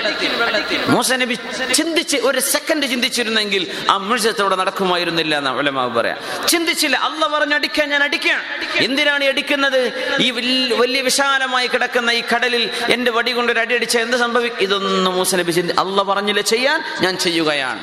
[0.89, 1.39] മൂസ നബി
[1.75, 6.49] ചിന്തിച്ച് ഒരു സെക്കൻഡ് ചിന്തിച്ചിരുന്നെങ്കിൽ ആ മുഴുവത്തോടെ നടക്കുമായിരുന്നില്ല എന്ന് ഉലമാവ് പറയാം.
[6.49, 8.41] ചിന്തിച്ചില്ല അല്ല പറഞ്ഞു അടിക്കാൻ ഞാൻ അടിക്കാൻ
[8.77, 9.93] എന്തിനാണ് അടിക്കുന്നത്?
[10.21, 15.15] ഈ വലിയ- വിശാലമായി കിടക്കുന്ന ഈ കടലിൽ എന്റെ വടി കൊണ്ട് ഒരു അടി അടിച്ചാൽ എന്ത് സംഭവിക്കും ഇതൊന്നും
[15.15, 17.81] മൂസ നബി ചിന്തി അല്ല പറഞ്ഞില്ല ചെയ്യാൻ ഞാൻ ചെയ്യുകയാണ്.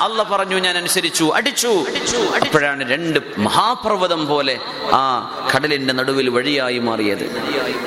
[0.00, 1.24] അല്ല പറഞ്ഞു ഞാൻ അനുസരിച്ചു.
[1.34, 1.72] അടിച്ചു.
[2.42, 4.58] അപ്പോഴാണ് രണ്ട് മഹാപർവതം പോലെ
[4.92, 5.04] ആ
[5.54, 7.24] കടലിന്റെ നടുവിൽ വഴിയായി മാറിയത്.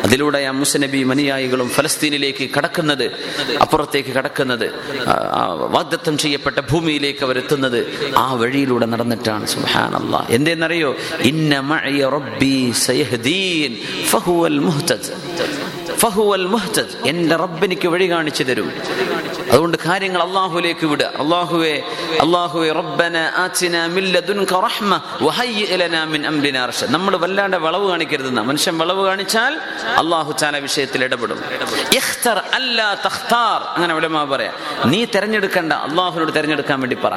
[0.03, 3.05] അതിലൂടെ ആ മുസനബി മനിയായികളും ഫലസ്തീനിലേക്ക് കടക്കുന്നത്
[3.61, 4.67] അപ്പുറത്തേക്ക് കടക്കുന്നത്
[5.71, 7.81] വാഗ്ദത്തം ചെയ്യപ്പെട്ട ഭൂമിയിലേക്ക് അവർ എത്തുന്നത്
[8.17, 9.45] ആ വഴിയിലൂടെ നടന്നിട്ടാണ്.
[9.47, 10.95] സുഹാനല്ല എന്തെന്നറിയോ?
[11.19, 11.59] ഇന്ന
[12.15, 13.71] റബ്ബി സയഹ്ദീൻ
[14.05, 15.07] ഫഹുവൽ മുഹ്തദ്.
[15.97, 16.93] ഫഹുവൽ മുഹ്തദ്.
[17.05, 18.71] എന്റെ റബ്ബെനിക്ക് വഴി കാണിച്ചു തരും.
[19.51, 21.05] അതുകൊണ്ട് കാര്യങ്ങൾ അള്ളാഹുലേക്ക് വിടുക.
[21.05, 21.83] അള്ളാഹുവെ
[22.21, 28.41] അള്ളാഹുവെ റബ്ബന ആച്ചിന മിൻ ലദുൻക റഹ്മ വഹയ്യി ലനാ മിൻ അംരിന അർഷ നമ്മൾ വല്ലാണ്ട് വളവ് കാണിക്കരുതെന്ന.
[28.41, 29.53] മനുഷ്യൻ വളവ് കാണിച്ചാൽ
[29.97, 31.39] അള്ളാഹു ചാല വിഷയത്തിൽ ഇടപെടും.
[31.95, 33.61] ഇഖ്തർ അല്ലാ തഖ്താർ.
[33.75, 34.51] അങ്ങനെ ഉലമാ പറയാ.
[34.85, 35.73] നീ തിരഞ്ഞെടുക്കണ്ട.
[35.73, 37.13] അള്ളാഹുനോട് തിരഞ്ഞെടുക്കാൻ വേണ്ടി പറ.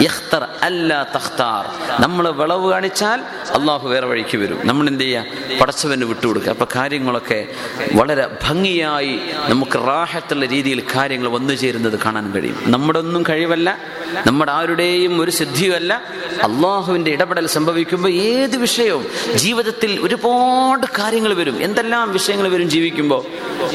[0.00, 1.64] ഇഖ്തർ അല്ലാ തഖ്താർ.
[2.02, 3.20] നമ്മൾ വളവ് കാണിച്ചാൽ
[3.54, 4.66] അള്ളാഹു വേറെ വഴിക്ക് വരും.
[4.66, 7.46] നമ്മൾ എന്ത് ചെയ്യുക പടച്ചവന് വിട്ടുകൊടുക്കുക അപ്പൊ കാര്യങ്ങളൊക്കെ
[7.92, 12.56] വളരെ ഭംഗിയായി നമുക്ക് റാഹത്തുള്ള രീതിയിൽ കാര്യങ്ങൾ വന്നു ചേരുന്നത് കാണാൻ കഴിയും.
[12.66, 13.78] നമ്മുടെ ഒന്നും കഴിവല്ല
[14.26, 16.02] നമ്മുടെ ആരുടെയും ഒരു സിദ്ധിയുമല്ല
[16.42, 21.62] അള്ളാഹുവിന്റെ ഇടപെടൽ സംഭവിക്കുമ്പോൾ ഏത് വിഷയവും ജീവിതത്തിൽ ഒരുപാട് കാര്യങ്ങൾ വരും.
[21.62, 23.22] എന്തെല്ലാം വിഷയങ്ങൾ വരും ജീവിക്കുമ്പോൾ?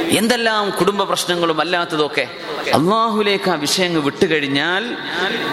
[0.02, 2.28] എന്തെല്ലാം കുടുംബ പ്രശ്നങ്ങളും അല്ലാത്തതൊക്കെ?
[2.74, 4.98] അള്ളാഹുലേക്ക് ആ വിഷയങ്ങൾ വിട്ടുകഴിഞ്ഞാൽ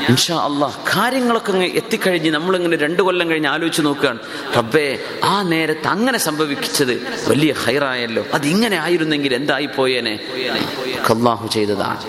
[0.09, 4.19] ഇൻഷാ അള്ളാഹ് കാര്യങ്ങളൊക്കെ അങ്ങ് എത്തിക്കഴിഞ്ഞ് നമ്മളിങ്ങനെ രണ്ടു കൊല്ലം കഴിഞ്ഞ് ആലോചിച്ച് നോക്കുകയാണ്.
[4.57, 6.95] റബ്ബേ ആ നേരത്ത് അങ്ങനെ സംഭവിച്ചത്
[7.29, 8.27] വലിയ ഹൈറായല്ലോ.
[8.35, 10.21] അത് ഇങ്ങനെ ആയിരുന്നെങ്കിൽ എന്തായി പോയേനെ?
[11.11, 12.01] അള്ളാഹു ചെയ്തതാണ്.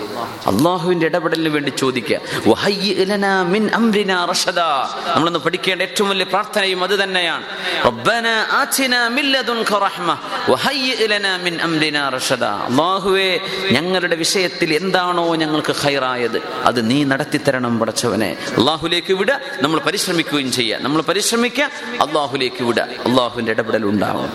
[0.49, 2.17] അള്ളാഹുവിന്റെ ഇടപെടലിന് വേണ്ടി ചോദിക്കുക
[2.49, 4.67] വഹയ്യി ലനാ മിൻ അംരിനാ റഷദാ.
[5.07, 7.45] നമ്മളൊന്ന് പഠിക്കേണ്ട ഏറ്റവും വലിയ പ്രാർത്ഥനയും അത് തന്നെയാണ്
[7.87, 10.09] റബ്ബനാ ആതിനാ മിൻ ലദുൻക റഹ്മ
[10.51, 12.51] വഹയ്യി ലനാ മിൻ അംരിനാ റഷദാ.
[12.69, 13.29] അള്ളാഹുവേ
[13.75, 19.31] ഞങ്ങളുടെ വിഷയത്തിൽ എന്താണോ ഞങ്ങൾക്ക് ഖൈറായത് അത് നീ നടത്തിത്തരണം പടച്ചവനെ അള്ളാഹുലേക്ക് വിട
[19.63, 21.65] നമ്മൾ പരിശ്രമിക്കുകയും ചെയ്യുക നമ്മൾ പരിശ്രമിക്കുക
[22.05, 24.29] അള്ളാഹുലേക്ക് വിട അള്ളാഹുവിന്റെ ഇടപെടൽ ഉണ്ടാവും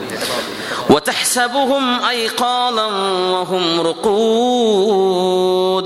[0.91, 2.89] وتحسبهم أيقاظا
[3.35, 5.78] وهم رقود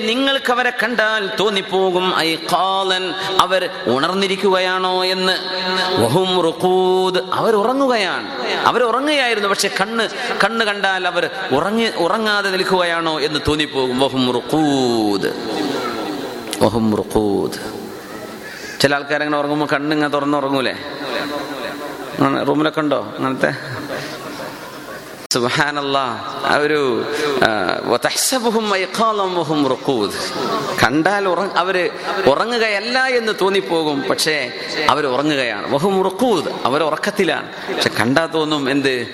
[0.00, 2.16] നിങ്ങൾക്ക് അവരെ കണ്ടാൽ തോന്നിപ്പോകും.
[2.16, 5.32] ഐ കാലൻ അവർ ഉണർന്നിരിക്കുകയാണോ എന്ന്.
[7.32, 8.28] അവർ ഉറങ്ങുകയാണ്.
[8.66, 10.08] അവർ ഉറങ്ങുകയായിരുന്നു പക്ഷെ കണ്ണ്
[10.44, 14.00] കണ്ണ് കണ്ടാൽ അവർ ഉറങ്ങി ഉറങ്ങാതെ നിൽക്കുകയാണോ എന്ന് തോന്നിപ്പോകും.
[14.00, 14.26] വഹും
[16.62, 16.90] വഹും
[18.80, 20.74] ചില ആൾക്കാരങ്ങനെ ഉറങ്ങുമ്പോൾ കണ്ണിങ്ങനെ തുറന്നുറങ്ങൂലേ?
[22.48, 23.54] റൂമിലൊക്കെ ഉണ്ടോ അങ്ങനത്തെ?
[30.82, 31.90] കണ്ടാൽ അവർ
[32.26, 34.52] ഉറങ്ങുകയല്ല എന്ന് തോന്നിപ്പോകും പക്ഷേ
[34.88, 35.74] അവർ ഉറങ്ങുകയാണ്.
[35.74, 35.98] വഹും
[36.64, 37.74] അവർ ഉറക്കത്തിലാണ്.
[37.74, 39.06] പക്ഷെ കണ്ടാൽ തോന്നും എന്ത്?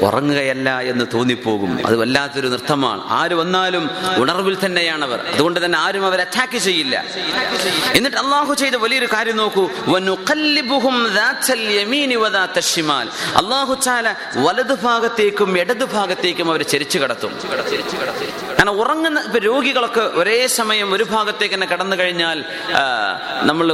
[0.00, 1.86] ഉറങ്ങുകയല്ല എന്ന് തോന്നിപ്പോകും.
[1.86, 3.02] അത് വല്ലാത്തൊരു നൃത്തമാണ്.
[3.08, 7.04] ആര് വന്നാലും ഉണർവിൽ തന്നെയാണ് അവർ അതുകൊണ്ട് തന്നെ ആരും അവരെ അറ്റാക്ക് ചെയ്യില്ല.
[7.94, 9.68] എന്നിട്ട് അള്ളാഹു ചെയ്ത വലിയൊരു കാര്യം നോക്കൂ.
[13.36, 14.74] അള്ളാഹു ചാല വലതു
[15.62, 17.32] ഭാഗത്തേക്കും ഇടതു ഭാഗത്തേക്കും അവർ ചെരിച്ചു കടത്തും.
[18.56, 22.38] കാരണം ഉറങ്ങുന്ന ഇപ്പൊ രോഗികളൊക്കെ ഒരേ സമയം ഒരു ഭാഗത്തേക്ക് തന്നെ കടന്നു കഴിഞ്ഞാൽ
[23.50, 23.66] നമ്മൾ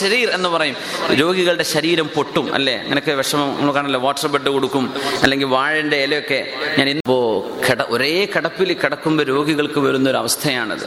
[0.00, 0.76] ശരീർ എന്ന് പറയും.
[1.20, 2.76] രോഗികളുടെ ശരീരം പൊട്ടും അല്ലേ?
[2.84, 4.84] അങ്ങനെയൊക്കെ വിഷമം നമ്മൾ കാണല്ലോ വാട്ടർ ബെഡ് കൊടുക്കും
[5.22, 6.40] അല്ലെങ്കിൽ വാഴന്റെ ഇലയൊക്കെ
[6.78, 7.18] ഞാൻ ഇപ്പോ
[7.66, 10.86] കിട ഒരേ കിടപ്പിൽ കിടക്കുമ്പോൾ രോഗികൾക്ക് വരുന്ന ഒരു അവസ്ഥയാണത്.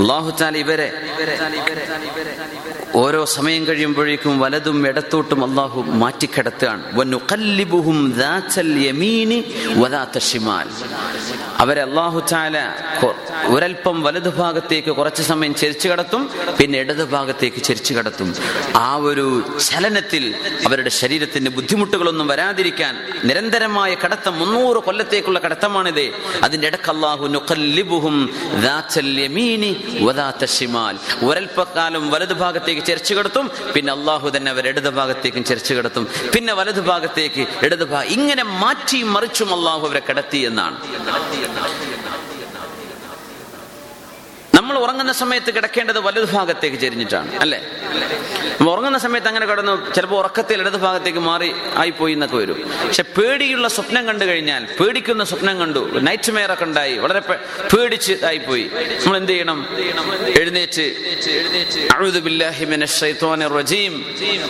[0.00, 0.88] അള്ളാഹു താല ഇവരെ
[2.94, 6.96] ഓരോ സമയം കഴിയുമ്പോഴേക്കും വലതും ഇടത്തോട്ടും അള്ളാഹു മാറ്റിക്കിടത്തുകയാണ്.
[11.58, 12.72] അവരെ അള്ളാഹു ചാല
[13.46, 16.30] ഒരൽപ്പം വലതു ഭാഗത്തേക്ക് കുറച്ച് സമയം ചെരിച്ചു കടത്തും
[16.60, 18.34] പിന്നെ ഇടതു ഭാഗത്തേക്ക് ചെരിച്ചു കടത്തും.
[18.76, 20.34] ആ ഒരു ചലനത്തിൽ
[20.66, 26.14] അവരുടെ ശരീരത്തിന് ബുദ്ധിമുട്ടുകളൊന്നും വരാതിരിക്കാൻ നിരന്തരമായ കടത്തം മുന്നൂറ് കൊല്ലത്തേക്കുള്ള കടത്തമാണിത്.
[26.42, 27.26] അതിന്റെ ഇടയ്ക്ക് അള്ളാഹു
[31.22, 33.46] ഒരൽപ്പക്കാലം വലതു ഭാഗത്തേക്ക് ചെരിച്ചു കിടത്തും.
[33.74, 36.06] പിന്നെ അള്ളാഹു തന്നെ അവർ ഇടതു ഭാഗത്തേക്കും ചെരിച്ചു കിടത്തും.
[36.34, 38.08] പിന്നെ വലതു ഭാഗത്തേക്ക് ഇടതു ഭാഗം.
[38.18, 40.76] ഇങ്ങനെ മാറ്റി മറിച്ചും അള്ളാഹു അവരെ കിടത്തി എന്നാണ്.
[44.64, 47.58] നമ്മൾ ഉറങ്ങുന്ന സമയത്ത് കിടക്കേണ്ടത് വലതു ഭാഗത്തേക്ക് ചെരിഞ്ഞിട്ടാണ് അല്ലേ?
[48.60, 52.72] നമ്മൾ ഉറങ്ങുന്ന സമയത്ത് അങ്ങനെ കിടന്ന് ചിലപ്പോൾ ഉറക്കത്തിൽ ഇടതു ഭാഗത്തേക്ക് മാറി ആയിപ്പോയി എന്നൊക്കെ വരും.
[52.86, 57.20] പക്ഷെ പേടിയുള്ള സ്വപ്നം കണ്ടു കഴിഞ്ഞാൽ പേടിക്കുന്ന സ്വപ്നം കണ്ടു നൈറ്റ് മെയർ ഒക്കെ ഉണ്ടായി വളരെ
[57.76, 58.70] പേടിച്ച് ആയിപ്പോയി.
[59.04, 59.66] നമ്മൾ എന്ത് ചെയ്യണം?
[60.38, 60.86] എഴുന്നേറ്റ്.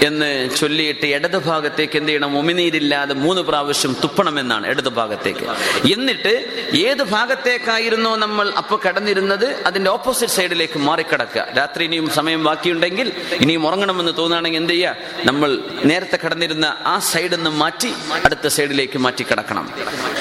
[0.04, 2.38] എന്ന് ചൊല്ലിയിട്ട് ഇടതു ഭാഗത്തേക്ക് എന്ത് ചെയ്യണം?
[2.38, 5.46] ഉമിനീരില്ലാതെ മൂന്ന് പ്രാവശ്യം തുപ്പണമെന്നാണ് ഇടതു ഭാഗത്തേക്ക്.
[5.92, 6.34] എന്നിട്ട്
[6.76, 9.62] ഏത് ഭാഗത്തേക്കായിരുന്നോ നമ്മൾ അപ്പൊ കിടന്നിരുന്നത്?
[9.66, 11.46] അതിന്റെ ഓപ്പോസിറ്റ് സൈഡിലേക്ക് മാറിക്കിടക്കുക.
[11.58, 14.96] രാത്രി ഇനിയും സമയം ബാക്കിയുണ്ടെങ്കിൽ ഇനിയും ഉറങ്ങണമെന്ന് തോന്നുകയാണെങ്കിൽ എന്ത് ചെയ്യുക?
[15.24, 17.92] നമ്മൾ നേരത്തെ കടന്നിരുന്ന ആ സൈഡിൽ നിന്ന് മാറ്റി
[18.24, 19.70] അടുത്ത സൈഡിലേക്ക് മാറ്റി കിടക്കണം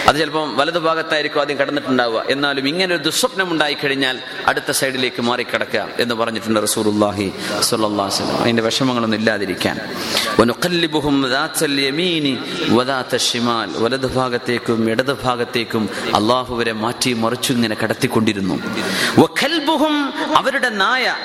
[0.08, 2.24] അത് ചിലപ്പം വലതു ഭാഗത്തായിരിക്കും ആദ്യം കടന്നിട്ടുണ്ടാവുക.
[2.30, 8.38] എന്നാലും ഇങ്ങനെ ഒരു ദുസ്വപ്നം ഉണ്ടായി കഴിഞ്ഞാൽ അടുത്ത സൈഡിലേക്ക് മാറിക്കിടക്കുക എന്ന് പറഞ്ഞിട്ടുണ്ട് റസൂർഹി വസല്ലം.
[8.38, 9.80] അതിന്റെ വിഷമങ്ങളൊന്നും ഇല്ലാതിരിക്കാൻ.
[13.84, 18.60] വലതു ഭാഗത്തേക്കും ഇടതു ഭാഗത്തേക്കും അള്ളാഹുവരെ മാറ്റി മറിച്ചു ഇങ്ങനെ കടത്തിക്കൊണ്ടിരുന്നു.
[19.74, 21.16] വഖൽബുഹും അവരുടെ നായ.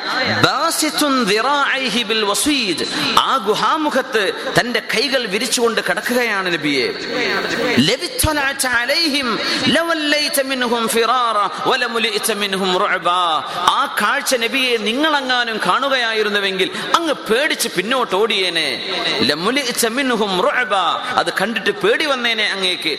[3.18, 6.88] ആ ഗുഹാമുഖത്ത് തന്റെ കൈകൾ വിരിച്ചുകൊണ്ട് കിടക്കുകയാണ് നബിയെ.
[13.78, 18.68] ആ കാഴ്ച നബിയെ നിങ്ങളെങ്ങാനും കാണുകയായിരുന്നുവെങ്കിൽ അങ്ങ് പേടിച്ച് പിന്നോട്ട് ഓടിയേനെ.
[21.16, 22.98] അത് കണ്ടിട്ട് പേടി വന്നേനെ അങ്ങേക്ക്.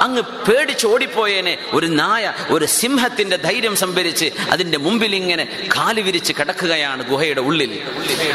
[0.00, 1.58] അങ്ങ് പേടിച്ച് ഓടിപ്പോയേനെ.
[1.72, 7.82] ഒരു നായ ഒരു സിംഹത്തിന്റെ ധൈര്യം സംഭരിച്ച് അതിന്റെ മുമ്പിൽ ഇങ്ങനെ കാൽ വിരിച്ച് കിടക്കുകയാണ് ഗുഹയുടെ ഉള്ളിൽ.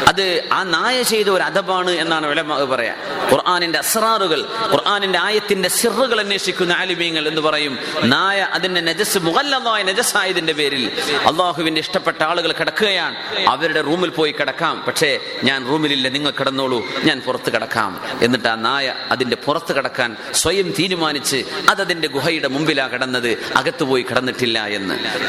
[0.08, 2.94] അത് ആ നായ ചെയ്ത ഒരു അദബാണ് എന്നാണ് പറയാ.
[3.32, 7.78] ഖുർആാനിന്റെ അസ്രാറുകൾ ഖുർആാനിന്റെ ആയത്തിന്റെ സിറുകൾ അന്വേഷിക്കുന്ന ആലിമീങ്ങൾ എന്ന് പറയും.
[8.04, 10.92] നായ അതിന്റെ നജസ് മുഖല്ലതായ നജസായതിന്റെ പേരിൽ.
[11.26, 13.16] അള്ളാഹുവിന്റെ ഇഷ്ടപ്പെട്ട ആളുകൾ കിടക്കുകയാണ്.
[13.48, 14.84] അവരുടെ റൂമിൽ പോയി കിടക്കാം.
[14.86, 18.00] പക്ഷേ ഞാൻ റൂമിലില്ല നിങ്ങൾ കിടന്നോളൂ ഞാൻ പുറത്ത് കിടക്കാം.
[18.22, 24.66] എന്നിട്ട് ആ നായ അതിന്റെ പുറത്ത് കിടക്കാൻ സ്വയം തീരുമാനിച്ച് അത് അതിന്റെ ഗുഹയുടെ മുമ്പിലാ കിടന്നത് അകത്തുപോയി കിടന്നിട്ടില്ല
[24.66, 25.26] എന്ന് എന്ന്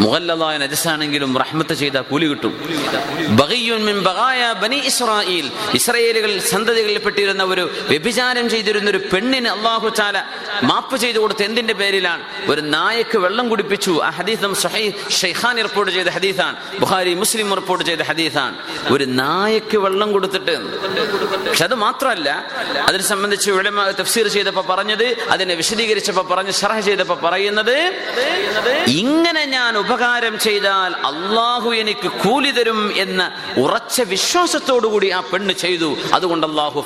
[0.00, 2.52] മുഗല്ലദായ നജസാണെങ്കിലും റഹ്മത്ത് ചെയ്ത കൂലി കിട്ടും.
[4.62, 10.22] ബനി ഇസ്രായീൽ ഇസ്രായേലുകൾ സന്തതികളിൽ പെട്ടിരുന്ന ഒരു വ്യഭിചാരം ചെയ്തിരുന്ന ഒരു പെണ്ണിന് അള്ളാഹു ചാല
[10.62, 12.22] മാപ്പ് ചെയ്തു കൊടുത്ത എന്തിന്റെ പേരിലാണ്?
[12.50, 14.00] ഒരു നായക്ക് വെള്ളം കുടിപ്പിച്ചു.
[14.04, 14.54] ആ ഹദീസം
[15.10, 16.56] ഷെയ്ഖാൻ റിപ്പോർട്ട് ചെയ്ത ഹദീസാണ്.
[16.78, 18.54] ബുഖാരി മുസ്ലിം റിപ്പോർട്ട് ചെയ്ത ഹദീസാണ്.
[18.92, 20.54] ഒരു നായക്ക് വെള്ളം കൊടുത്തിട്ട്.
[21.48, 22.46] പക്ഷെ അത് മാത്രമല്ല
[22.88, 23.50] അതിനെ സംബന്ധിച്ച്
[24.00, 27.76] തഫ്സീർ ചെയ്തപ്പോ പറഞ്ഞത് അതിനെ വിശദീകരിച്ചപ്പോ പറഞ്ഞ് ഷർഹ ചെയ്തപ്പോ പറയുന്നത്
[28.86, 35.96] ഇങ്ങനെ ഞാൻ ഉപകാരം ചെയ്താൽ അള്ളാഹു എനിക്ക് കൂലി തരും എന്ന ഉറച്ച വിശ്വാസത്തോടുകൂടി ആ പെണ്ണ് ചെയ്തു.
[36.14, 36.84] അതുകൊണ്ട് അള്ളാഹു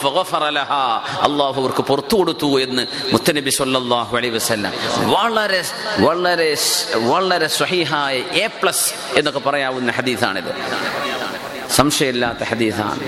[1.22, 4.72] അള്ളാഹു അവർക്ക് പുറത്തു കൊടുത്തു എന്ന് മുത്തനബി സല്ലാഹു അലൈ വസല്ലം.
[5.10, 5.64] വളരെ
[5.98, 6.56] വളരെ
[6.94, 10.52] വളരെ സ്വഹീഹായ എ പ്ലസ് എന്നൊക്കെ പറയാവുന്ന ഹദീസാണിത്.
[11.70, 13.00] സംശയമില്ലാത്ത ഹദീസാണ്.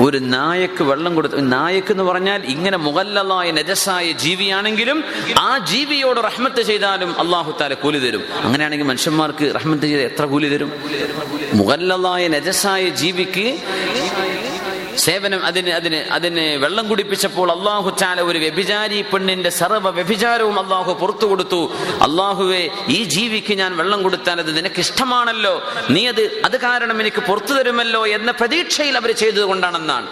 [0.00, 5.04] ഒരു നായക്ക് വെള്ളം കൊടുത്ത് നായക്ക് എന്ന് പറഞ്ഞാൽ ഇങ്ങനെ മുഗല്ലലായ നജസായ ജീവിയാണെങ്കിലും
[5.38, 8.22] ആ ജീവിയോട് റഹ്മത്ത് ചെയ്താലും അള്ളാഹു താല കൂലി തരും.
[8.42, 10.72] അങ്ങനെയാണെങ്കിൽ മനുഷ്യന്മാർക്ക് റഹ്മത്ത് ചെയ്ത് എത്ര കൂലി തരും?
[11.54, 13.46] മുഗല്ലലായ നജസായ ജീവിക്ക്
[14.96, 21.26] സേവനം അതിന് അതിന് അതിന് വെള്ളം കുടിപ്പിച്ചപ്പോൾ അള്ളാഹു ചാല ഒരു വ്യഭിചാരി പെണ്ണിന്റെ സർവ വ്യഭിചാരവും അള്ളാഹു പുറത്തു
[21.26, 21.60] കൊടുത്തു.
[22.06, 25.54] അള്ളാഹുവെ ഈ ജീവിക്ക് ഞാൻ വെള്ളം കൊടുത്താൽ അത് നിനക്ക് ഇഷ്ടമാണല്ലോ
[25.90, 30.06] നീ അത് അത് കാരണം എനിക്ക് പുറത്തു തരുമല്ലോ എന്ന പ്രതീക്ഷയിൽ അവർ ചെയ്തതുകൊണ്ടാണെന്നാണ്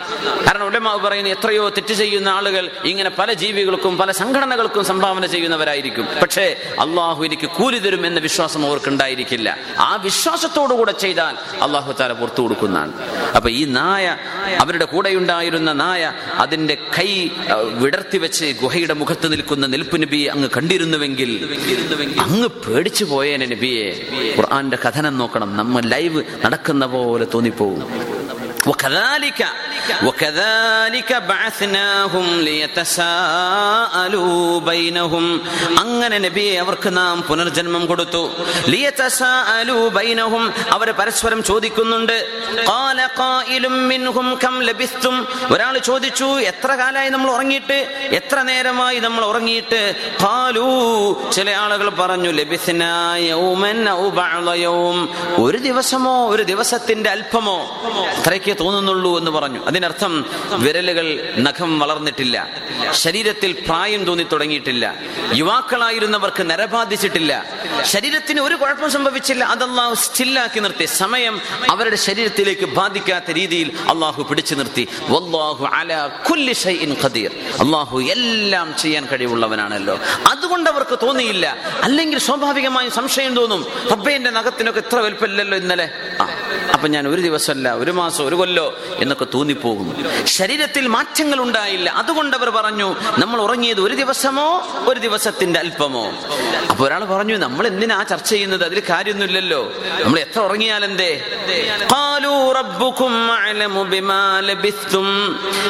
[0.47, 6.07] കാരണം ഉടമാവ് പറയുന്നത് എത്രയോ തെറ്റ് ചെയ്യുന്ന ആളുകൾ ഇങ്ങനെ പല ജീവികൾക്കും പല സംഘടനകൾക്കും സംഭാവന ചെയ്യുന്നവരായിരിക്കും.
[6.23, 6.47] പക്ഷേ
[6.85, 9.57] അള്ളാഹു എനിക്ക് കൂലി തരും എന്ന വിശ്വാസം അവർക്കുണ്ടായിരിക്കില്ല.
[9.79, 12.93] ആ വിശ്വാസത്തോടു കൂടെ ചെയ്താൽ അള്ളാഹു താല പുറത്തു കൊടുക്കുന്നതാണ്.
[13.37, 14.17] അപ്പൊ ഈ നായ
[14.71, 16.13] അവരുടെ കൂടെയുണ്ടായിരുന്ന നായ
[16.43, 17.29] അതിന്റെ കൈ
[17.83, 21.31] വിടർത്തി വെച്ച് ഗുഹയുടെ മുഖത്ത് നിൽക്കുന്ന നിൽപ്പ് നബി അങ്ങ് കണ്ടിരുന്നുവെങ്കിൽ
[22.21, 23.89] അങ്ങ് പേടിച്ചു പോയേനെ നബിയെ.
[24.37, 25.57] ഖുർആന്റെ കഥനം നോക്കണം.
[25.57, 27.83] നമ്മൾ ലൈവ് നടക്കുന്ന പോലെ തോന്നിപ്പോവും.
[28.66, 29.40] وكذلك
[30.06, 35.26] وكذلك بعثناهم ليتساءلوا بينهم
[35.84, 38.22] അങ്ങനെ നബിയെ അവർക്ക് നാം പുനർജന്മം കൊടുത്തു
[38.74, 40.44] ലിയതസാഅലൂ ബൈനഹും
[40.76, 42.16] അവർ പരസ്പരം ചോദിക്കുന്നുണ്ട്
[42.70, 45.16] ഖാല ഖായിലും മിൻഹും കം ലബിസ്തും
[45.54, 47.78] ഒരാൾ ചോദിച്ചു എത്ര കാലമായി നമ്മൾ ഉറങ്ങിയിട്ട്
[48.20, 49.82] എത്ര നേരമായി നമ്മൾ ഉറങ്ങിയിട്ട്
[50.24, 50.68] ഖാലൂ
[51.38, 52.92] ചില ആളുകൾ പറഞ്ഞു ലബിസ്നാ
[53.30, 54.98] യൗമൻ ഔ ബഅദ യൗം
[55.46, 57.58] ഒരു ദിവസമോ ഒരു ദിവസത്തിന്റെ അല്പമോ
[58.16, 59.65] അത്രയ്ക്ക് തോന്നുന്നുള്ളൂ എന്ന് പറഞ്ഞു.
[59.67, 62.49] അതിനർത്ഥം വിരലുകൾ നഖം വളർന്നിട്ടില്ല.
[62.91, 64.95] ശരീരത്തിൽ പ്രായം തോന്നി തുടങ്ങിയിട്ടില്ല.
[65.35, 67.45] യുവാക്കളായിരുന്നവർക്ക് നരബാധിച്ചിട്ടില്ല
[67.83, 69.45] ശരീരത്തിന് ഒരു കുഴപ്പം സംഭവിച്ചില്ല.
[69.45, 70.85] അതല്ലാഹു സ്റ്റില്ലാക്കി നിർത്തി.
[70.85, 71.41] സമയം
[71.71, 74.89] അവരുടെ ശരീരത്തിലേക്ക് ബാധിക്കാത്ത രീതിയിൽ അള്ളാഹു പിടിച്ചു നിർത്തി.
[75.03, 75.65] വല്ലാഹു
[76.31, 76.51] കുല്ലി
[77.05, 77.31] ഖദീർ.
[77.61, 79.99] അള്ളാഹു എല്ലാം ചെയ്യാൻ കഴിവുള്ളവനാണല്ലോ.
[80.31, 81.57] അതുകൊണ്ട് അവർക്ക് തോന്നിയില്ല.
[81.83, 83.67] അല്ലെങ്കിൽ സ്വാഭാവികമായും സംശയം തോന്നും.
[83.93, 85.91] റബ്ബേന്റെ നഖത്തിനൊക്കെ ഇത്ര വലുപ്പമില്ലല്ലോ ഇന്നലെ.
[86.75, 88.67] അപ്പൊ ഞാൻ ഒരു ദിവസമല്ല ഒരു മാസം ഒരു കൊല്ലോ
[89.03, 89.95] എന്നൊക്കെ തോന്നിപ്പോകുന്നു.
[90.25, 92.89] ശരീരത്തിൽ മാറ്റങ്ങൾ ഉണ്ടായില്ല അതുകൊണ്ട് അവർ പറഞ്ഞു
[93.19, 94.49] നമ്മൾ ഉറങ്ങിയത് ഒരു ദിവസമോ
[94.89, 96.05] ഒരു ദിവസത്തിന്റെ അല്പമോ?
[96.71, 98.65] അപ്പൊ ഒരാൾ പറഞ്ഞു നമ്മൾ എന്തിനാ ചർച്ച ചെയ്യുന്നത്?
[98.65, 99.63] അതിൽ കാര്യമൊന്നുമില്ലല്ലോ.
[100.05, 101.13] നമ്മൾ എത്ര ഉറങ്ങിയാൽ എന്തേ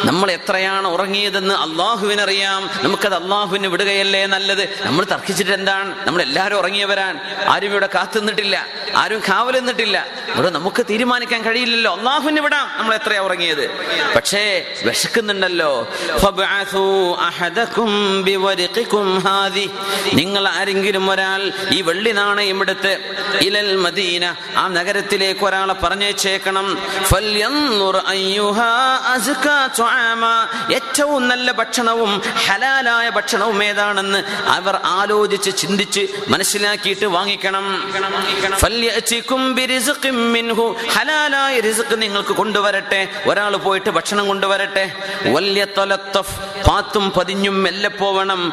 [0.04, 2.70] നമ്മൾ എത്രയാണ് ഉറങ്ങിയതെന്ന് അള്ളാഹുവിനറിയാം.
[2.82, 4.64] നമുക്കത് അള്ളാഹുവിന് വിടുകയല്ലേ നല്ലത്?
[4.82, 6.06] നമ്മൾ തർക്കിച്ചിട്ട് എന്താണ്?
[6.06, 7.18] നമ്മൾ എല്ലാവരും ഉറങ്ങിയവരാണ്.
[7.50, 8.56] ആരും ഇവിടെ കാത്തുനിന്നിട്ടില്ല.
[8.96, 10.06] ആരും കാവൽ നിന്നിട്ടില്ല.
[10.34, 11.92] ഇവിടെ നമുക്ക് തീരുമാനിക്കാൻ കഴിയില്ലല്ലോ.
[11.98, 12.40] അള്ളാഹുവിന്
[12.78, 13.70] നമ്മൾ എത്രയാ ഉറങ്ങിയത്?
[14.16, 14.42] പക്ഷേ
[14.84, 15.88] വിശക്കുന്നുണ്ടല്ലോ.
[20.14, 22.98] നിങ്ങൾ ആരെങ്കിലും ഒരാൾ ഈ വെള്ളി നാണയം എടുത്ത്
[23.40, 25.74] ഇലൽ മദീന ആ നഗരത്തിലേക്ക് ഒരാളെ
[29.78, 30.24] തുആമ.
[30.74, 37.66] ഏറ്റവും നല്ല ഭക്ഷണവും ഹലാലായ ഭക്ഷണവും ഏതാണെന്ന് അവർ ആലോചിച്ച് ചിന്തിച്ച് മനസ്സിലാക്കിയിട്ട് വാങ്ങിക്കണം.
[40.90, 41.60] ഹലാലായ
[41.94, 43.08] നിങ്ങൾക്ക് കൊണ്ടുവരട്ടെ.
[43.26, 44.92] ഒരാൾ പോയിട്ട് ഭക്ഷണം കൊണ്ടുവരട്ടെ.
[45.26, 48.52] വല്യതലത്തഫ് പാത്തും പതിഞ്ഞും മെല്ലെ പോവണം.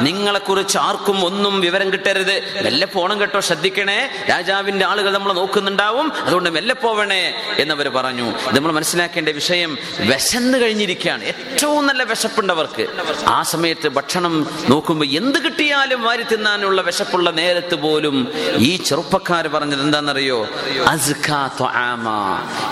[0.00, 2.60] നിങ്ങളെ കുറിച്ച് ആർക്കും ഒന്നും വിവരം കിട്ടരുത്.
[2.62, 4.26] മെല്ലെ പോണം കേട്ടോ ശ്രദ്ധിക്കണേ.
[4.30, 6.12] രാജാവിന്റെ ആളുകൾ നമ്മൾ നോക്കുന്നുണ്ടാവും.
[6.22, 8.32] അതുകൊണ്ട് മെല്ലെ പോവണേ എന്നവർ പറഞ്ഞു.
[8.52, 11.24] നമ്മൾ മനസ്സിലാക്കേണ്ട വിഷയം വിശന്ന് കഴിഞ്ഞിരിക്കുകയാണ്.
[11.24, 12.86] ഏറ്റവും നല്ല വിശപ്പുണ്ടവർക്ക്.
[13.26, 20.46] ആ സമയത്ത് ഭക്ഷണം നോക്കുമ്പോൾ എന്ത് കിട്ടിയാലും വാരി തിന്നാനുള്ള വിശപ്പുള്ള നേരത്ത് പോലും ഈ ചെറുപ്പക്കാർ പറഞ്ഞത് എന്താണെന്നറിയോ.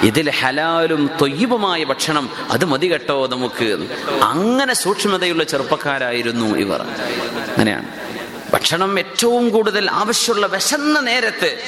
[0.03, 3.89] ഇതിൽ ഹലാലും തൊയ്യബുമായ ഭക്ഷണം അത് മതി കേട്ടോ നമുക്ക്.
[4.23, 6.83] അങ്ങനെ സൂക്ഷ്മതയുള്ള ചെറുപ്പക്കാരായിരുന്നു ഇവർ.
[6.83, 7.87] അങ്ങനെയാണ്.
[8.53, 11.59] ഭക്ഷണം ഏറ്റവും കൂടുതൽ ആവശ്യമുള്ള വിശന്ന നേരത്ത്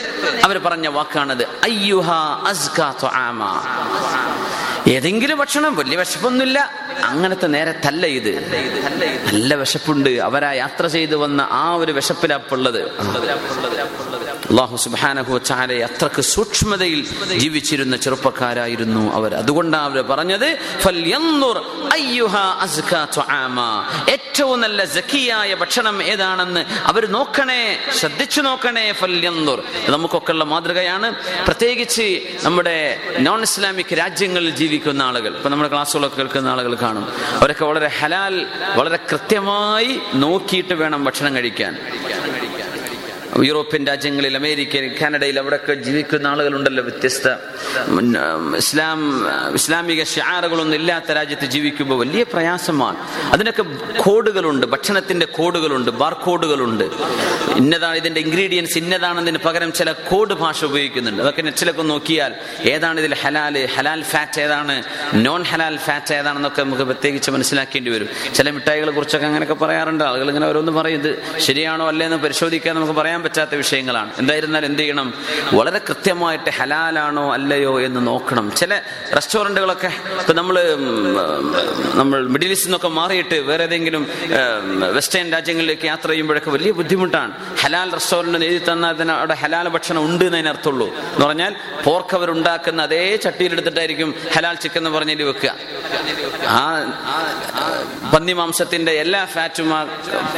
[0.45, 2.11] അവർ പറഞ്ഞ വാക്കാണത് അയ്യുഹ
[2.47, 2.95] അസ്കാ.
[4.89, 6.71] ഏതെങ്കിലും ഭക്ഷണം വലിയ വിശപ്പൊന്നുമില്ല.
[7.05, 8.53] അങ്ങനത്തെ നേരെ തല്ല ഇത്.
[9.27, 10.11] നല്ല വിശപ്പുണ്ട്.
[10.11, 12.83] അവരാ യാത്ര ചെയ്തു വന്ന ആ ഒരു വിശപ്പിലാപ്പുള്ളത്.
[14.45, 17.07] അള്ളാഹു സുബാനഹു ചാലെ അത്രയ്ക്ക് സൂക്ഷ്മതയിൽ
[17.39, 19.35] ജീവിച്ചിരുന്ന ചെറുപ്പക്കാരായിരുന്നു അവർ.
[19.35, 20.59] അതുകൊണ്ടാണ് അവർ പറഞ്ഞത്.
[24.11, 31.15] ഏറ്റവും നല്ല ജക്കിയായ ഭക്ഷണം ഏതാണെന്ന് അവർ നോക്കണേ ശ്രദ്ധിച്ചു നോക്കണേ ഫല്യന്തുർ നമുക്കൊക്കെ ഉള്ള മാതൃകയാണ്.
[31.47, 37.05] പ്രത്യേകിച്ച് നമ്മുടെ നോൺ ഇസ്ലാമിക് രാജ്യങ്ങളിൽ ജീവിക്കുന്ന ആളുകൾ ഇപ്പൊ നമ്മുടെ ക്ലാസ്സുകളൊക്കെ കേൾക്കുന്ന ആളുകൾ കാണും.
[37.41, 38.37] അവരൊക്കെ വളരെ ഹലാൽ
[38.77, 41.75] വളരെ കൃത്യമായി നോക്കിയിട്ട് വേണം ഭക്ഷണം കഴിക്കാൻ.
[43.43, 47.29] യൂറോപ്യൻ രാജ്യങ്ങളിൽ അമേരിക്കയിൽ കാനഡയിൽ അവിടെയൊക്കെ ജീവിക്കുന്ന ആളുകളുണ്ടല്ലോ വ്യത്യസ്ത.
[48.57, 49.01] ഇസ്ലാം
[49.55, 52.97] ഇസ്ലാമിക ഷാറുകളൊന്നും ഇല്ലാത്ത രാജ്യത്ത് ജീവിക്കുമ്പോൾ വലിയ പ്രയാസമാണ്.
[53.33, 53.65] അതിനൊക്കെ
[54.01, 56.85] കോഡുകളുണ്ട് ഭക്ഷണത്തിന്റെ കോഡുകളുണ്ട് ബാർകോഡുകളുണ്ട്
[57.57, 61.23] ഇന്നതാണ് ഇതിന്റെ ഇൻഗ്രീഡിയൻസ് ഇന്നതാണെന്നതിന് പകരം ചില കോഡ് ഭാഷ ഉപയോഗിക്കുന്നുണ്ട്.
[61.23, 62.35] അതൊക്കെ നെറ്റിലൊക്കെ നോക്കിയാൽ
[62.69, 64.83] ഏതാണ് ഇതിൽ ഹലാൽ ഹലാൽ ഫാറ്റ് ഏതാണ്
[65.15, 68.09] നോൺ ഹലാൽ ഫാറ്റ് ഏതാണെന്നൊക്കെ നമുക്ക് പ്രത്യേകിച്ച് മനസ്സിലാക്കേണ്ടി വരും.
[68.35, 70.05] ചില മിഠായികളെ കുറിച്ചൊക്കെ അങ്ങനെയൊക്കെ പറയാറുണ്ട്.
[70.05, 74.11] ആളുകൾ ഇങ്ങനെ ഓരോന്ന് പറയും ഇത് ശരിയാണോ അല്ലേ എന്ന് പരിശോധിക്കാൻ നമുക്ക് പറയാൻ പറ്റാത്ത വിഷയങ്ങളാണ്.
[74.19, 75.09] എന്തായിരുന്നാൽ എന്ത് ചെയ്യണം?
[75.53, 78.47] വളരെ കൃത്യമായിട്ട് ഹലാലാണോ അല്ലയോ എന്ന് നോക്കണം.
[78.61, 78.81] ചില
[79.15, 79.91] റെസ്റ്റോറന്റുകളൊക്കെ
[80.21, 80.57] ഇപ്പൊ നമ്മൾ
[82.01, 84.03] നമ്മൾ മിഡിൽ ഈസ്റ്റിൽ നിന്നൊക്കെ മാറിയിട്ട് വേറെ ഏതെങ്കിലും
[84.97, 87.33] വെസ്റ്റേൺ രാജ്യങ്ങളിലേക്ക് യാത്ര ചെയ്യുമ്പോഴൊക്കെ വലിയ ബുദ്ധിമുട്ടാണ്.
[87.63, 90.89] ഹലാൽ റെസ്റ്റോറന്റ് എഴുതി തന്നാൽ തന്നെ അവിടെ ഹലാൽ ഭക്ഷണം ഉണ്ട് എന്നതിന് അർത്ഥമുള്ളൂ.
[91.15, 91.53] എന്ന് പറഞ്ഞാൽ
[91.85, 95.51] പോർക്ക് അവർ ഉണ്ടാക്കുന്ന അതേ ചട്ടിയിലെടുത്തിട്ടായിരിക്കും ഹലാൽ ചിക്കൻ എന്ന് പറഞ്ഞതിൽ വെക്കുക.
[96.47, 96.81] ആ
[98.15, 99.85] പന്നിമാംസത്തിന്റെ എല്ലാ ഫാറ്റും ആ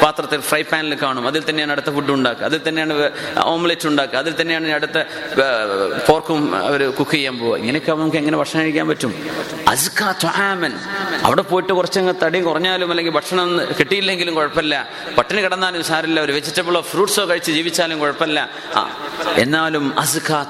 [0.03, 1.27] പാത്രത്തിൽ ഫ്രൈ പാനിൽ കാണും.
[1.27, 2.45] അതിൽ തന്നെയാണ് അടുത്ത ഫുഡ് ഉണ്ടാക്കുക.
[2.45, 3.11] അതിൽ തന്നെയാണ്
[3.45, 4.19] ഓംലെറ്റ് ഉണ്ടാക്കുക.
[4.19, 5.05] അതിൽ തന്നെയാണ് അടുത്ത
[6.09, 7.57] പോർക്കും അവർ കുക്ക് ചെയ്യാൻ പോവുക.
[7.57, 9.15] ഇങ്ങനെയൊക്കെ നമുക്ക് എങ്ങനെ ഭക്ഷണം കഴിക്കാൻ പറ്റും?
[9.69, 10.15] അസ്കാ.
[11.25, 14.89] അവിടെ പോയിട്ട് കുറച്ചങ്ങ് തടി കുറഞ്ഞാലും അല്ലെങ്കിൽ ഭക്ഷണം കിട്ടിയില്ലെങ്കിലും കുഴപ്പമില്ല.
[15.19, 18.49] പട്ടിണി കിടന്നാലും സാരില്ല ഒരു വെജിറ്റബിളോ ഫ്രൂട്ട്സോ കഴിച്ച് ജീവിച്ചാലും കുഴപ്പമില്ല.
[19.37, 20.47] എന്നാലും അസ്കാ.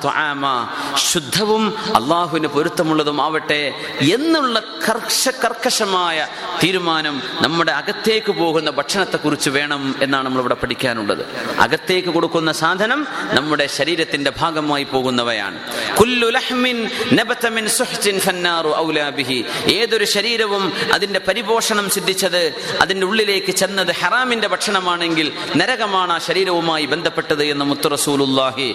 [0.97, 3.75] ശുദ്ധവും അള്ളാഹുവിന് പൊരുത്തമുള്ളതും ആവട്ടെ
[4.15, 4.61] എന്നുള്ള
[4.97, 6.27] കർശ കർക്കശമായ
[6.65, 11.27] തീരുമാനം നമ്മുടെ അകത്തേക്ക് പോകുന്ന ഭക്ഷണത്തെ കുറിച്ച് വേണം എന്നാണ് നമ്മൾ ഇവിടെ പഠിക്കാനുള്ളത്
[11.59, 15.59] അകത്തേക്ക് കൊടുക്കുന്ന സാധനം നമ്മുടെ ശരീരത്തിന്റെ ഭാഗമായി പോകുന്നവയാണ്.
[19.73, 27.65] ഏതൊരു ശരീരവും അതിന്റെ പരിപോഷണം സിദ്ധിച്ചത് അതിന്റെ ഉള്ളിലേക്ക് ചെന്നത് ഹറാമിന്റെ ഭക്ഷണമാണെങ്കിൽ നരകമാണ് ആ ശരീരവുമായി ബന്ധപ്പെട്ടത് എന്ന്
[27.65, 28.75] മുത്തുറസൂലുല്ലാഹി.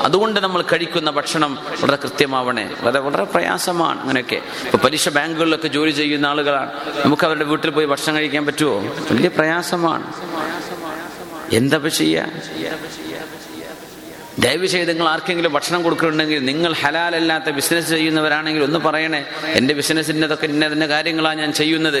[0.00, 6.26] അതുകൊണ്ട് നമ്മൾ കഴിക്കുന്ന ഭക്ഷണം വളരെ കൃത്യമാവണേ വളരെ വളരെ പ്രയാസമാണ് അങ്ങനെയൊക്കെ ഇപ്പൊ പലിശ ബാങ്കുകളിലൊക്കെ ജോലി ചെയ്യുന്ന
[6.26, 6.72] ആളുകളാണ്.
[7.04, 8.80] നമുക്ക് അവരുടെ വീട്ടിൽ പോയി ഭക്ഷണം കഴിക്കാൻ പറ്റുമോ
[9.10, 10.12] വലിയ പ്രയാസമാണ്.
[11.54, 12.26] എന്താ ചെയ്യാ?
[14.38, 20.86] ദയവ് ചെയ്ത് നിങ്ങൾ ആർക്കെങ്കിലും ഭക്ഷണം കൊടുക്കുന്നുണ്ടെങ്കിൽ നിങ്ങൾ ഹലാലല്ലാത്ത ബിസിനസ് ചെയ്യുന്നവരാണെങ്കിൽ ഒന്ന് പറയണേ എന്റെ ബിസിനസ്സിന്റെതൊക്കെ തന്നെ
[20.86, 21.98] കാര്യങ്ങളാണ് ഞാൻ ചെയ്യുന്നത്.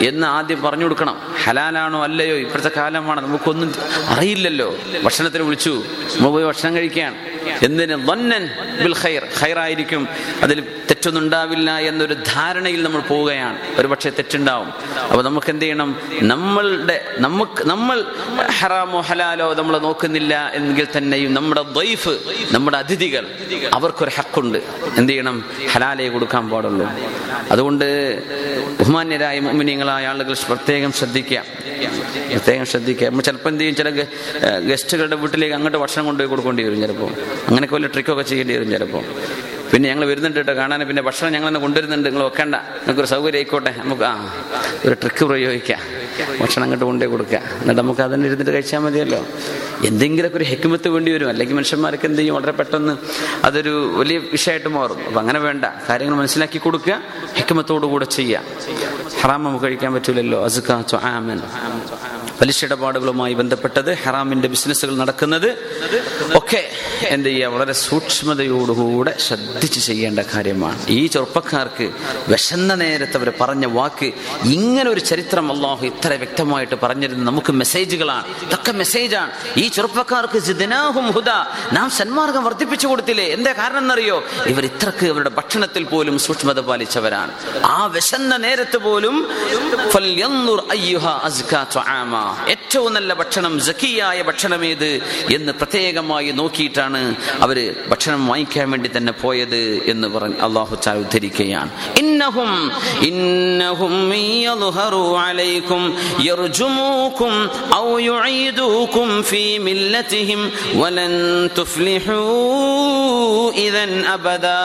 [0.00, 1.34] എന്ന് ആദ്യം പറഞ്ഞു കൊടുക്കണം.
[1.44, 2.36] ഹലാലാണോ അല്ലയോ?
[2.36, 3.20] ഇപ്പോഴത്തെ കാലമാണ്.
[3.20, 3.74] നമുക്കൊന്നും
[4.06, 4.76] അറിയില്ലല്ലോ.
[5.02, 5.84] ഭക്ഷണത്തിന് വിളിച്ചു.
[6.16, 7.14] നമ്മൾ പോയി ഭക്ഷണം കഴിക്കുകയാണ്
[7.64, 7.96] എന്തിന്?
[8.82, 9.26] ബിൽ ഖൈർ.
[9.42, 10.08] ഖൈറായിരിക്കും.
[10.42, 10.60] അതിൽ
[10.98, 13.58] തെറ്റൊന്നും ഉണ്ടാവില്ല എന്നൊരു ധാരണയിൽ നമ്മൾ പോവുകയാണ്.
[13.80, 14.70] ഒരു പക്ഷേ തെറ്റുണ്ടാവും.
[15.10, 15.90] അപ്പൊ നമുക്ക് എന്ത് ചെയ്യണം?
[16.22, 17.98] നമ്മളുടെ നമുക്ക് നമ്മൾ
[18.58, 22.14] ഹറാമോ ഹലാലോ നമ്മൾ നോക്കുന്നില്ല എങ്കിൽ തന്നെയും നമ്മുടെ വൈഫ്
[22.52, 23.24] നമ്മുടെ അതിഥികൾ
[23.74, 24.58] അവർക്കൊരു ഹക്കുണ്ട്.
[24.96, 25.36] എന്ത് ചെയ്യണം?
[25.72, 26.86] ഹലാലയെ കൊടുക്കാൻ പാടുള്ളൂ.
[27.50, 27.86] അതുകൊണ്ട്
[28.80, 31.44] ബഹുമാന്യരായ മോമിനിയങ്ങളായ ആളുകൾ പ്രത്യേകം ശ്രദ്ധിക്കുക.
[32.30, 33.06] പ്രത്യേകം ശ്രദ്ധിക്കുക.
[33.08, 33.76] നമ്മൾ ചിലപ്പോൾ എന്ത് ചെയ്യും?
[33.76, 33.88] ചില
[34.70, 37.10] ഗസ്റ്റുകളുടെ വീട്ടിലേക്ക് അങ്ങോട്ട് ഭക്ഷണം കൊണ്ടുപോയി കൊടുക്കേണ്ടി വരും ചിലപ്പോൾ
[37.48, 39.04] അങ്ങനെയൊക്കെ വല്ല ട്രിക്കൊക്കെ ചെയ്യേണ്ടി വരും ചിലപ്പോൾ
[39.72, 42.08] പിന്നെ ഞങ്ങൾ വരുന്നുണ്ട് കേട്ടോ കാണാൻ പിന്നെ ഭക്ഷണം ഞങ്ങൾ തന്നെ കൊണ്ടുവരുന്നുണ്ട്.
[42.08, 42.54] നിങ്ങൾ വെക്കണ്ട.
[42.54, 43.74] നിങ്ങൾക്കൊരു സൗകര്യം ആയിക്കോട്ടെ.
[43.78, 44.34] നമുക്ക് ആ
[44.86, 45.80] ഒരു ട്രിക്ക് പ്രയോഗിക്കാം.
[46.40, 49.26] ഭക്ഷണം അങ്ങോട്ട് കൊണ്ടേ കൊടുക്കുക എന്നിട്ട് നമുക്ക് അതന്നെ ഇരുന്നിട്ട് കഴിച്ചാൽ മതിയല്ലോ.
[49.84, 51.28] എന്തെങ്കിലുമൊക്കെ ഒരു ഹെക്കുമത്ത് വേണ്ടി വരും.
[51.28, 52.34] അല്ലെങ്കിൽ മനുഷ്യന്മാർക്ക് എന്ത് ചെയ്യും?
[52.34, 52.96] വളരെ പെട്ടെന്ന്
[53.44, 55.06] അതൊരു വലിയ വിഷയമായിട്ട് മാറും.
[55.06, 55.64] അപ്പം അങ്ങനെ വേണ്ട.
[55.88, 57.02] കാര്യങ്ങൾ മനസ്സിലാക്കി കൊടുക്കുക.
[57.34, 58.42] ഹെക്കുമത്തോടു കൂടെ ചെയ്യുക.
[59.20, 60.44] ഹറാം നമുക്ക് കഴിക്കാൻ പറ്റൂലല്ലോ.
[60.44, 61.40] അസുഖ ആമൻ.
[62.40, 65.48] പലിശ ഇടപാടുകളുമായി ബന്ധപ്പെട്ടത് ഹറാമിന്റെ ബിസിനസ്സുകൾ നടക്കുന്നത്.
[66.34, 66.70] ഒക്കെ
[67.02, 70.86] എന്ത് ചെയ്യുക വളരെ സൂക്ഷ്മതയോടുകൂടെ ശ്രദ്ധിച്ച് ചെയ്യേണ്ട കാര്യമാണ്.
[70.88, 71.90] ഈ ചെറുപ്പക്കാർക്ക്
[72.28, 74.12] വിശന്ന നേരത്തെ അവർ പറഞ്ഞ വാക്ക്
[74.44, 78.26] ഇങ്ങനെ ഒരു ചരിത്രം അള്ളാഹു ഇത്ര വ്യക്തമായിട്ട് പറഞ്ഞിരുന്നത് നമുക്ക് മെസ്സേജുകളാണ്.
[78.46, 79.32] ഇതൊക്കെ മെസ്സേജാണ്.
[79.56, 80.38] ഈ ചെറുപ്പക്കാർക്ക്
[81.72, 83.24] നാം സന്മാർഗം വർദ്ധിപ്പിച്ചു കൊടുത്തില്ലേ?
[83.24, 87.32] എന്താ കാരണം എന്നറിയോ ഇവർ ഇത്രക്ക് അവരുടെ ഭക്ഷണത്തിൽ പോലും സൂക്ഷ്മത പാലിച്ചവരാണ്.
[87.64, 89.28] ആ വിശന്ന നേരത്ത് പോലും
[92.54, 94.90] ഏറ്റവും നല്ല ഭക്ഷണം ജക്കിയായ ഭക്ഷണം ഏത്
[95.36, 97.00] എന്ന് പ്രത്യേകമായി നോക്കിയിട്ടാണ്
[97.46, 99.60] അവർ ഭക്ഷണം വാങ്ങിക്കാൻ വേണ്ടി തന്നെ പോയത്
[99.92, 101.70] എന്ന് പറഞ്ഞ് അള്ളാഹു ചാ ഉദ്ധരിക്കുകയാണ്.
[102.18, 102.50] ഇന്നഹും
[103.08, 103.94] إنهم
[104.48, 105.82] യദ്ഹറു അലൈക്കും
[106.20, 111.14] യർജുമൂക്കും ഔ യുഈദൂക്കും ഫീ മില്ലതിഹിം വലൻ
[111.58, 112.18] തുഫ്ലിഹൂ
[113.54, 114.58] ഇദൻ അബദാ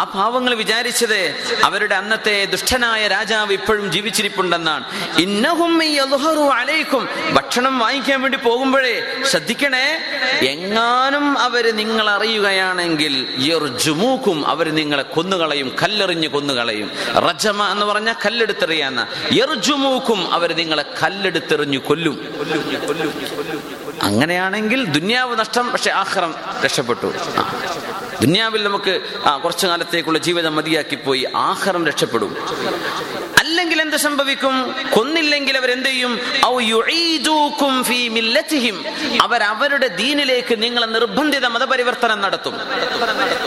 [0.00, 1.34] ആ പാവങ്ങൾ വിചാരിച്ചത്
[1.64, 4.84] അവരുടെ അന്നത്തെ ദുഷ്ടനായ രാജാവ് ഇപ്പോഴും ജീവിച്ചിരിപ്പുണ്ടെന്നാണ്.
[5.18, 5.72] ഇന്നഹും
[6.48, 7.08] അലൈക്കും.
[7.32, 8.96] ഭക്ഷണം വാങ്ങിക്കാൻ വേണ്ടി പോകുമ്പോഴേ
[9.30, 9.86] ശ്രദ്ധിക്കണേ.
[10.46, 13.14] എങ്ങാനും അവർ നിങ്ങൾ അറിയുകയാണെങ്കിൽ
[14.46, 16.90] അവർ നിങ്ങളെ കൊന്നുകളയും കല്ലെറിഞ്ഞു കല്ലെറിഞ്ഞ് കൊന്നുകളയും.
[17.14, 19.06] റജമ എന്ന് പറഞ്ഞ കല്ലെടുത്തെറിയാന്ന.
[19.42, 22.34] എർജുമൂക്കും അവർ നിങ്ങളെ കല്ലെടുത്തെറിഞ്ഞു കൊല്ലും.
[24.02, 26.34] അങ്ങനെയാണെങ്കിൽ ദുന്യാവ് നഷ്ടം പക്ഷെ ആഹ്റം
[26.64, 27.12] രക്ഷപ്പെട്ടു.
[28.20, 29.00] ദുന്യാവിൽ നമുക്ക്
[29.44, 32.36] കുറച്ചു കാലത്തേക്കുള്ള ജീവിതം മതിയാക്കി പോയി ആഹ്റം രക്ഷപ്പെടും.
[33.46, 34.54] അല്ലെങ്കിൽ എന്ത് സംഭവിക്കും?
[34.94, 36.12] കൊന്നില്ലെങ്കിൽ അവർ എന്ത് ചെയ്യും
[39.42, 42.54] അവരുടെ ദീനിലേക്ക് നിങ്ങളെ നിർബന്ധിത മതപരിവർത്തനം നടത്തും.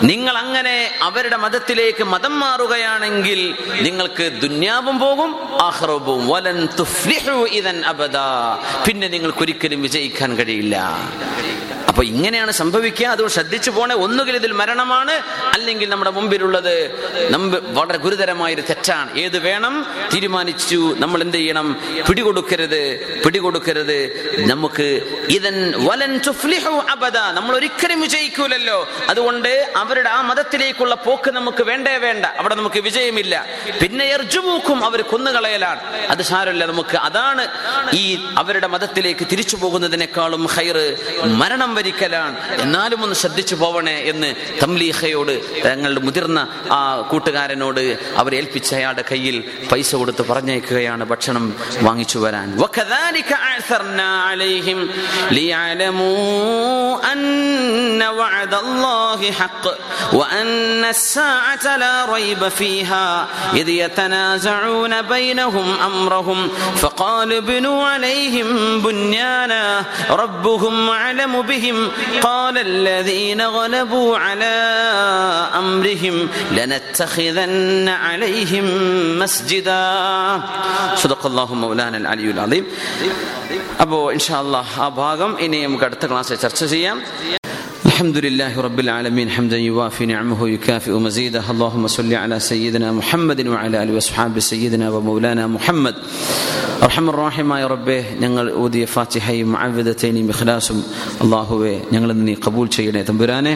[0.03, 3.41] നിങ്ങൾ അങ്ങനെ അവരുടെ മതത്തിലേക്ക് മതം മാറുകയാണെങ്കിൽ
[3.81, 5.31] നിങ്ങൾക്ക് ദുന്യാവും പോകും
[5.61, 6.21] ആഹ്റവും.
[8.88, 10.76] പിന്നെ നിങ്ങൾക്ക് ഒരിക്കലും വിജയിക്കാൻ കഴിയില്ല.
[11.90, 13.07] അപ്പൊ ഇങ്ങനെയാണ് സംഭവിക്കുക.
[13.07, 13.95] അത് ശ്രദ്ധിച്ചു പോണേ.
[13.95, 15.11] ഒന്നുകിൽ ഇതിൽ മരണമാണ്
[15.53, 16.76] അല്ലെങ്കിൽ നമ്മുടെ മുമ്പിലുള്ളത്.
[17.30, 19.20] നമ്മ വളരെ ഗുരുതരമായ ഒരു തെറ്റാണ്.
[19.20, 19.86] ഏത് വേണം?
[20.14, 20.95] തീരുമാനിച്ചു.
[20.99, 21.82] നമ്മൾ എന്ത് ചെയ്യണം?
[22.10, 23.06] പിടികൊടുക്കരുത്.
[23.26, 23.99] പിടികൊടുക്കരുത്.
[24.49, 26.20] നമുക്ക് ഇതൻ വലൻ
[26.90, 27.18] അബദ.
[27.18, 28.90] നമ്മൾ ഒരിക്കലും വിജയിക്കൂലല്ലോ.
[29.10, 32.26] അതുകൊണ്ട് അവരുടെ ആ മതത്തിലേക്കുള്ള പോക്ക് നമുക്ക് വേണ്ടേ വേണ്ട.
[32.26, 33.45] അവിടെ നമുക്ക് വിജയമില്ല.
[33.82, 35.98] പിന്നെ എർജുമൂക്കും അവർ കൊന്നുകളയലാണ്.
[36.10, 36.66] അത് സാരമില്ല.
[36.66, 37.48] നമുക്ക് അതാണ്
[37.94, 40.98] ഈ അവരുടെ മതത്തിലേക്ക് തിരിച്ചു പോകുന്നതിനേക്കാളും ഹൈറ്.
[41.24, 44.28] മരണം വരിക്കലാണ് എന്നാലും ഒന്ന് ശ്രദ്ധിച്ചു പോവണേ എന്ന്
[44.62, 46.40] തംലീഹയോട് തങ്ങളുടെ മുതിർന്ന
[46.70, 47.82] ആ കൂട്ടുകാരനോട്
[48.20, 49.36] അവർ ഏൽപ്പിച്ച അയാളുടെ കയ്യിൽ
[49.70, 51.44] പൈസ കൊടുത്ത് പറഞ്ഞേക്കുകയാണ് ഭക്ഷണം
[51.86, 54.78] വാങ്ങിച്ചു വരാൻ وكذلك أعثرنا عليهم
[55.31, 57.22] ليعلموا أن
[58.18, 59.64] وعد الله حق
[60.12, 60.51] وأن
[60.86, 63.06] الساعة لا ريب فيها
[63.55, 66.39] إذ يتنازعون بينهم أمرهم
[66.76, 68.48] فقال ابنوا عليهم
[68.81, 69.64] بنيانا
[70.12, 71.68] ربهم أعلم بهم
[72.22, 74.55] قال الذين غلبوا على
[75.55, 76.16] أمرهم
[76.52, 78.64] لنتخذن عليهم
[79.18, 79.85] مسجدا
[80.97, 82.64] صدق الله مولانا العلي العظيم
[83.82, 86.97] അപ്പോൾ ഇൻഷാല്ലാ ആ ഭാഗം ഇനി നമുക്ക് അടുത്ത ക്ലാസ്സിൽ ചർച്ച ചെയ്യാം
[87.98, 93.82] الحمد لله رب العالمين حمدا يوافي نعمه ويكافئ مزيده اللهم صل على سيدنا محمد وعلى
[93.82, 95.94] اله واصحابه سيدنا ومولانا محمد
[96.86, 100.78] അർഹമർ റാഹിമായ റബ്ബെ ഞങ്ങൾ ഊതിയ ഫാത്തിഹയും മുഅവ്വിദത്തൈനും ഇഖ്ലാസും
[101.24, 103.55] അല്ലാഹുവേ ഞങ്ങൾ നീ കബൂൽ ചെയ്യണേ തമ്പുരാനെ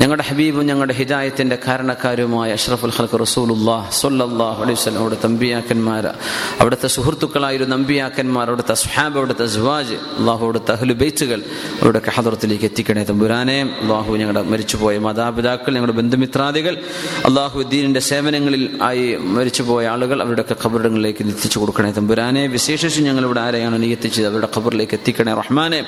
[0.00, 6.06] ഞങ്ങളുടെ ഹബീബും ഞങ്ങളുടെ ഹിദായത്തിന്റെ കാരണക്കാരുമായ അഷ്റഫുൽ ഖൽക്ക് റസൂലുല്ലാ സ്വല്ലല്ലാഹു അലൈഹി വസല്ലം അവിടുത്തെ അമ്പിയാക്കന്മാർ
[6.60, 11.42] അവിടുത്തെ സുഹൃത്തുക്കളായിരുന്ന അമ്പിയാക്കന്മാർ അവിടുത്തെ സുഹാബ് അവിടുത്തെ സുവാജ് അള്ളാഹു അവിടുത്തെ അഹ്ലു ബേച്ചുകൾ
[11.82, 13.04] അവരുടെ ഹദറത്തിലേക്ക് എത്തിക്കണേ.
[13.04, 16.76] തമ്പുരാനെ അള്ളാഹു ഞങ്ങളുടെ മരിച്ചുപോയ മാതാപിതാക്കൾ ഞങ്ങളുടെ ബന്ധുമിത്രാദികൾ
[17.24, 21.92] അള്ളാഹു ദീനിന്റെ സേവനങ്ങളിൽ ആയി മരിച്ചുപോയ ആളുകൾ അവരുടെയൊക്കെ ഖബറിടങ്ങളിലേക്ക് എത്തിച്ചു കൊടുക്കണേ.
[21.92, 24.26] തമ്പുരാനെ വിശേഷിച്ച് ഞങ്ങൾ ഇവിടെ ആരെയാണ് നീ എത്തിച്ചത്?
[24.26, 25.80] അവരുടെ ഖബറിലേക്ക് എത്തിക്കണേ റഹ്മാനെ.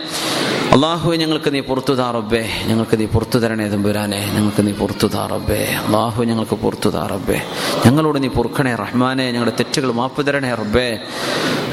[0.73, 2.51] അള്ളാഹു ഞങ്ങൾക്ക് നീ പുറത്തു താ റബ്ബേ.
[2.67, 7.38] ഞങ്ങൾക്ക് നീ പുറത്തു തരണേ തമ്പുരാനെ ഞങ്ങൾക്ക് നീ പുറത്തു താ റബ്ബേ അള്ളാഹു ഞങ്ങൾക്ക് പുറത്തു താ റബ്ബേ
[7.86, 10.88] ഞങ്ങളോട് നീ പൊറുക്കണേ റഹ്മാനെ ഞങ്ങളുടെ തെറ്റുകൾ മാപ്പ് തരണേ റബ്ബേ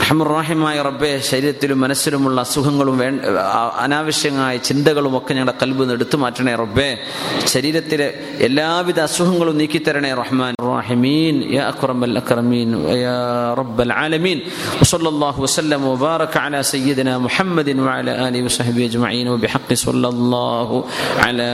[0.02, 3.08] റഹ്മുറാഹിമായ റബ്ബേ ശരീരത്തിലും മനസ്സിലുമുള്ള അസുഖങ്ങളും വേ
[3.84, 6.88] അനാവശ്യമായ ചിന്തകളും ഒക്കെ ഞങ്ങളുടെ കൽബ് എടുത്തു മാറ്റണേ റബ്ബേ
[7.54, 8.08] ശരീരത്തിലെ
[8.48, 13.18] എല്ലാവിധ അസുഖങ്ങളും നീക്കിത്തരണേ റഹ്മാൻ الراحمين يا أكرم الأكرمين ويا
[13.54, 14.38] رب العالمين
[14.80, 20.68] وصلى الله وسلم وبارك على سيدنا محمد وعلى آله وصحبه أجمعين وبحق صلى الله
[21.18, 21.50] على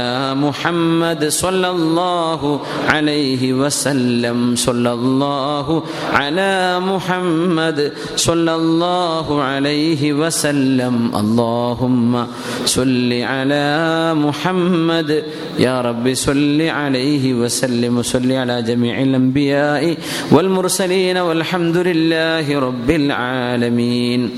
[0.61, 5.83] محمد صلى الله عليه وسلم صلى الله
[6.13, 11.11] على محمد صلى الله عليه وسلم.
[11.17, 12.27] اللهم
[12.65, 13.67] صل على
[14.13, 15.23] محمد.
[15.57, 17.97] يا رب صل عليه وسلم.
[17.97, 19.97] وصل على جميع الأنبياء
[20.31, 24.29] والمرسلين والحمد لله رب العالمين.